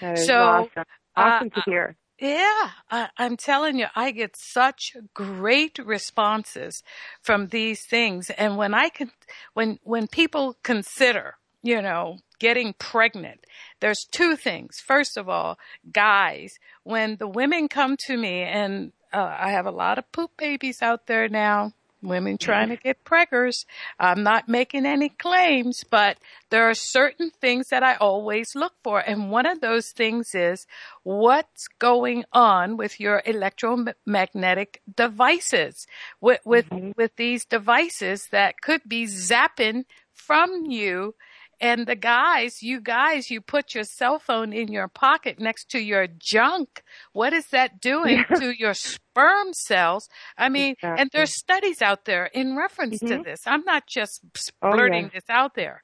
That 0.00 0.18
So, 0.18 0.34
awesome. 0.38 0.84
Awesome 1.16 1.50
uh, 1.50 1.60
to 1.60 1.62
hear. 1.70 1.96
Yeah, 2.18 2.70
I, 2.90 3.10
I'm 3.18 3.36
telling 3.36 3.78
you, 3.78 3.86
I 3.94 4.10
get 4.10 4.36
such 4.36 4.96
great 5.12 5.78
responses 5.78 6.82
from 7.20 7.48
these 7.48 7.84
things. 7.84 8.30
And 8.30 8.56
when 8.56 8.72
I 8.72 8.88
can, 8.88 9.10
when, 9.52 9.78
when 9.82 10.06
people 10.08 10.56
consider, 10.62 11.34
you 11.62 11.82
know, 11.82 12.20
getting 12.38 12.72
pregnant, 12.78 13.44
there's 13.80 14.06
two 14.10 14.34
things. 14.34 14.80
First 14.80 15.18
of 15.18 15.28
all, 15.28 15.58
guys, 15.92 16.58
when 16.84 17.16
the 17.16 17.28
women 17.28 17.68
come 17.68 17.96
to 18.06 18.16
me 18.16 18.40
and 18.42 18.92
uh, 19.12 19.36
I 19.38 19.50
have 19.50 19.66
a 19.66 19.70
lot 19.70 19.98
of 19.98 20.10
poop 20.10 20.30
babies 20.38 20.80
out 20.80 21.06
there 21.06 21.28
now, 21.28 21.72
women 22.06 22.34
mm-hmm. 22.34 22.44
trying 22.44 22.68
to 22.70 22.76
get 22.76 23.04
preggers. 23.04 23.64
I'm 23.98 24.22
not 24.22 24.48
making 24.48 24.86
any 24.86 25.08
claims, 25.08 25.84
but 25.84 26.18
there 26.50 26.68
are 26.68 26.74
certain 26.74 27.30
things 27.30 27.68
that 27.68 27.82
I 27.82 27.96
always 27.96 28.54
look 28.54 28.74
for. 28.82 29.00
And 29.00 29.30
one 29.30 29.46
of 29.46 29.60
those 29.60 29.90
things 29.90 30.34
is 30.34 30.66
what's 31.02 31.68
going 31.78 32.24
on 32.32 32.76
with 32.76 33.00
your 33.00 33.22
electromagnetic 33.24 34.82
devices, 34.96 35.86
with, 36.20 36.40
with, 36.44 36.70
mm-hmm. 36.70 36.92
with 36.96 37.16
these 37.16 37.44
devices 37.44 38.28
that 38.30 38.60
could 38.60 38.82
be 38.86 39.04
zapping 39.04 39.84
from 40.12 40.66
you. 40.70 41.14
And 41.58 41.86
the 41.86 41.96
guys, 41.96 42.62
you 42.62 42.80
guys, 42.82 43.30
you 43.30 43.40
put 43.40 43.74
your 43.74 43.84
cell 43.84 44.18
phone 44.18 44.52
in 44.52 44.68
your 44.68 44.88
pocket 44.88 45.40
next 45.40 45.70
to 45.70 45.78
your 45.78 46.06
junk. 46.06 46.82
What 47.12 47.32
is 47.32 47.46
that 47.46 47.80
doing 47.80 48.24
to 48.36 48.50
your 48.50 48.74
sperm 49.16 49.52
cells? 49.52 50.08
I 50.36 50.48
mean, 50.48 50.74
and 50.82 51.10
there's 51.12 51.34
studies 51.34 51.82
out 51.82 52.04
there 52.04 52.26
in 52.26 52.56
reference 52.56 52.98
to 53.00 53.18
Mhm. 53.18 53.24
this. 53.24 53.40
I'm 53.46 53.64
not 53.64 53.86
just 53.86 54.20
Oh, 54.62 54.70
blurting 54.72 55.10
this 55.14 55.24
out 55.28 55.54
there. 55.54 55.82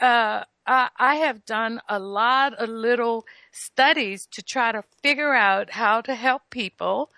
Uh, 0.00 0.44
I, 0.66 0.88
I 0.96 1.14
have 1.16 1.44
done 1.44 1.80
a 1.88 1.98
lot 1.98 2.54
of 2.54 2.68
little 2.68 3.26
studies 3.52 4.26
to 4.32 4.42
try 4.42 4.72
to 4.72 4.82
figure 5.02 5.34
out 5.34 5.70
how 5.70 6.00
to 6.00 6.14
help 6.14 6.42
people 6.50 7.10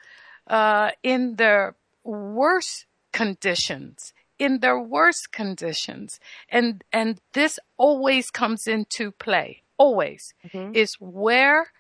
uh, 0.47 0.91
in 1.03 1.37
their 1.37 1.75
worst 2.05 2.87
conditions 3.13 4.13
in 4.39 4.61
their 4.61 4.79
worst 4.79 5.33
conditions 5.33 6.21
and 6.51 6.85
and 6.93 7.19
this 7.33 7.59
always 7.79 8.31
comes 8.31 8.67
into 8.67 9.11
play 9.11 9.63
always 9.79 10.35
Mhm. 10.45 10.77
is 10.77 10.95
where 11.01 11.73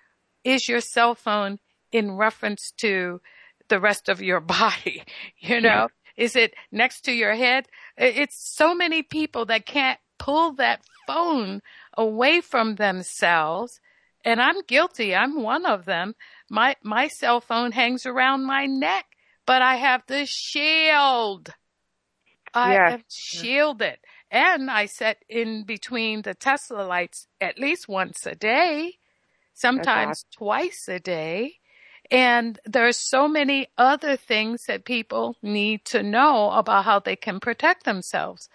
is 0.42 0.66
your 0.66 0.80
cell 0.80 1.14
phone 1.14 1.58
in 1.92 2.16
reference 2.16 2.72
to 2.78 3.20
the 3.68 3.80
rest 3.80 4.08
of 4.08 4.22
your 4.22 4.40
body 4.58 5.02
you 5.38 5.60
know 5.60 5.88
is 6.16 6.36
it 6.36 6.54
next 6.72 7.02
to 7.02 7.12
your 7.12 7.34
head 7.34 7.66
it's 7.96 8.36
so 8.36 8.74
many 8.74 9.02
people 9.02 9.44
that 9.46 9.66
can't 9.66 9.98
pull 10.18 10.52
that 10.54 10.80
phone 11.06 11.60
away 11.96 12.40
from 12.40 12.76
themselves 12.76 13.80
and 14.24 14.42
I'm 14.42 14.60
guilty. 14.62 15.14
I'm 15.14 15.40
one 15.40 15.64
of 15.64 15.84
them. 15.84 16.14
My 16.50 16.74
my 16.82 17.06
cell 17.06 17.40
phone 17.40 17.70
hangs 17.70 18.06
around 18.06 18.44
my 18.44 18.66
neck, 18.66 19.06
but 19.46 19.62
I 19.62 19.76
have 19.76 20.02
the 20.08 20.26
shield. 20.26 21.54
I 22.52 22.72
Yes. 22.72 22.92
am 22.92 23.04
shielded. 23.08 23.98
And 24.30 24.68
I 24.70 24.86
set 24.86 25.24
in 25.28 25.64
between 25.64 26.22
the 26.22 26.34
Tesla 26.34 26.82
lights 26.82 27.28
at 27.40 27.58
least 27.58 27.88
once 27.88 28.26
a 28.26 28.34
day, 28.34 28.98
oh, 29.78 29.82
sometimes 29.84 30.24
twice 30.36 30.88
a 30.88 30.98
day. 30.98 31.60
And 32.10 32.58
there 32.64 32.86
are 32.86 32.92
so 32.92 33.28
many 33.28 33.68
other 33.76 34.16
things 34.16 34.64
that 34.66 34.84
people 34.84 35.36
need 35.42 35.84
to 35.86 36.02
know 36.02 36.50
about 36.50 36.84
how 36.84 37.00
they 37.00 37.16
can 37.16 37.40
protect 37.40 37.84
themselves. 37.84 38.48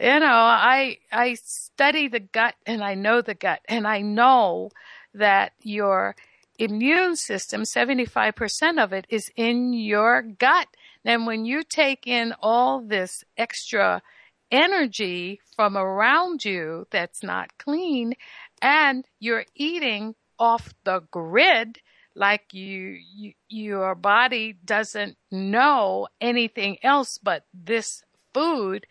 You 0.00 0.20
know, 0.20 0.26
I 0.26 0.98
I 1.10 1.34
study 1.34 2.08
the 2.08 2.20
gut 2.20 2.54
and 2.66 2.82
I 2.84 2.94
know 2.94 3.20
the 3.20 3.34
gut 3.34 3.60
and 3.68 3.86
I 3.86 4.00
know 4.00 4.70
that 5.14 5.52
your 5.62 6.14
immune 6.58 7.16
system, 7.16 7.62
75% 7.62 8.82
of 8.82 8.92
it 8.92 9.06
is 9.08 9.30
in 9.36 9.72
your 9.72 10.22
gut. 10.22 10.68
And 11.04 11.26
when 11.26 11.44
you 11.44 11.62
take 11.62 12.06
in 12.06 12.34
all 12.40 12.80
this 12.80 13.24
extra 13.36 14.02
energy 14.50 15.40
from 15.56 15.76
around 15.76 16.44
you 16.44 16.86
that's 16.90 17.22
not 17.22 17.56
clean 17.58 18.14
and 18.60 19.04
you're 19.20 19.44
eating 19.54 20.14
off 20.38 20.74
the 20.84 21.02
grid, 21.10 21.78
like 22.14 22.52
you, 22.52 22.98
you, 23.14 23.32
your 23.48 23.94
body 23.94 24.56
doesn't 24.64 25.16
know 25.30 26.08
anything 26.20 26.78
else 26.82 27.18
but 27.18 27.44
this 27.54 28.02
food, 28.34 28.86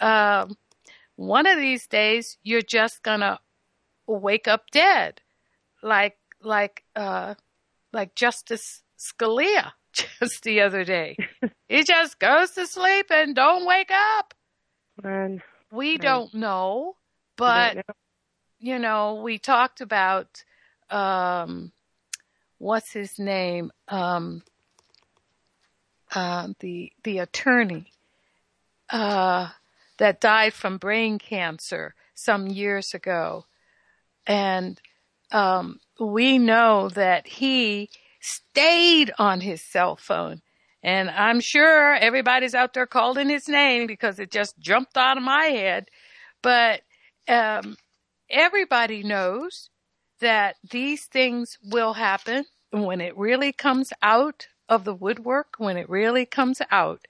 um, 0.00 0.56
one 1.16 1.46
of 1.46 1.58
these 1.58 1.86
days 1.86 2.38
you're 2.42 2.62
just 2.62 3.02
gonna 3.02 3.38
wake 4.06 4.48
up 4.48 4.70
dead, 4.70 5.20
like 5.82 6.16
like 6.42 6.84
uh, 6.96 7.34
like 7.92 8.14
Justice 8.14 8.82
Scalia 8.98 9.72
just 9.92 10.42
the 10.42 10.60
other 10.60 10.84
day. 10.84 11.16
he 11.68 11.84
just 11.84 12.18
goes 12.18 12.50
to 12.52 12.66
sleep 12.66 13.06
and 13.10 13.34
don't 13.34 13.66
wake 13.66 13.90
up. 13.90 14.34
And 15.02 15.42
We 15.70 15.98
don't 15.98 16.34
know, 16.34 16.96
but 17.36 17.74
don't 17.74 17.88
know. 17.88 17.94
you 18.58 18.78
know, 18.78 19.20
we 19.22 19.38
talked 19.38 19.80
about 19.80 20.44
um 20.90 21.72
what's 22.64 22.92
his 22.92 23.18
name? 23.18 23.70
Um 23.88 24.42
uh 26.14 26.48
the 26.60 26.92
the 27.02 27.18
attorney 27.18 27.92
uh 28.88 29.50
that 29.98 30.20
died 30.20 30.54
from 30.54 30.78
brain 30.78 31.18
cancer 31.18 31.94
some 32.14 32.46
years 32.46 32.94
ago. 32.94 33.44
And 34.26 34.80
um 35.30 35.78
we 36.00 36.38
know 36.38 36.88
that 36.88 37.26
he 37.26 37.90
stayed 38.20 39.12
on 39.18 39.42
his 39.42 39.60
cell 39.60 39.96
phone. 39.96 40.40
And 40.82 41.10
I'm 41.10 41.40
sure 41.40 41.94
everybody's 41.94 42.54
out 42.54 42.72
there 42.72 42.86
calling 42.86 43.28
his 43.28 43.48
name 43.48 43.86
because 43.86 44.18
it 44.18 44.30
just 44.30 44.58
jumped 44.58 44.96
out 44.96 45.18
of 45.18 45.22
my 45.22 45.44
head. 45.44 45.88
But 46.42 46.82
um, 47.26 47.76
everybody 48.28 49.02
knows 49.02 49.70
that 50.20 50.56
these 50.70 51.06
things 51.06 51.58
will 51.62 51.94
happen 51.94 52.44
when 52.82 53.00
it 53.00 53.16
really 53.16 53.52
comes 53.52 53.92
out 54.02 54.48
of 54.68 54.84
the 54.84 54.94
woodwork, 54.94 55.54
when 55.58 55.76
it 55.76 55.88
really 55.88 56.26
comes 56.26 56.60
out. 56.70 57.02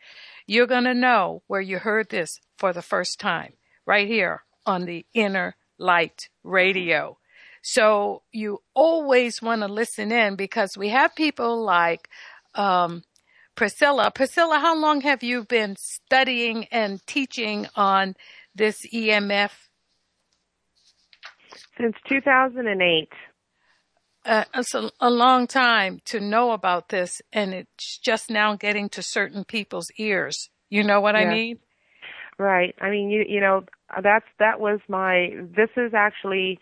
You're 0.46 0.66
going 0.66 0.84
to 0.84 0.94
know 0.94 1.42
where 1.46 1.60
you 1.60 1.78
heard 1.78 2.10
this 2.10 2.40
for 2.58 2.72
the 2.72 2.82
first 2.82 3.18
time, 3.18 3.54
right 3.86 4.06
here 4.06 4.42
on 4.66 4.84
the 4.84 5.06
Inner 5.14 5.56
Light 5.78 6.28
Radio. 6.42 7.18
So 7.62 8.22
you 8.30 8.60
always 8.74 9.40
want 9.40 9.62
to 9.62 9.68
listen 9.68 10.12
in 10.12 10.36
because 10.36 10.76
we 10.76 10.90
have 10.90 11.14
people 11.14 11.62
like 11.62 12.08
um, 12.54 13.04
Priscilla. 13.54 14.10
Priscilla, 14.14 14.58
how 14.58 14.76
long 14.76 15.00
have 15.00 15.22
you 15.22 15.44
been 15.44 15.76
studying 15.76 16.66
and 16.66 17.04
teaching 17.06 17.66
on 17.74 18.16
this 18.54 18.86
EMF? 18.92 19.50
Since 21.78 21.96
2008. 22.06 23.08
Uh, 24.24 24.44
it's 24.54 24.74
a, 24.74 24.90
a 25.00 25.10
long 25.10 25.46
time 25.46 26.00
to 26.06 26.18
know 26.18 26.52
about 26.52 26.88
this, 26.88 27.20
and 27.32 27.52
it's 27.52 27.98
just 27.98 28.30
now 28.30 28.56
getting 28.56 28.88
to 28.88 29.02
certain 29.02 29.44
people's 29.44 29.90
ears. 29.98 30.48
You 30.70 30.82
know 30.82 31.00
what 31.00 31.14
I 31.14 31.26
mean? 31.26 31.58
Right. 32.38 32.74
I 32.80 32.90
mean, 32.90 33.10
you 33.10 33.24
you 33.28 33.40
know, 33.40 33.64
that's 34.02 34.24
that 34.38 34.60
was 34.60 34.80
my. 34.88 35.30
This 35.54 35.68
is 35.76 35.92
actually 35.94 36.58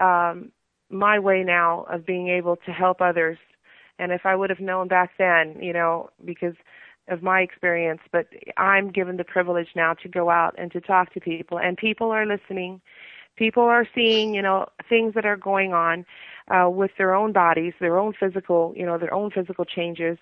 um, 0.00 0.50
my 0.90 1.18
way 1.18 1.44
now 1.44 1.86
of 1.90 2.04
being 2.04 2.28
able 2.28 2.56
to 2.66 2.72
help 2.72 3.00
others. 3.00 3.38
And 3.98 4.10
if 4.10 4.26
I 4.26 4.34
would 4.34 4.50
have 4.50 4.60
known 4.60 4.88
back 4.88 5.12
then, 5.18 5.56
you 5.62 5.72
know, 5.72 6.10
because 6.24 6.54
of 7.08 7.22
my 7.22 7.40
experience, 7.40 8.00
but 8.10 8.26
I'm 8.56 8.90
given 8.90 9.18
the 9.18 9.24
privilege 9.24 9.68
now 9.76 9.94
to 9.94 10.08
go 10.08 10.30
out 10.30 10.54
and 10.58 10.72
to 10.72 10.80
talk 10.80 11.12
to 11.14 11.20
people, 11.20 11.58
and 11.58 11.76
people 11.76 12.10
are 12.10 12.26
listening. 12.26 12.80
People 13.36 13.64
are 13.64 13.86
seeing, 13.94 14.34
you 14.34 14.42
know, 14.42 14.66
things 14.88 15.14
that 15.14 15.26
are 15.26 15.36
going 15.36 15.72
on 15.72 16.06
uh, 16.50 16.68
with 16.68 16.90
their 16.98 17.14
own 17.14 17.32
bodies, 17.32 17.72
their 17.80 17.98
own 17.98 18.12
physical, 18.18 18.72
you 18.76 18.84
know, 18.84 18.98
their 18.98 19.14
own 19.14 19.30
physical 19.30 19.64
changes. 19.64 20.18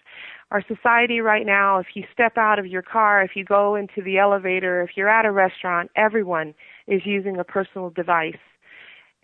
Our 0.51 0.63
society 0.67 1.21
right 1.21 1.45
now, 1.45 1.79
if 1.79 1.87
you 1.95 2.05
step 2.13 2.37
out 2.37 2.59
of 2.59 2.67
your 2.67 2.83
car, 2.83 3.23
if 3.23 3.33
you 3.35 3.45
go 3.45 3.75
into 3.75 4.03
the 4.03 4.19
elevator, 4.19 4.83
if 4.83 4.91
you're 4.97 5.09
at 5.09 5.25
a 5.25 5.33
restaurant, 5.33 5.91
everyone 5.97 6.55
is 6.87 7.03
using 7.05 7.39
a 7.39 7.45
personal 7.45 7.91
device. 7.91 8.37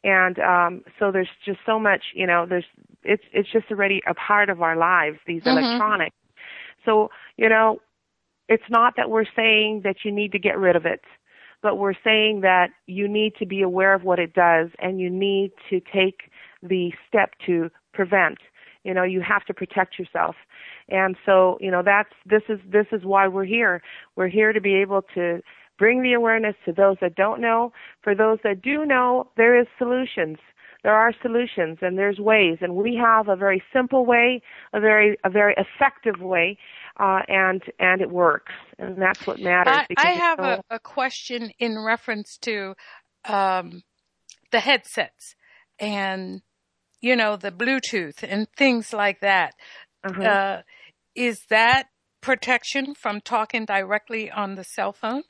And 0.05 0.39
um, 0.39 0.83
so 0.99 1.11
there's 1.11 1.29
just 1.45 1.59
so 1.67 1.79
much, 1.79 2.03
you 2.15 2.27
know, 2.27 2.47
there's 2.47 2.65
it's 3.03 3.25
it's 3.33 3.51
just 3.51 3.67
already 3.71 4.01
a 4.09 4.15
part 4.15 4.49
of 4.49 4.63
our 4.63 4.77
lives, 4.77 5.19
these 5.27 5.43
Mhm. 5.45 5.51
electronics. 5.51 6.17
So, 6.85 7.11
you 7.37 7.49
know, 7.49 7.81
it's 8.49 8.69
not 8.71 8.95
that 8.97 9.11
we're 9.11 9.25
saying 9.37 9.83
that 9.85 10.05
you 10.05 10.13
need 10.13 10.33
to 10.33 10.39
get 10.39 10.59
rid 10.59 10.77
of 10.77 10.87
it, 10.87 11.03
but 11.63 11.77
we're 11.77 11.95
saying 12.05 12.41
that 12.43 12.71
you 12.87 13.09
need 13.09 13.35
to 13.37 13.47
be 13.47 13.63
aware 13.63 13.93
of 13.95 14.05
what 14.05 14.19
it 14.19 14.33
does 14.33 14.71
and 14.79 15.01
you 15.01 15.11
need 15.11 15.53
to 15.71 15.81
take 15.81 16.31
the 16.63 16.93
step 17.09 17.31
to 17.47 17.71
prevent. 17.93 18.39
You 18.85 18.95
know, 18.95 19.03
you 19.03 19.21
have 19.21 19.45
to 19.47 19.55
protect 19.55 19.99
yourself. 19.99 20.37
And 20.89 21.17
so, 21.27 21.59
you 21.61 21.71
know, 21.71 21.83
that's 21.85 22.13
this 22.25 22.43
is 22.49 22.59
this 22.71 22.87
is 22.93 23.05
why 23.05 23.29
we're 23.29 23.45
here. 23.45 23.83
We're 24.17 24.29
here 24.29 24.53
to 24.53 24.61
be 24.61 24.77
able 24.77 25.03
to 25.15 25.41
bring 25.79 26.03
the 26.03 26.13
awareness 26.13 26.55
to 26.65 26.73
those 26.73 26.97
that 27.01 27.15
don't 27.15 27.41
know. 27.41 27.73
For 28.03 28.15
those 28.15 28.39
that 28.45 28.63
do 28.63 28.85
know, 28.85 29.31
there 29.37 29.59
is 29.59 29.67
solutions. 29.79 30.39
There 30.85 30.95
are 30.95 31.13
solutions 31.23 31.79
and 31.83 31.99
there's 31.99 32.19
ways 32.19 32.59
and 32.61 32.77
we 32.77 32.95
have 32.97 33.29
a 33.29 33.37
very 33.37 33.63
simple 33.73 34.07
way, 34.07 34.41
a 34.73 34.81
very 34.81 35.19
a 35.25 35.31
very 35.31 35.55
effective 35.57 36.21
way, 36.21 36.57
uh, 36.99 37.21
and 37.29 37.63
and 37.79 38.01
it 38.01 38.11
works. 38.11 38.53
And 38.79 38.97
that's 38.97 39.27
what 39.27 39.41
matters. 39.41 39.87
I, 39.97 40.09
I 40.09 40.11
have 40.13 40.39
so- 40.39 40.63
a, 40.71 40.77
a 40.77 40.79
question 40.79 41.51
in 41.59 41.79
reference 41.79 42.39
to 42.39 42.75
um, 43.25 43.83
the 44.53 44.61
headsets 44.61 45.35
and 45.79 46.43
you 47.01 47.17
know 47.17 47.37
the 47.37 47.51
Bluetooth 47.51 48.23
and 48.23 48.47
things 48.57 48.93
like 48.93 49.21
that. 49.21 49.55
uh-huh. 50.05 50.23
Uh, 50.23 50.63
is 51.15 51.41
that 51.51 51.89
protection 52.21 52.95
from 52.95 53.21
talking 53.21 53.65
directly 53.65 54.31
on 54.31 54.55
the 54.55 54.65
cell 54.65 54.93
phone? 54.93 55.23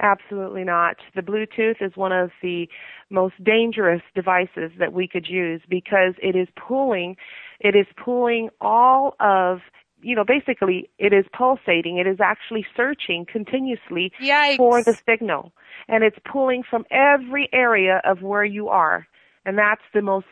Absolutely 0.00 0.64
not. 0.64 0.96
The 1.14 1.22
Bluetooth 1.22 1.80
is 1.80 1.92
one 1.94 2.10
of 2.10 2.30
the 2.42 2.66
most 3.08 3.34
dangerous 3.42 4.02
devices 4.14 4.72
that 4.78 4.92
we 4.92 5.06
could 5.06 5.26
use 5.28 5.62
because 5.68 6.14
it 6.20 6.34
is 6.34 6.48
pulling, 6.56 7.16
it 7.60 7.76
is 7.76 7.86
pulling 8.04 8.48
all 8.60 9.14
of, 9.20 9.60
you 10.00 10.16
know, 10.16 10.24
basically 10.24 10.90
it 10.98 11.12
is 11.12 11.24
pulsating. 11.36 11.98
It 11.98 12.08
is 12.08 12.18
actually 12.20 12.66
searching 12.76 13.24
continuously 13.30 14.10
Yikes! 14.20 14.56
for 14.56 14.82
the 14.82 14.98
signal. 15.08 15.52
And 15.86 16.02
it's 16.02 16.18
pulling 16.30 16.64
from 16.68 16.84
every 16.90 17.48
area 17.52 18.00
of 18.04 18.22
where 18.22 18.44
you 18.44 18.68
are. 18.68 19.06
And 19.44 19.56
that's 19.56 19.82
the 19.94 20.02
most, 20.02 20.26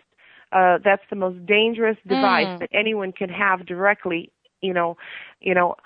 uh, 0.53 0.78
that's 0.84 1.03
the 1.11 1.16
most 1.16 1.44
dangerous 1.46 1.96
device 2.07 2.46
Mm. 2.46 2.59
that 2.61 2.68
anyone 2.72 3.12
can 3.12 3.28
have 3.28 3.66
directly, 3.66 4.32
you 4.61 4.72
know, 4.74 4.96
you 5.40 5.55
know, 5.55 5.76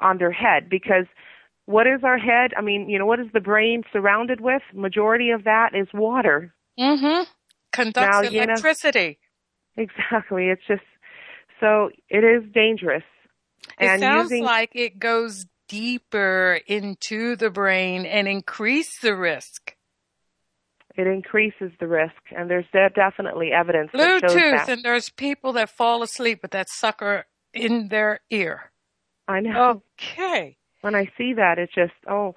on 0.00 0.18
their 0.18 0.32
head 0.32 0.68
because 0.68 1.06
what 1.66 1.86
is 1.86 2.02
our 2.04 2.18
head? 2.18 2.52
I 2.56 2.60
mean, 2.60 2.88
you 2.88 2.98
know, 2.98 3.06
what 3.06 3.20
is 3.20 3.26
the 3.32 3.40
brain 3.40 3.82
surrounded 3.92 4.40
with? 4.40 4.62
Majority 4.74 5.30
of 5.30 5.44
that 5.44 5.70
is 5.74 5.88
water. 5.94 6.54
Mm-hmm. 6.78 7.24
Conducts 7.72 7.96
Now, 8.10 8.22
you 8.22 8.38
know- 8.46 8.52
electricity. 8.52 9.18
Exactly. 9.76 10.48
It's 10.48 10.62
just 10.66 10.82
so 11.60 11.90
it 12.08 12.24
is 12.24 12.42
dangerous. 12.52 13.02
It 13.78 13.86
and 13.86 14.00
sounds 14.00 14.30
using 14.30 14.44
like 14.44 14.70
it 14.74 14.98
goes 14.98 15.46
deeper 15.68 16.60
into 16.66 17.36
the 17.36 17.50
brain 17.50 18.06
and 18.06 18.26
increase 18.28 18.98
the 19.00 19.14
risk. 19.14 19.75
It 20.96 21.06
increases 21.06 21.72
the 21.80 21.86
risk, 21.86 22.14
and 22.36 22.50
there's 22.50 22.66
de- 22.72 22.90
definitely 22.94 23.52
evidence 23.52 23.90
that 23.92 24.20
shows 24.20 24.32
Bluetooth, 24.34 24.68
and 24.68 24.82
there's 24.82 25.10
people 25.10 25.52
that 25.54 25.68
fall 25.70 26.02
asleep 26.02 26.40
with 26.42 26.50
that 26.52 26.68
sucker 26.68 27.26
in 27.52 27.88
their 27.88 28.20
ear. 28.30 28.70
I 29.28 29.40
know. 29.40 29.82
Okay. 30.00 30.56
When 30.82 30.94
I 30.94 31.10
see 31.18 31.32
that, 31.34 31.58
it's 31.58 31.74
just 31.74 31.92
oh, 32.08 32.34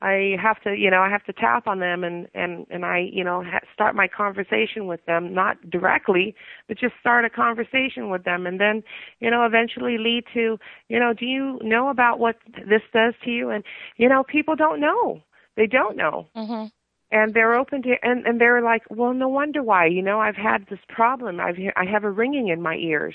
I 0.00 0.36
have 0.40 0.62
to, 0.62 0.76
you 0.76 0.90
know, 0.90 1.00
I 1.00 1.10
have 1.10 1.24
to 1.24 1.32
tap 1.32 1.66
on 1.66 1.80
them 1.80 2.04
and 2.04 2.28
and 2.34 2.66
and 2.70 2.84
I, 2.84 3.08
you 3.12 3.24
know, 3.24 3.42
ha- 3.42 3.66
start 3.74 3.96
my 3.96 4.06
conversation 4.06 4.86
with 4.86 5.04
them, 5.06 5.34
not 5.34 5.68
directly, 5.68 6.36
but 6.68 6.78
just 6.78 6.94
start 7.00 7.24
a 7.24 7.30
conversation 7.30 8.08
with 8.08 8.22
them, 8.24 8.46
and 8.46 8.60
then, 8.60 8.84
you 9.18 9.30
know, 9.30 9.44
eventually 9.44 9.98
lead 9.98 10.24
to, 10.34 10.58
you 10.88 11.00
know, 11.00 11.12
do 11.12 11.26
you 11.26 11.58
know 11.62 11.88
about 11.88 12.20
what 12.20 12.36
this 12.54 12.82
does 12.92 13.14
to 13.24 13.30
you? 13.30 13.50
And 13.50 13.64
you 13.96 14.08
know, 14.08 14.22
people 14.22 14.54
don't 14.54 14.80
know. 14.80 15.22
they 15.56 15.66
don't 15.66 15.96
know. 15.96 16.28
hmm 16.36 16.66
and 17.12 17.34
they're 17.34 17.54
open 17.54 17.82
to 17.82 17.94
and 18.02 18.26
and 18.26 18.40
they're 18.40 18.62
like 18.62 18.82
well 18.90 19.14
no 19.14 19.28
wonder 19.28 19.62
why 19.62 19.86
you 19.86 20.02
know 20.02 20.20
i've 20.20 20.36
had 20.36 20.66
this 20.70 20.80
problem 20.88 21.40
i've 21.40 21.56
i 21.76 21.84
have 21.84 22.04
a 22.04 22.10
ringing 22.10 22.48
in 22.48 22.62
my 22.62 22.76
ears 22.76 23.14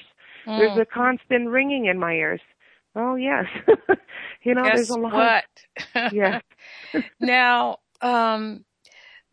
there's 0.56 0.74
Mm. 0.74 0.82
a 0.82 0.86
constant 0.86 1.50
ringing 1.50 1.86
in 1.86 2.00
my 2.00 2.14
ears 2.14 2.42
oh 2.96 3.16
yes 3.16 3.46
you 4.44 4.54
know 4.56 4.70
Guess 4.70 4.72
there's 4.72 4.90
a 4.90 4.96
lot 4.96 5.32
what? 5.34 5.46
yeah 6.10 6.36
now, 7.22 7.80
um, 8.02 8.66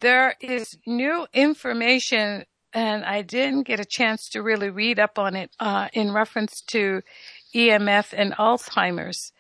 there 0.00 0.34
is 0.40 0.78
new 0.86 1.26
information, 1.34 2.44
and 2.72 3.04
I 3.04 3.22
didn't 3.22 3.64
get 3.64 3.80
a 3.80 3.84
chance 3.84 4.28
to 4.30 4.42
really 4.42 4.70
read 4.70 4.98
up 4.98 5.18
on 5.18 5.36
it 5.36 5.50
uh, 5.60 5.88
in 5.92 6.12
reference 6.12 6.60
to 6.68 7.02
EMF 7.54 8.14
and 8.16 8.32
Alzheimer's. 8.34 9.32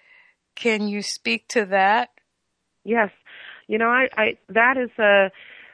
Can 0.56 0.88
you 0.88 1.02
speak 1.02 1.48
to 1.48 1.66
that? 1.66 2.10
yes 2.84 3.10
you 3.70 3.78
know 3.78 3.88
i 3.88 4.08
i 4.16 4.36
that 4.48 4.76
is 4.76 4.90
a 4.98 5.30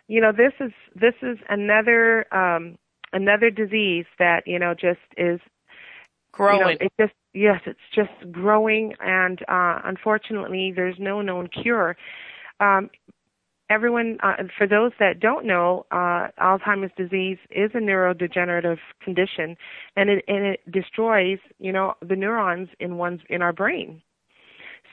you 0.09 0.21
know 0.21 0.33
this 0.33 0.53
is 0.61 0.73
this 0.95 1.15
is 1.23 1.39
another 1.49 2.27
um 2.35 2.77
another 3.13 3.51
disease 3.51 4.07
that 4.19 4.43
you 4.47 4.59
know 4.59 4.75
just 4.75 5.01
is 5.17 5.41
Growing. 6.37 6.59
You 6.59 6.65
know, 6.65 6.77
it 6.81 6.93
just 7.01 7.15
yes, 7.33 7.61
it's 7.65 7.79
just 7.95 8.31
growing, 8.31 8.95
and 9.01 9.41
uh, 9.49 9.81
unfortunately, 9.85 10.73
there's 10.75 10.97
no 10.99 11.23
known 11.23 11.49
cure. 11.49 11.97
Um, 12.61 12.91
everyone, 13.71 14.19
uh, 14.23 14.35
for 14.59 14.67
those 14.67 14.93
that 14.99 15.19
don't 15.19 15.47
know, 15.47 15.87
uh, 15.91 16.29
Alzheimer's 16.39 16.93
disease 16.95 17.39
is 17.51 17.71
a 17.75 17.79
neurodegenerative 17.79 18.79
condition, 19.03 19.57
and 19.97 20.11
it 20.11 20.25
and 20.29 20.45
it 20.45 20.61
destroys 20.71 21.39
you 21.59 21.73
know 21.73 21.95
the 22.07 22.17
neurons 22.17 22.69
in 22.81 22.99
one's 22.99 23.23
in 23.31 23.41
our 23.41 23.53
brain. 23.53 24.03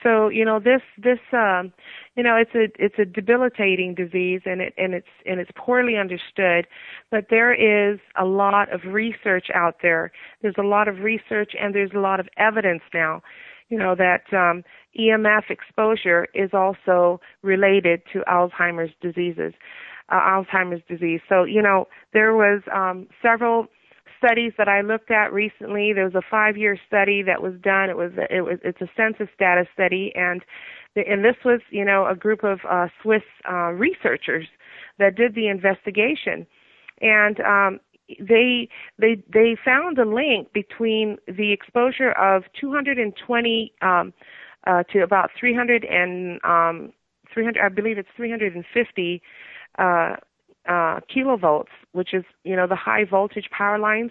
So 0.04 0.28
you 0.28 0.44
know 0.44 0.60
this 0.60 0.82
this 0.96 1.18
um, 1.32 1.72
you 2.14 2.22
know 2.22 2.36
it's 2.36 2.54
a 2.54 2.68
it's 2.78 2.98
a 2.98 3.04
debilitating 3.06 3.94
disease 3.94 4.42
and 4.44 4.60
it 4.60 4.74
and 4.78 4.94
it's 4.94 5.08
and 5.26 5.40
it's 5.40 5.50
poorly 5.56 5.96
understood, 5.96 6.66
but 7.10 7.26
there 7.30 7.52
is 7.52 7.98
a 8.16 8.24
lot 8.24 8.72
of 8.72 8.82
research 8.84 9.46
out 9.54 9.76
there. 9.82 10.12
There's 10.42 10.54
a 10.58 10.62
lot 10.62 10.86
of 10.86 10.98
research 11.00 11.52
and 11.60 11.74
there's 11.74 11.92
a 11.94 11.98
lot 11.98 12.20
of 12.20 12.28
evidence 12.36 12.82
now, 12.92 13.22
you 13.68 13.78
know 13.78 13.94
that 13.94 14.24
um, 14.32 14.62
EMF 14.98 15.50
exposure 15.50 16.28
is 16.34 16.50
also 16.52 17.20
related 17.42 18.02
to 18.12 18.20
Alzheimer's 18.28 18.92
diseases, 19.00 19.52
uh, 20.10 20.20
Alzheimer's 20.20 20.82
disease. 20.88 21.20
So 21.28 21.44
you 21.44 21.62
know 21.62 21.88
there 22.12 22.34
was 22.34 22.62
um, 22.72 23.08
several 23.22 23.66
studies 24.24 24.52
that 24.58 24.68
I 24.68 24.80
looked 24.80 25.10
at 25.10 25.32
recently. 25.32 25.92
There 25.92 26.04
was 26.04 26.14
a 26.14 26.22
five-year 26.30 26.78
study 26.86 27.22
that 27.22 27.42
was 27.42 27.54
done. 27.62 27.90
It 27.90 27.96
was 27.96 28.12
it 28.30 28.42
was 28.42 28.58
it's 28.64 28.80
a 28.80 28.88
census 28.96 29.28
data 29.38 29.66
study, 29.72 30.12
and 30.14 30.42
the, 30.94 31.02
and 31.08 31.24
this 31.24 31.36
was 31.44 31.60
you 31.70 31.84
know 31.84 32.06
a 32.06 32.14
group 32.14 32.44
of 32.44 32.60
uh, 32.68 32.88
Swiss 33.02 33.22
uh, 33.50 33.72
researchers 33.72 34.46
that 34.98 35.16
did 35.16 35.34
the 35.34 35.48
investigation, 35.48 36.46
and 37.00 37.40
um, 37.40 37.80
they 38.20 38.68
they 38.98 39.22
they 39.32 39.56
found 39.64 39.98
a 39.98 40.04
link 40.04 40.52
between 40.52 41.16
the 41.26 41.52
exposure 41.52 42.12
of 42.12 42.44
220 42.60 43.72
um, 43.82 44.12
uh, 44.66 44.82
to 44.92 45.00
about 45.00 45.30
300 45.38 45.84
and 45.84 46.40
um, 46.44 46.92
300 47.32 47.60
I 47.60 47.68
believe 47.68 47.98
it's 47.98 48.08
350 48.16 49.22
uh, 49.78 50.16
uh, 50.68 51.00
kilovolts, 51.14 51.74
which 51.92 52.14
is 52.14 52.24
you 52.44 52.56
know 52.56 52.66
the 52.66 52.76
high 52.76 53.04
voltage 53.04 53.48
power 53.50 53.78
lines. 53.78 54.10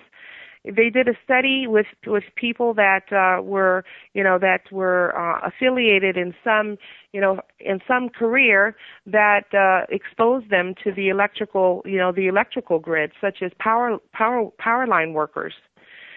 They 0.66 0.90
did 0.90 1.10
a 1.10 1.14
study 1.24 1.68
with 1.68 1.88
with 2.08 2.24
people 2.36 2.74
that 2.76 3.12
uh, 3.12 3.42
were 3.42 3.84
you 4.14 4.24
know 4.24 4.40
that 4.40 4.72
were 4.72 5.14
uh, 5.18 5.42
affiliated 5.46 6.16
in 6.16 6.34
some 6.44 6.78
you 7.12 7.20
know 7.20 7.42
in 7.60 7.82
some 7.86 8.10
career 8.10 8.76
that 9.06 9.54
uh, 9.54 9.86
exposed 9.94 10.50
them 10.50 10.74
to 10.84 10.92
the 10.94 11.10
electrical 11.10 11.82
you 11.86 11.98
know 11.98 12.12
the 12.14 12.28
electrical 12.28 12.80
grid, 12.80 13.12
such 13.20 13.42
as 13.42 13.52
power 13.60 13.98
power 14.14 14.50
power 14.58 14.88
line 14.88 15.14
workers. 15.14 15.54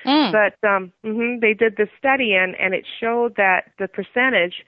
Mm. 0.05 0.31
But 0.31 0.69
um, 0.69 0.93
hmm 1.03 1.41
they 1.41 1.53
did 1.53 1.77
this 1.77 1.89
study 1.99 2.35
and 2.35 2.55
and 2.61 2.73
it 2.73 2.87
showed 3.01 3.35
that 3.37 3.73
the 3.79 3.89
percentage 3.89 4.65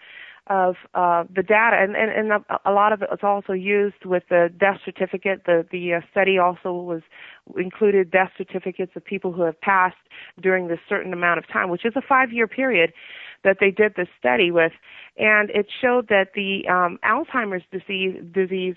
of 0.49 0.77
uh, 0.95 1.25
the 1.35 1.43
data, 1.43 1.77
and, 1.79 1.95
and, 1.95 2.11
and 2.11 2.45
a, 2.65 2.73
lot 2.73 2.93
of 2.93 3.03
it 3.03 3.09
was 3.11 3.21
also 3.23 3.53
used 3.53 4.05
with 4.05 4.23
the 4.31 4.49
death 4.59 4.79
certificate. 4.85 5.43
The 5.47 5.67
the 5.71 5.95
uh, 5.95 6.01
study 6.11 6.39
also 6.39 6.73
was 6.73 7.03
included 7.57 8.11
death 8.11 8.31
certificates 8.37 8.93
of 8.97 9.05
people 9.05 9.33
who 9.33 9.43
have 9.43 9.61
passed 9.61 9.97
during 10.41 10.69
this 10.69 10.79
certain 10.89 11.13
amount 11.13 11.39
of 11.39 11.49
time, 11.49 11.69
which 11.71 11.85
is 11.85 11.93
a 11.97 12.03
five 12.03 12.33
year 12.33 12.47
period 12.47 12.93
that 13.45 13.59
they 13.61 13.71
did 13.71 13.95
this 13.97 14.09
study 14.19 14.51
with, 14.51 14.73
and 15.17 15.51
it 15.51 15.67
showed 15.81 16.09
that 16.09 16.29
the 16.35 16.67
um, 16.69 16.99
Alzheimer's 17.05 17.65
disease 17.71 18.17
disease 18.33 18.77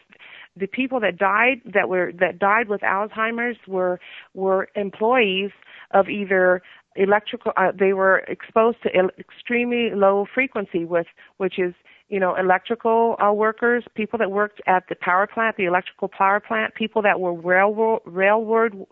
the 0.57 0.67
people 0.67 0.99
that 0.99 1.17
died 1.17 1.61
that 1.73 1.87
were 1.87 2.11
that 2.19 2.37
died 2.37 2.67
with 2.67 2.81
Alzheimer's 2.81 3.57
were 3.67 3.99
were 4.33 4.67
employees 4.75 5.51
of 5.91 6.09
either 6.09 6.61
electrical 6.95 7.51
uh, 7.57 7.71
they 7.77 7.93
were 7.93 8.19
exposed 8.27 8.77
to 8.83 8.95
el- 8.95 9.09
extremely 9.17 9.91
low 9.91 10.25
frequency 10.33 10.85
with 10.85 11.07
which 11.37 11.57
is 11.57 11.73
you 12.09 12.19
know 12.19 12.35
electrical 12.35 13.15
uh, 13.25 13.31
workers 13.31 13.83
people 13.95 14.19
that 14.19 14.31
worked 14.31 14.61
at 14.67 14.83
the 14.89 14.95
power 14.95 15.25
plant 15.27 15.55
the 15.57 15.65
electrical 15.65 16.07
power 16.09 16.39
plant 16.39 16.75
people 16.75 17.01
that 17.01 17.19
were 17.19 17.33
railroad 17.33 18.01
railroad 18.05 18.85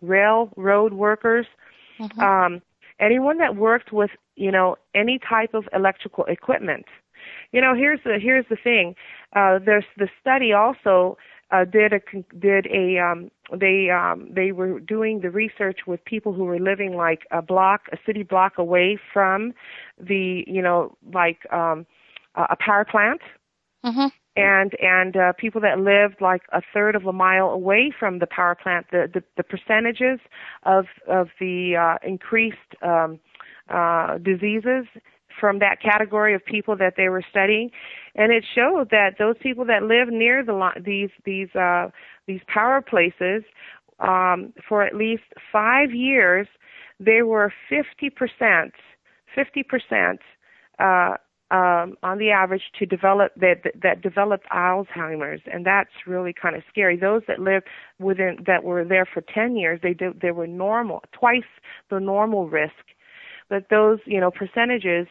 railroad 0.00 0.92
workers. 0.94 1.46
Mhm. 1.98 2.18
um 2.22 2.62
anyone 2.98 3.38
that 3.38 3.56
worked 3.56 3.92
with 3.92 4.10
you 4.36 4.50
know 4.50 4.76
any 4.94 5.18
type 5.18 5.52
of 5.54 5.68
electrical 5.74 6.24
equipment. 6.24 6.86
You 7.52 7.60
know 7.60 7.74
here's 7.74 8.00
the 8.04 8.18
here's 8.18 8.46
the 8.48 8.56
thing. 8.56 8.96
Uh 9.36 9.58
there's 9.58 9.84
the 9.98 10.08
study 10.20 10.52
also 10.52 11.18
uh, 11.52 11.64
did 11.64 11.92
a 11.92 12.00
did 12.38 12.66
a 12.68 12.98
um, 12.98 13.30
they 13.52 13.90
um, 13.90 14.28
they 14.32 14.52
were 14.52 14.80
doing 14.80 15.20
the 15.20 15.30
research 15.30 15.80
with 15.86 16.04
people 16.04 16.32
who 16.32 16.44
were 16.44 16.58
living 16.58 16.96
like 16.96 17.20
a 17.30 17.42
block 17.42 17.82
a 17.92 17.98
city 18.06 18.22
block 18.22 18.58
away 18.58 18.98
from 19.12 19.52
the 20.00 20.44
you 20.46 20.62
know 20.62 20.96
like 21.12 21.40
um, 21.52 21.86
a 22.34 22.56
power 22.56 22.84
plant 22.84 23.20
Mhm. 23.84 24.12
and 24.36 24.74
and 24.80 25.16
uh, 25.16 25.32
people 25.34 25.60
that 25.60 25.78
lived 25.80 26.20
like 26.20 26.42
a 26.52 26.62
third 26.72 26.94
of 26.94 27.06
a 27.06 27.12
mile 27.12 27.50
away 27.50 27.90
from 27.90 28.18
the 28.18 28.26
power 28.26 28.54
plant 28.54 28.86
the 28.90 29.10
the, 29.12 29.22
the 29.36 29.42
percentages 29.42 30.20
of 30.62 30.86
of 31.08 31.28
the 31.38 31.76
uh, 31.76 31.98
increased 32.06 32.72
um, 32.82 33.18
uh, 33.68 34.18
diseases 34.18 34.86
from 35.38 35.58
that 35.58 35.80
category 35.80 36.34
of 36.34 36.44
people 36.44 36.76
that 36.76 36.94
they 36.96 37.08
were 37.08 37.22
studying, 37.30 37.70
and 38.14 38.32
it 38.32 38.44
showed 38.54 38.90
that 38.90 39.16
those 39.18 39.36
people 39.40 39.64
that 39.66 39.82
live 39.82 40.08
near 40.08 40.44
the 40.44 40.70
these 40.84 41.10
these 41.24 41.54
uh, 41.54 41.88
these 42.26 42.40
power 42.46 42.80
places 42.80 43.42
um, 44.00 44.52
for 44.68 44.82
at 44.82 44.94
least 44.94 45.22
five 45.50 45.92
years, 45.92 46.46
they 47.00 47.22
were 47.22 47.52
fifty 47.68 48.10
percent, 48.10 48.72
fifty 49.34 49.62
percent 49.62 50.20
uh, 50.78 51.14
um, 51.50 51.96
on 52.02 52.18
the 52.18 52.30
average 52.30 52.62
to 52.78 52.86
develop 52.86 53.32
that 53.36 53.72
that 53.82 54.00
developed 54.02 54.46
Alzheimer's, 54.50 55.42
and 55.52 55.66
that's 55.66 55.90
really 56.06 56.32
kind 56.32 56.56
of 56.56 56.62
scary. 56.68 56.96
Those 56.96 57.22
that 57.28 57.38
lived 57.38 57.66
within 57.98 58.38
that 58.46 58.64
were 58.64 58.84
there 58.84 59.06
for 59.06 59.22
ten 59.22 59.56
years, 59.56 59.80
they 59.82 59.94
did, 59.94 60.20
they 60.20 60.30
were 60.30 60.46
normal, 60.46 61.02
twice 61.12 61.42
the 61.90 62.00
normal 62.00 62.48
risk 62.48 62.72
but 63.52 63.68
those 63.68 63.98
you 64.06 64.18
know 64.20 64.30
percentages 64.30 65.06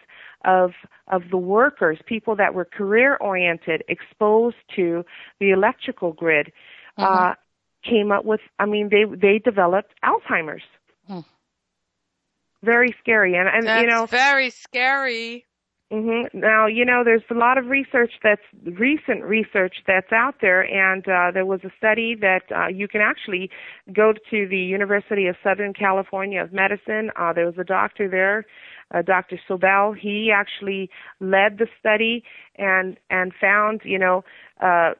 of 0.45 0.71
of 1.15 1.21
the 1.29 1.37
workers 1.37 1.99
people 2.07 2.35
that 2.35 2.53
were 2.55 2.65
career 2.65 3.15
oriented 3.21 3.83
exposed 3.87 4.55
to 4.75 5.05
the 5.39 5.51
electrical 5.51 6.11
grid 6.13 6.51
uh 6.97 7.33
came 7.83 8.11
up 8.11 8.25
with 8.25 8.41
i 8.59 8.65
mean 8.65 8.89
they 8.89 9.03
they 9.15 9.37
developed 9.37 9.93
alzheimer's 10.03 10.63
Hmm. 11.07 11.21
very 12.63 12.95
scary 12.99 13.35
and 13.35 13.47
and 13.47 13.65
That's 13.65 13.81
you 13.81 13.87
know 13.87 14.05
very 14.07 14.49
scary. 14.49 15.45
Hmm 15.91 16.23
Now, 16.33 16.67
you 16.67 16.85
know, 16.85 17.03
there's 17.03 17.21
a 17.29 17.33
lot 17.33 17.57
of 17.57 17.65
research 17.67 18.13
that's 18.23 18.41
recent 18.63 19.23
research 19.25 19.75
that's 19.85 20.11
out 20.13 20.35
there, 20.41 20.61
and 20.63 21.05
uh, 21.07 21.31
there 21.33 21.45
was 21.45 21.59
a 21.65 21.71
study 21.77 22.15
that 22.21 22.43
uh, 22.55 22.67
you 22.69 22.87
can 22.87 23.01
actually 23.01 23.49
go 23.93 24.13
to 24.13 24.47
the 24.47 24.57
University 24.57 25.27
of 25.27 25.35
Southern 25.43 25.73
California 25.73 26.41
of 26.41 26.53
Medicine. 26.53 27.11
Uh, 27.19 27.33
there 27.33 27.45
was 27.45 27.55
a 27.59 27.65
doctor 27.65 28.09
there, 28.09 28.45
uh, 28.95 29.01
Dr. 29.01 29.37
Sobel. 29.49 29.93
He 29.97 30.31
actually 30.33 30.89
led 31.19 31.57
the 31.59 31.67
study 31.79 32.23
and 32.57 32.97
and 33.09 33.33
found, 33.41 33.81
you 33.83 33.99
know, 33.99 34.23
uh, 34.61 34.91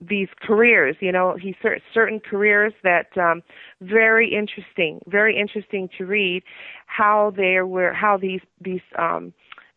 these 0.00 0.28
careers. 0.42 0.96
You 1.00 1.12
know, 1.12 1.36
he 1.40 1.54
cer- 1.62 1.78
certain 1.94 2.20
careers 2.20 2.72
that 2.82 3.16
um, 3.16 3.42
very 3.80 4.32
interesting, 4.34 5.00
very 5.06 5.38
interesting 5.38 5.88
to 5.98 6.04
read 6.06 6.42
how 6.86 7.32
they 7.36 7.60
were 7.62 7.92
how 7.92 8.18
these 8.18 8.40
these 8.60 8.80
um, 8.98 9.32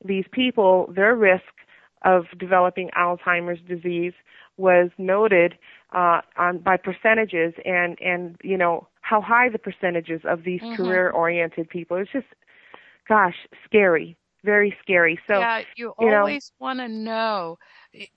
these 0.05 0.25
people, 0.31 0.91
their 0.93 1.15
risk 1.15 1.43
of 2.03 2.25
developing 2.37 2.89
Alzheimer's 2.97 3.59
disease 3.67 4.13
was 4.57 4.89
noted 4.97 5.57
uh, 5.93 6.21
on 6.37 6.59
by 6.59 6.77
percentages, 6.77 7.53
and 7.65 7.97
and 8.01 8.37
you 8.43 8.57
know 8.57 8.87
how 9.01 9.21
high 9.21 9.49
the 9.49 9.59
percentages 9.59 10.21
of 10.25 10.43
these 10.43 10.61
Mhm. 10.61 10.75
career-oriented 10.77 11.69
people. 11.69 11.97
It's 11.97 12.11
just, 12.11 12.27
gosh, 13.07 13.35
scary, 13.65 14.17
very 14.43 14.75
scary. 14.81 15.19
So 15.27 15.39
yeah, 15.39 15.61
you, 15.75 15.93
you 15.99 16.13
always 16.13 16.51
want 16.59 16.79
to 16.79 16.87
know. 16.87 17.57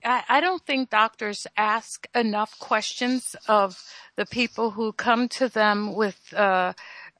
I, 0.03 0.23
I 0.29 0.41
don't 0.41 0.65
think 0.65 0.89
doctors 0.89 1.47
ask 1.57 2.07
enough 2.15 2.57
questions 2.59 3.35
of 3.47 3.77
the 4.15 4.25
people 4.25 4.71
who 4.71 4.93
come 4.93 5.27
to 5.29 5.47
them 5.49 5.93
with 5.95 6.33
uh, 6.33 6.73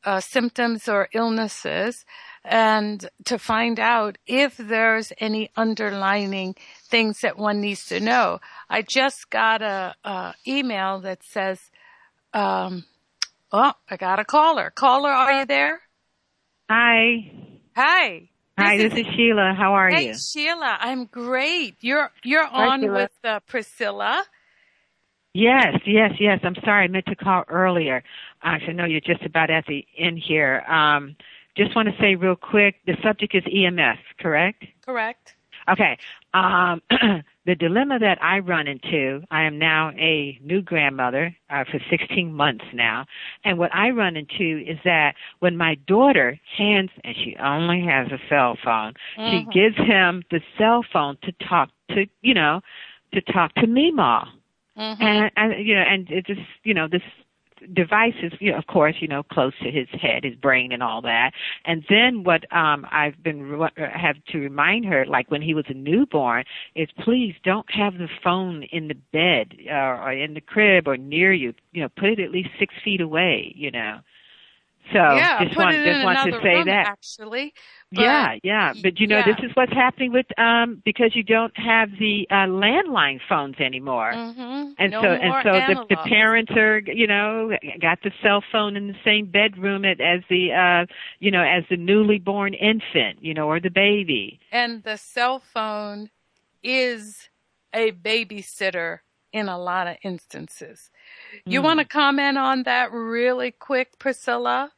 uh, 0.03 0.19
symptoms 0.19 0.87
or 0.87 1.09
illnesses, 1.13 2.05
and 2.43 3.09
to 3.25 3.37
find 3.39 3.79
out 3.79 4.17
if 4.27 4.57
there's 4.57 5.11
any 5.19 5.51
underlining 5.55 6.55
things 6.87 7.21
that 7.21 7.37
one 7.37 7.61
needs 7.61 7.85
to 7.87 7.99
know. 7.99 8.39
I 8.69 8.81
just 8.81 9.29
got 9.29 9.61
a, 9.61 9.95
a 10.03 10.33
email 10.47 10.99
that 11.01 11.23
says, 11.23 11.59
um, 12.33 12.85
"Oh, 13.51 13.73
I 13.89 13.97
got 13.97 14.19
a 14.19 14.25
caller. 14.25 14.71
Caller, 14.71 15.11
are 15.11 15.39
you 15.41 15.45
there? 15.45 15.81
Hi. 16.69 17.31
Hi." 17.75 18.29
Hi, 18.57 18.77
This 18.77 18.91
this 18.91 18.99
is 18.99 19.05
Sheila. 19.15 19.53
How 19.57 19.73
are 19.73 19.89
Hey 19.89 20.07
you? 20.07 20.13
Sheila, 20.13 20.77
I'm 20.81 21.05
great. 21.05 21.75
You're 21.81 22.11
you're 22.23 22.45
Hi, 22.53 22.71
on 22.73 22.81
Sheila. 22.81 22.93
with 22.93 23.11
uh, 23.23 23.39
Priscilla. 23.47 24.25
Yes, 25.33 25.75
yes, 25.85 26.11
yes. 26.19 26.39
I'm 26.43 26.55
sorry. 26.65 26.85
I 26.85 26.87
meant 26.87 27.05
to 27.05 27.15
call 27.15 27.43
earlier. 27.47 28.03
Actually, 28.43 28.73
no, 28.73 28.85
you're 28.85 28.99
just 28.99 29.23
about 29.23 29.49
at 29.49 29.65
the 29.67 29.85
end 29.97 30.19
here. 30.27 30.61
Um, 30.61 31.15
just 31.59 31.75
want 31.75 31.89
to 31.89 31.95
say 32.01 32.15
real 32.15 32.35
quick, 32.35 32.75
the 32.85 32.95
subject 33.03 33.35
is 33.35 33.43
EMS, 33.51 33.99
correct? 34.19 34.63
Correct. 34.85 35.35
Okay. 35.69 35.97
Um, 36.33 36.81
the 37.45 37.55
dilemma 37.55 37.99
that 37.99 38.17
I 38.23 38.39
run 38.39 38.67
into, 38.67 39.21
I 39.29 39.43
am 39.43 39.59
now 39.59 39.91
a 39.91 40.39
new 40.41 40.61
grandmother 40.61 41.35
uh, 41.49 41.63
for 41.69 41.79
16 41.89 42.33
months 42.33 42.65
now, 42.73 43.05
and 43.43 43.57
what 43.57 43.73
I 43.73 43.89
run 43.89 44.15
into 44.15 44.63
is 44.65 44.77
that 44.85 45.15
when 45.39 45.57
my 45.57 45.75
daughter 45.87 46.39
hands, 46.57 46.91
and 47.03 47.15
she 47.15 47.35
only 47.41 47.81
has 47.85 48.07
a 48.11 48.19
cell 48.29 48.57
phone, 48.63 48.93
she 49.25 49.41
Mhm. 49.41 49.51
gives 49.51 49.77
him 49.77 50.23
the 50.31 50.41
cell 50.57 50.83
phone 50.93 51.17
to 51.23 51.31
talk 51.47 51.69
to, 51.89 52.05
you 52.21 52.33
know, 52.33 52.61
to 53.13 53.21
talk 53.21 53.53
to 53.55 53.67
Meemaw. 53.67 54.27
Mhm. 54.77 55.01
and, 55.01 55.31
and 55.35 55.67
you 55.67 55.75
know, 55.75 55.81
and 55.81 56.09
it 56.09 56.25
just 56.25 56.41
you 56.63 56.73
know 56.73 56.87
this 56.87 57.01
device 57.73 58.13
is 58.23 58.33
you 58.39 58.51
know 58.51 58.57
of 58.57 58.67
course 58.67 58.95
you 58.99 59.07
know 59.07 59.23
close 59.23 59.53
to 59.61 59.71
his 59.71 59.87
head 60.01 60.23
his 60.23 60.35
brain 60.35 60.71
and 60.71 60.83
all 60.83 61.01
that. 61.01 61.31
And 61.65 61.83
then 61.89 62.23
what 62.23 62.51
um 62.55 62.85
i've 62.91 63.21
been 63.23 63.43
re- 63.43 63.69
have 63.77 64.15
to 64.31 64.37
remind 64.39 64.85
her 64.85 65.05
like 65.05 65.29
when 65.31 65.41
he 65.41 65.53
was 65.53 65.65
a 65.69 65.73
newborn 65.73 66.43
is 66.75 66.89
please 67.03 67.35
don't 67.43 67.69
have 67.71 67.93
the 67.93 68.09
phone 68.23 68.63
in 68.71 68.87
the 68.87 68.95
bed 69.13 69.53
uh, 69.69 70.03
or 70.03 70.11
in 70.11 70.33
the 70.33 70.41
crib 70.41 70.87
or 70.87 70.97
near 70.97 71.33
you. 71.33 71.53
You 71.71 71.83
know 71.83 71.89
put 71.97 72.09
it 72.09 72.19
at 72.19 72.31
least 72.31 72.49
six 72.59 72.73
feet 72.83 73.01
away 73.01 73.53
you 73.55 73.71
know 73.71 73.99
so 74.91 74.99
yeah, 75.15 75.43
just 75.43 75.57
want 75.57 75.75
just 75.75 76.03
want 76.03 76.33
to 76.33 76.39
say 76.41 76.55
room, 76.55 76.65
that 76.65 76.87
actually. 76.87 77.53
but- 77.91 78.01
yeah, 78.01 78.35
yeah. 78.43 78.73
But 78.81 78.99
you 78.99 79.07
know, 79.07 79.17
yeah. 79.19 79.25
this 79.25 79.37
is 79.43 79.51
what's 79.55 79.73
happening 79.73 80.11
with 80.11 80.25
um 80.39 80.81
because 80.85 81.15
you 81.15 81.23
don't 81.23 81.55
have 81.57 81.89
the 81.99 82.27
uh 82.29 82.47
landline 82.47 83.19
phones 83.27 83.55
anymore. 83.59 84.13
Mhm. 84.13 84.75
And 84.77 84.91
no 84.91 85.01
so 85.01 85.07
and 85.07 85.33
so 85.43 85.51
the, 85.73 85.85
the 85.89 85.97
parents 86.09 86.51
are 86.55 86.79
you 86.79 87.07
know 87.07 87.51
got 87.81 88.01
the 88.03 88.11
cell 88.23 88.43
phone 88.51 88.75
in 88.75 88.87
the 88.87 88.95
same 89.03 89.25
bedroom 89.25 89.85
at, 89.85 89.99
as 89.99 90.21
the 90.29 90.51
uh 90.53 90.85
you 91.19 91.31
know 91.31 91.43
as 91.43 91.63
the 91.69 91.77
newly 91.77 92.19
born 92.19 92.53
infant, 92.53 93.23
you 93.23 93.33
know, 93.33 93.47
or 93.47 93.59
the 93.59 93.69
baby. 93.71 94.39
and 94.51 94.83
the 94.83 94.97
cell 94.97 95.39
phone 95.39 96.09
is 96.63 97.29
a 97.73 97.91
babysitter 97.91 98.99
in 99.31 99.47
a 99.47 99.57
lot 99.59 99.87
of 99.87 99.95
instances. 100.03 100.89
You 101.45 101.61
Mm. 101.61 101.63
want 101.63 101.79
to 101.79 101.85
comment 101.85 102.37
on 102.37 102.63
that 102.63 102.91
really 102.91 103.51
quick, 103.51 103.99
Priscilla? 103.99 104.71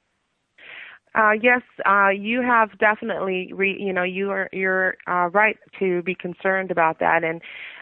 Uh, 1.14 1.32
yes, 1.42 1.62
uh, 1.86 2.10
you 2.10 2.42
have 2.42 2.78
definitely, 2.80 3.52
re, 3.54 3.76
you 3.78 3.92
know, 3.92 4.04
you 4.04 4.30
are 4.32 4.50
you're 4.54 4.96
uh, 5.08 5.30
right 5.34 5.58
to 5.78 6.02
be 6.04 6.16
concerned 6.16 6.72
about 6.72 7.00
that, 7.00 7.24
and 7.24 7.42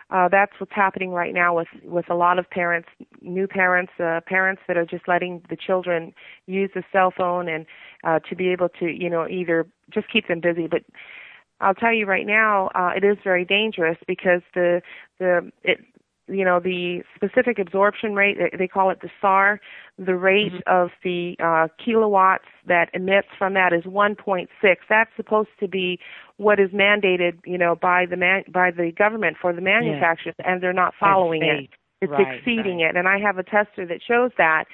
uh, 0.09 0.27
that's 0.29 0.51
what's 0.59 0.71
happening 0.73 1.11
right 1.11 1.33
now 1.33 1.55
with 1.55 1.67
with 1.83 2.09
a 2.09 2.15
lot 2.15 2.39
of 2.39 2.49
parents, 2.49 2.89
new 3.21 3.47
parents, 3.47 3.91
uh, 3.99 4.19
parents 4.25 4.63
that 4.67 4.77
are 4.77 4.85
just 4.85 5.07
letting 5.07 5.43
the 5.49 5.55
children 5.55 6.11
use 6.47 6.71
the 6.73 6.83
cell 6.91 7.13
phone 7.15 7.47
and 7.47 7.67
uh, 8.03 8.17
to 8.27 8.35
be 8.35 8.49
able 8.49 8.69
to, 8.69 8.87
you 8.87 9.09
know, 9.11 9.27
either 9.27 9.67
just 9.91 10.09
keep 10.11 10.27
them 10.27 10.39
busy, 10.39 10.65
but 10.67 10.81
I'll 11.61 11.73
tell 11.75 11.93
you 11.93 12.05
right 12.05 12.25
now, 12.25 12.69
uh, 12.73 12.91
it 12.95 13.03
is 13.03 13.17
very 13.23 13.43
dangerous 13.43 13.97
because 14.07 14.41
the 14.55 14.81
the 15.19 15.51
it 15.63 15.79
you 16.29 16.45
know 16.45 16.59
the 16.59 17.01
specific 17.15 17.59
absorption 17.59 18.15
rate 18.15 18.37
they- 18.37 18.57
they 18.57 18.67
call 18.67 18.89
it 18.89 19.01
the 19.01 19.09
SAR. 19.21 19.59
The 19.97 20.15
rate 20.15 20.53
of 20.67 20.91
the 21.03 21.35
uh, 21.43 21.67
kilowatts 21.83 22.45
that 22.67 22.89
emits 22.93 23.27
from 23.37 23.53
that 23.55 23.73
is 23.73 23.83
1.6 23.85 24.47
that's 24.89 25.09
supposed 25.15 25.49
to 25.59 25.67
be 25.67 25.99
what 26.37 26.59
is 26.59 26.69
mandated 26.71 27.39
you 27.45 27.57
know 27.57 27.75
by 27.75 28.05
the 28.05 28.15
man 28.17 28.43
by 28.51 28.71
the 28.71 28.91
government 28.91 29.37
for 29.41 29.51
the 29.53 29.61
manufacturers 29.61 30.35
and 30.45 30.61
they're 30.61 30.73
not 30.73 30.93
following 30.99 31.43
it. 31.43 31.65
it's 32.01 32.11
Right, 32.11 32.37
exceeding 32.37 32.79
right. 32.79 32.89
it. 32.91 32.95
And 32.95 33.07
i 33.07 33.17
have 33.19 33.37
a 33.37 33.43
tester 33.43 33.85
that 33.85 34.01
shows 34.07 34.31
that 34.37 34.65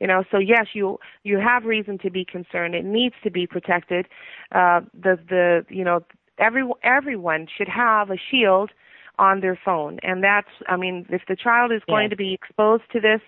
you 0.00 0.06
know 0.06 0.24
so 0.30 0.38
yes 0.38 0.66
you 0.74 0.98
you 1.22 1.38
have 1.38 1.64
reason 1.64 1.98
to 1.98 2.10
be 2.10 2.24
concerned. 2.24 2.74
It 2.74 2.84
needs 2.84 3.14
to 3.24 3.30
be 3.30 3.46
protected. 3.46 4.06
Uh 4.52 4.80
the 4.92 5.18
the 5.28 5.64
you 5.70 5.84
know 5.84 6.00
every 6.38 6.64
everyone 6.82 7.46
should 7.56 7.68
have 7.68 8.10
a 8.10 8.16
shield 8.30 8.70
on 9.18 9.40
their 9.40 9.58
phone 9.64 9.98
and 10.02 10.22
that's 10.22 10.48
i 10.68 10.76
mean 10.76 11.06
if 11.10 11.22
the 11.28 11.36
child 11.36 11.72
is 11.72 11.82
going 11.88 12.04
Yes. 12.04 12.10
to 12.10 12.16
be 12.16 12.32
exposed 12.34 12.82
to 12.92 13.00
this 13.00 13.20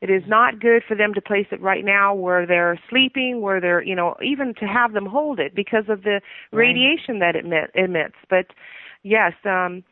it 0.00 0.10
is 0.10 0.22
not 0.26 0.60
good 0.60 0.82
for 0.86 0.94
them 0.94 1.14
to 1.14 1.20
place 1.20 1.46
it 1.50 1.60
right 1.60 1.84
now 1.84 2.14
where 2.14 2.46
they're 2.46 2.78
sleeping 2.88 3.40
where 3.40 3.60
they're 3.60 3.82
you 3.82 3.94
know 3.94 4.14
even 4.22 4.54
to 4.54 4.66
have 4.66 4.92
them 4.92 5.06
hold 5.06 5.38
it 5.38 5.54
because 5.54 5.84
of 5.88 6.02
the 6.02 6.20
Right. 6.52 6.58
radiation 6.58 7.18
that 7.18 7.36
it 7.36 7.44
emit, 7.44 7.70
emits 7.74 8.16
but 8.30 8.46
yes 9.02 9.32
um 9.44 9.82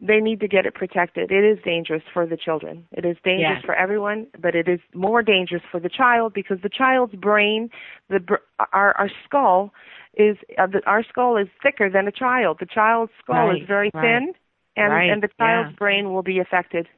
they 0.00 0.18
need 0.18 0.40
to 0.40 0.48
get 0.48 0.64
it 0.64 0.74
protected. 0.74 1.30
It 1.30 1.44
is 1.44 1.58
dangerous 1.62 2.02
for 2.12 2.26
the 2.26 2.36
children. 2.36 2.86
It 2.92 3.04
is 3.04 3.16
dangerous 3.22 3.58
for 3.66 3.74
everyone, 3.74 4.28
but 4.40 4.54
it 4.54 4.66
is 4.66 4.80
more 4.94 5.22
dangerous 5.22 5.62
for 5.70 5.78
the 5.78 5.90
child 5.90 6.32
because 6.32 6.58
the 6.62 6.70
child's 6.70 7.14
brain, 7.14 7.68
the 8.08 8.18
br- 8.20 8.36
our 8.72 8.96
our 8.96 9.10
skull 9.26 9.72
is 10.14 10.38
uh, 10.58 10.66
the, 10.66 10.80
our 10.86 11.02
skull 11.04 11.36
is 11.36 11.48
thicker 11.62 11.90
than 11.90 12.08
a 12.08 12.12
child. 12.12 12.56
The 12.60 12.66
child's 12.66 13.12
skull 13.22 13.50
Right, 13.50 13.62
is 13.62 13.68
very 13.68 13.90
right. 13.92 14.02
thin, 14.02 14.32
and 14.76 14.92
Right, 14.92 15.10
and 15.10 15.22
the 15.22 15.28
child's 15.38 15.70
yeah. 15.72 15.76
brain 15.76 16.12
will 16.12 16.22
be 16.22 16.38
affected. 16.38 16.88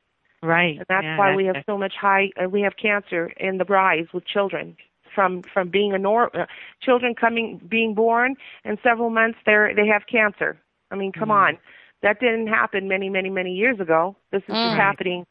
Right. 0.43 0.77
And 0.79 0.87
that's 0.89 1.05
yeah, 1.05 1.19
why 1.19 1.35
we 1.37 1.45
that's- 1.45 1.57
have 1.67 1.73
so 1.73 1.79
much 1.79 1.95
high. 2.01 2.31
Uh, 2.43 2.49
we 2.49 2.63
have 2.63 2.77
cancer 2.77 3.27
in 3.37 3.59
the 3.59 3.65
rise 3.65 4.07
with 4.13 4.25
children 4.27 4.77
from 5.15 5.43
from 5.43 5.69
being 5.69 5.93
a 5.93 5.99
nor 5.99 6.35
uh, 6.37 6.47
children 6.81 7.15
coming 7.15 7.61
being 7.69 7.95
born 7.95 8.35
and 8.65 8.79
several 8.83 9.11
months 9.11 9.39
they 9.47 9.73
they 9.77 9.87
have 9.87 10.03
cancer. 10.07 10.59
I 10.91 10.97
mean, 10.97 11.13
come 11.13 11.29
Mhm. 11.29 11.47
on, 11.49 11.59
that 12.03 12.19
didn't 12.21 12.49
happen 12.49 12.89
many 12.89 13.09
many 13.09 13.31
many 13.31 13.53
years 13.53 13.79
ago. 13.81 14.17
This 14.31 14.43
is 14.49 14.55
Mm. 14.55 14.65
just 14.71 14.77
happening. 14.77 15.27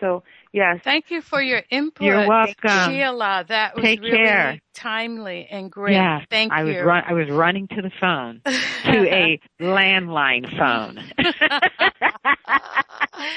So 0.00 0.22
yes, 0.54 0.80
Thank 0.84 1.10
you 1.10 1.22
for 1.22 1.42
your 1.42 1.62
input. 1.70 2.04
You're 2.06 2.28
welcome. 2.28 2.94
Sheila. 2.94 3.44
That 3.48 3.76
was 3.76 3.84
Take 3.84 4.00
really 4.00 4.18
care. 4.18 4.60
timely 4.74 5.46
and 5.50 5.70
great. 5.70 5.94
Yeah, 5.94 6.20
Thank 6.30 6.52
I 6.52 6.64
was 6.64 6.76
you. 6.76 6.82
run 6.82 7.04
I 7.06 7.12
was 7.14 7.28
running 7.30 7.68
to 7.68 7.82
the 7.82 7.92
phone 8.00 8.42
to 8.84 9.08
a 9.14 9.40
landline 9.62 10.46
phone. 10.58 10.98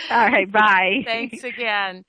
All 0.09 0.27
right, 0.29 0.51
bye. 0.51 1.01
Thanks 1.05 1.43
again. 1.43 2.05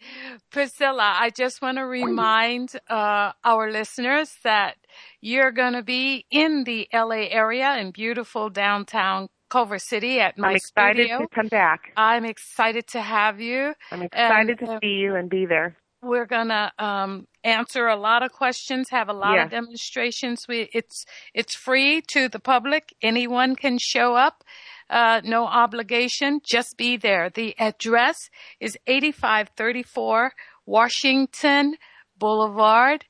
Priscilla, 0.53 1.17
I 1.19 1.31
just 1.31 1.63
want 1.63 1.79
to 1.79 1.85
remind 1.87 2.75
uh, 2.91 3.33
our 3.45 3.71
listeners 3.73 4.37
that 4.45 4.77
you're 5.21 5.53
going 5.53 5.75
to 5.75 5.83
be 5.83 6.27
in 6.31 6.65
the 6.65 6.89
LA 6.93 7.27
area 7.31 7.77
in 7.79 7.93
beautiful 7.93 8.51
downtown 8.51 9.29
Culver 9.49 9.79
City 9.79 10.21
at 10.21 10.39
my 10.39 10.51
I'm 10.51 10.57
excited 10.57 11.07
studio. 11.07 11.19
to 11.21 11.29
come 11.35 11.49
back. 11.49 11.93
I'm 11.97 12.25
excited 12.25 12.87
to 12.89 13.01
have 13.01 13.41
you. 13.41 13.75
I'm 13.91 14.03
excited 14.03 14.59
And, 14.61 14.69
to 14.69 14.73
uh, 14.75 14.79
see 14.81 14.95
you 15.05 15.15
and 15.17 15.29
be 15.31 15.47
there. 15.47 15.77
We're 16.01 16.27
gonna 16.27 16.73
um, 16.79 17.27
answer 17.43 17.89
a 17.89 17.97
lot 17.97 18.23
of 18.23 18.31
questions, 18.31 18.91
have 18.91 19.09
a 19.09 19.13
lot 19.13 19.37
of 19.47 19.51
demonstrations. 19.51 20.47
We 20.49 20.69
it's 20.73 21.05
it's 21.35 21.57
free 21.57 22.01
to 22.09 22.29
the 22.29 22.39
public. 22.39 22.95
Anyone 23.03 23.57
can 23.57 23.79
show 23.79 24.15
up. 24.15 24.45
Uh, 24.89 25.21
no 25.25 25.45
obligation. 25.47 26.41
Just 26.45 26.77
be 26.77 26.97
there. 26.97 27.31
The 27.31 27.55
address 27.59 28.31
is 28.61 28.79
8534 28.87 30.33
Washington 30.67 31.75
Boulevard, 32.17 33.05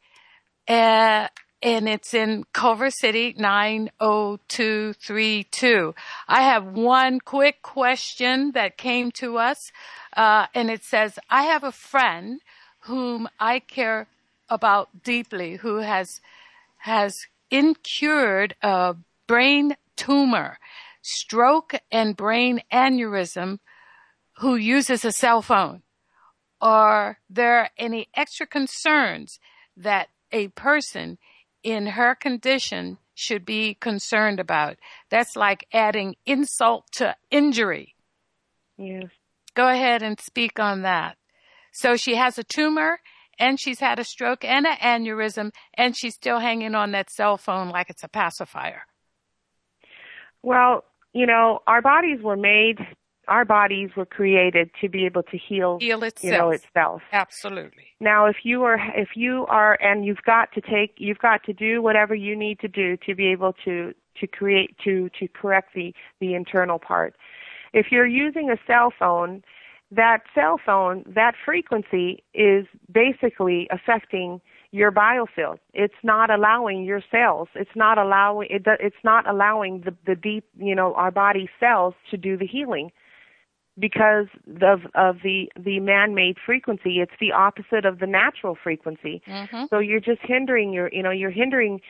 uh, 0.66 1.28
and 1.62 1.88
it's 1.88 2.12
in 2.14 2.44
Culver 2.52 2.90
City 2.90 3.34
90232. 3.36 5.94
I 6.28 6.42
have 6.42 6.66
one 6.66 7.18
quick 7.20 7.62
question 7.62 8.52
that 8.52 8.76
came 8.76 9.10
to 9.12 9.38
us, 9.38 9.72
uh, 10.16 10.46
and 10.54 10.70
it 10.70 10.84
says, 10.84 11.18
I 11.28 11.42
have 11.44 11.64
a 11.64 11.72
friend 11.72 12.40
whom 12.80 13.28
I 13.40 13.58
care 13.58 14.06
about 14.48 15.02
deeply 15.02 15.56
who 15.56 15.78
has 15.78 16.20
has 16.82 17.26
incurred 17.50 18.54
a 18.62 18.94
brain 19.26 19.76
tumor, 19.96 20.60
stroke 21.02 21.74
and 21.90 22.16
brain 22.16 22.62
aneurysm 22.72 23.58
who 24.38 24.54
uses 24.54 25.04
a 25.04 25.12
cell 25.12 25.42
phone. 25.42 25.82
Are 26.60 27.18
there 27.28 27.70
any 27.76 28.08
extra 28.14 28.46
concerns 28.46 29.40
that 29.76 30.08
a 30.32 30.48
person 30.48 31.18
in 31.70 31.86
her 31.86 32.14
condition 32.14 32.98
should 33.14 33.44
be 33.44 33.74
concerned 33.74 34.40
about. 34.40 34.76
That's 35.10 35.36
like 35.36 35.66
adding 35.72 36.14
insult 36.24 36.86
to 36.92 37.16
injury. 37.30 37.94
Yes. 38.76 39.06
Go 39.54 39.68
ahead 39.68 40.02
and 40.02 40.20
speak 40.20 40.58
on 40.58 40.82
that. 40.82 41.16
So 41.72 41.96
she 41.96 42.14
has 42.14 42.38
a 42.38 42.44
tumor 42.44 43.00
and 43.38 43.60
she's 43.60 43.80
had 43.80 43.98
a 43.98 44.04
stroke 44.04 44.44
and 44.44 44.66
an 44.66 44.76
aneurysm 44.76 45.50
and 45.74 45.96
she's 45.96 46.14
still 46.14 46.38
hanging 46.38 46.74
on 46.74 46.92
that 46.92 47.10
cell 47.10 47.36
phone 47.36 47.68
like 47.68 47.90
it's 47.90 48.04
a 48.04 48.08
pacifier. 48.08 48.82
Well, 50.42 50.84
you 51.12 51.26
know, 51.26 51.60
our 51.66 51.82
bodies 51.82 52.22
were 52.22 52.36
made, 52.36 52.78
our 53.28 53.44
bodies 53.44 53.90
were 53.96 54.06
created 54.06 54.70
to 54.80 54.88
be 54.88 55.04
able 55.06 55.22
to 55.24 55.38
heal, 55.38 55.78
Heal 55.80 56.02
itself. 56.02 56.32
you 56.32 56.38
know, 56.38 56.50
itself. 56.50 57.02
Absolutely. 57.12 57.84
Now, 58.00 58.26
if 58.26 58.36
you 58.42 58.62
are, 58.64 58.78
if 58.96 59.10
you 59.14 59.46
are, 59.48 59.78
and 59.80 60.04
you've 60.04 60.22
got 60.24 60.52
to 60.52 60.60
take, 60.60 60.94
you've 60.96 61.18
got 61.18 61.44
to 61.44 61.52
do 61.52 61.82
whatever 61.82 62.14
you 62.14 62.34
need 62.34 62.58
to 62.60 62.68
do 62.68 62.96
to 63.06 63.14
be 63.14 63.28
able 63.28 63.54
to 63.64 63.94
to 64.20 64.26
create 64.26 64.76
to 64.84 65.10
to 65.18 65.28
correct 65.28 65.74
the 65.74 65.94
the 66.20 66.34
internal 66.34 66.78
part. 66.78 67.14
If 67.72 67.86
you're 67.90 68.06
using 68.06 68.50
a 68.50 68.56
cell 68.66 68.92
phone, 68.98 69.42
that 69.90 70.22
cell 70.34 70.58
phone, 70.64 71.04
that 71.06 71.34
frequency 71.44 72.22
is 72.34 72.66
basically 72.90 73.68
affecting 73.70 74.40
your 74.70 74.92
biofield. 74.92 75.58
It's 75.72 75.94
not 76.02 76.30
allowing 76.30 76.84
your 76.84 77.02
cells. 77.10 77.48
It's 77.54 77.74
not 77.74 77.96
allowing. 77.96 78.48
It, 78.50 78.62
it's 78.80 79.02
not 79.04 79.28
allowing 79.28 79.80
the 79.80 79.94
the 80.06 80.14
deep, 80.14 80.44
you 80.58 80.74
know, 80.74 80.94
our 80.94 81.10
body 81.10 81.48
cells 81.60 81.94
to 82.10 82.16
do 82.16 82.36
the 82.36 82.46
healing 82.46 82.90
because 83.78 84.26
of 84.60 84.80
of 84.94 85.18
the 85.22 85.50
the 85.58 85.80
man-made 85.80 86.36
frequency. 86.44 87.00
It's 87.00 87.12
the 87.20 87.32
opposite 87.32 87.84
of 87.84 87.98
the 87.98 88.06
natural 88.06 88.56
frequency. 88.62 89.22
Mm-hmm. 89.26 89.64
so 89.70 89.78
you're 89.78 90.00
just 90.00 90.20
hindering 90.22 90.72
your 90.72 90.90
you 90.92 91.02
know 91.02 91.10
you're 91.10 91.30
hindering 91.30 91.80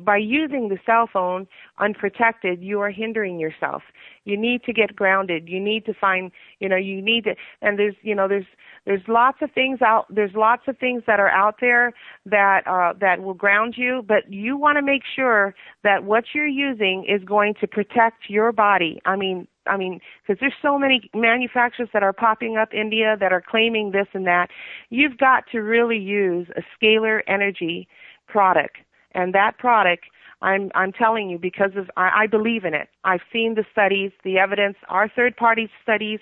by 0.00 0.16
using 0.16 0.68
the 0.68 0.78
cell 0.86 1.08
phone 1.12 1.46
unprotected 1.78 2.62
you 2.62 2.80
are 2.80 2.90
hindering 2.90 3.38
yourself. 3.38 3.82
You 4.24 4.36
need 4.36 4.64
to 4.64 4.72
get 4.72 4.96
grounded. 4.96 5.48
You 5.48 5.60
need 5.60 5.84
to 5.86 5.94
find 5.94 6.30
you 6.60 6.68
know 6.68 6.76
you 6.76 7.02
need 7.02 7.24
to 7.24 7.34
and 7.60 7.78
there's 7.78 7.96
you 8.02 8.14
know 8.14 8.28
there's 8.28 8.46
there's 8.86 9.02
lots 9.08 9.38
of 9.42 9.50
things 9.52 9.82
out 9.82 10.06
there's 10.08 10.34
lots 10.34 10.62
of 10.68 10.78
things 10.78 11.02
that 11.06 11.20
are 11.20 11.28
out 11.28 11.56
there 11.60 11.92
that 12.24 12.62
uh 12.66 12.92
that 12.98 13.22
will 13.22 13.34
ground 13.34 13.74
you 13.76 14.02
but 14.06 14.32
you 14.32 14.56
want 14.56 14.76
to 14.76 14.82
make 14.82 15.02
sure 15.14 15.54
that 15.82 16.04
what 16.04 16.24
you're 16.34 16.46
using 16.46 17.04
is 17.08 17.22
going 17.24 17.54
to 17.60 17.66
protect 17.66 18.28
your 18.28 18.52
body 18.52 19.00
i 19.04 19.16
mean 19.16 19.46
I 19.68 19.76
mean, 19.76 20.00
because 20.22 20.38
there's 20.40 20.54
so 20.62 20.78
many 20.78 21.10
manufacturers 21.14 21.88
that 21.92 22.02
are 22.02 22.12
popping 22.12 22.56
up 22.56 22.72
India 22.72 23.16
that 23.18 23.32
are 23.32 23.42
claiming 23.42 23.90
this 23.92 24.06
and 24.12 24.26
that. 24.26 24.48
You've 24.90 25.18
got 25.18 25.44
to 25.52 25.58
really 25.58 25.98
use 25.98 26.46
a 26.56 26.62
scalar 26.76 27.20
energy 27.26 27.88
product, 28.28 28.76
and 29.12 29.34
that 29.34 29.58
product, 29.58 30.04
I'm 30.42 30.70
I'm 30.74 30.92
telling 30.92 31.30
you 31.30 31.38
because 31.38 31.72
of 31.76 31.90
I, 31.96 32.22
I 32.22 32.26
believe 32.26 32.64
in 32.64 32.74
it. 32.74 32.88
I've 33.04 33.22
seen 33.32 33.54
the 33.54 33.64
studies, 33.72 34.12
the 34.24 34.38
evidence, 34.38 34.76
our 34.88 35.08
third-party 35.08 35.70
studies, 35.82 36.20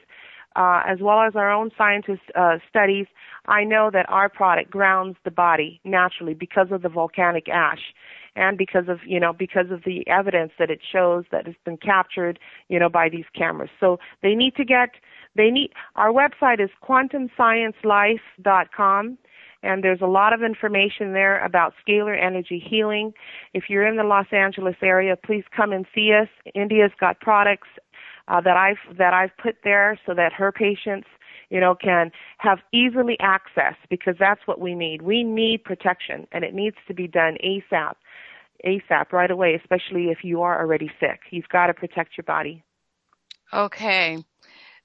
uh, 0.56 0.82
as 0.86 0.98
well 1.00 1.20
as 1.20 1.34
our 1.34 1.50
own 1.50 1.70
scientist 1.76 2.22
uh, 2.34 2.58
studies. 2.68 3.06
I 3.46 3.64
know 3.64 3.90
that 3.92 4.06
our 4.08 4.28
product 4.28 4.70
grounds 4.70 5.16
the 5.24 5.30
body 5.30 5.80
naturally 5.84 6.34
because 6.34 6.68
of 6.70 6.82
the 6.82 6.88
volcanic 6.88 7.48
ash 7.48 7.92
and 8.36 8.58
because 8.58 8.88
of 8.88 8.98
you 9.06 9.20
know 9.20 9.32
because 9.32 9.70
of 9.70 9.84
the 9.84 10.06
evidence 10.08 10.52
that 10.58 10.68
it 10.70 10.80
shows 10.92 11.24
that 11.30 11.46
it's 11.46 11.56
been 11.64 11.76
captured 11.76 12.40
you 12.68 12.76
know 12.78 12.88
by 12.88 13.08
these 13.08 13.26
cameras 13.34 13.70
so 13.80 13.98
they 14.22 14.34
need 14.34 14.54
to 14.56 14.64
get 14.64 14.90
they 15.36 15.50
need 15.50 15.70
our 15.96 16.12
website 16.12 16.60
is 16.60 16.70
quantumsciencelife.com 16.82 19.18
and 19.62 19.82
there's 19.82 20.02
a 20.02 20.06
lot 20.06 20.34
of 20.34 20.42
information 20.42 21.14
there 21.14 21.42
about 21.44 21.72
scalar 21.86 22.20
energy 22.20 22.58
healing 22.58 23.14
if 23.52 23.64
you're 23.68 23.86
in 23.86 23.96
the 23.96 24.04
Los 24.04 24.26
Angeles 24.32 24.76
area 24.82 25.16
please 25.16 25.44
come 25.54 25.72
and 25.72 25.86
see 25.94 26.12
us 26.12 26.28
India's 26.54 26.92
got 26.98 27.20
products 27.20 27.68
uh, 28.28 28.40
that 28.40 28.56
I've 28.56 28.96
that 28.98 29.14
I've 29.14 29.36
put 29.42 29.56
there 29.64 29.98
so 30.06 30.14
that 30.14 30.32
her 30.32 30.52
patients 30.52 31.08
you 31.50 31.60
know, 31.60 31.74
can 31.74 32.10
have 32.38 32.58
easily 32.72 33.16
access 33.20 33.74
because 33.90 34.16
that's 34.18 34.40
what 34.46 34.60
we 34.60 34.74
need. 34.74 35.02
We 35.02 35.22
need 35.22 35.64
protection 35.64 36.26
and 36.32 36.44
it 36.44 36.54
needs 36.54 36.76
to 36.88 36.94
be 36.94 37.06
done 37.06 37.36
ASAP. 37.44 37.94
ASAP 38.66 39.12
right 39.12 39.30
away, 39.30 39.54
especially 39.54 40.06
if 40.06 40.24
you 40.24 40.42
are 40.42 40.58
already 40.58 40.90
sick. 40.98 41.20
You've 41.30 41.48
got 41.48 41.66
to 41.66 41.74
protect 41.74 42.16
your 42.16 42.24
body. 42.24 42.64
Okay. 43.52 44.24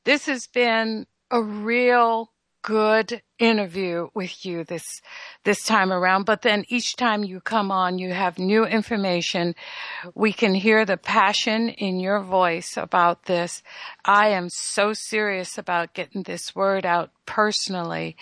This 0.04 0.26
has 0.26 0.48
been 0.48 1.08
a 1.32 1.42
real 1.42 2.30
good 2.62 3.22
interview 3.38 4.10
with 4.14 4.46
you 4.46 4.64
this 4.66 5.02
this 5.44 5.64
time 5.64 5.92
around. 5.94 6.26
But 6.26 6.42
then 6.42 6.66
each 6.68 6.96
time 6.96 7.24
you 7.24 7.40
come 7.40 7.72
on 7.72 7.98
you 7.98 8.12
have 8.12 8.38
new 8.38 8.66
information. 8.66 9.56
We 10.14 10.34
can 10.34 10.54
hear 10.54 10.86
the 10.86 10.98
passion 10.98 11.70
in 11.70 12.00
your 12.00 12.22
voice 12.22 12.76
about 12.76 13.26
this. 13.26 13.64
I 14.04 14.30
am 14.30 14.50
so 14.50 14.94
serious 14.94 15.58
about 15.58 15.94
getting 15.94 16.24
this 16.24 16.54
word 16.54 16.86
out 16.86 17.12
personally. 17.26 18.18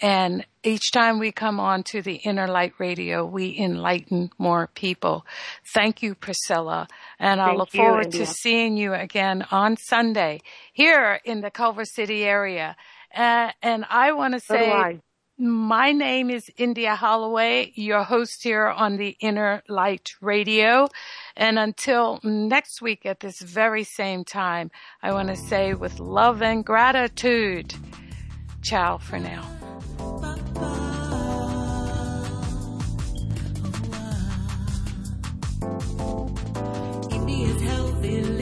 And 0.00 0.46
each 0.62 0.92
time 0.92 1.18
we 1.18 1.32
come 1.32 1.58
on 1.60 1.82
to 1.84 2.00
the 2.00 2.20
Innerlight 2.24 2.72
Radio 2.78 3.26
we 3.26 3.58
enlighten 3.58 4.30
more 4.38 4.68
people. 4.68 5.26
Thank 5.74 6.02
you 6.02 6.14
priscilla. 6.14 6.88
And 7.18 7.40
i 7.40 7.52
look 7.52 7.74
you, 7.74 7.80
forward 7.80 8.06
India. 8.06 8.24
to 8.24 8.26
seeing 8.26 8.76
you 8.76 8.94
again 8.94 9.44
on 9.50 9.76
sunday 9.76 10.40
here 10.72 11.20
in 11.24 11.40
the 11.40 11.50
culver 11.50 11.84
city 11.84 12.24
area 12.24 12.76
uh, 13.14 13.52
and 13.62 13.84
I 13.88 14.12
want 14.12 14.34
to 14.34 14.40
say, 14.40 14.70
so 14.70 15.00
my 15.38 15.92
name 15.92 16.30
is 16.30 16.50
India 16.56 16.94
Holloway, 16.94 17.72
your 17.74 18.04
host 18.04 18.44
here 18.44 18.66
on 18.66 18.96
the 18.96 19.16
Innerlight 19.22 20.14
Radio. 20.20 20.88
And 21.36 21.58
until 21.58 22.20
next 22.22 22.80
week 22.80 23.04
at 23.06 23.20
this 23.20 23.40
very 23.40 23.82
same 23.82 24.24
time, 24.24 24.70
I 25.02 25.12
want 25.12 25.30
to 25.30 25.36
say 25.36 25.74
with 25.74 25.98
love 25.98 26.42
and 26.42 26.64
gratitude, 26.64 27.74
ciao 28.60 28.98
for 28.98 29.18
now. 29.18 29.42
India's 37.10 37.60
healthy. 37.62 38.41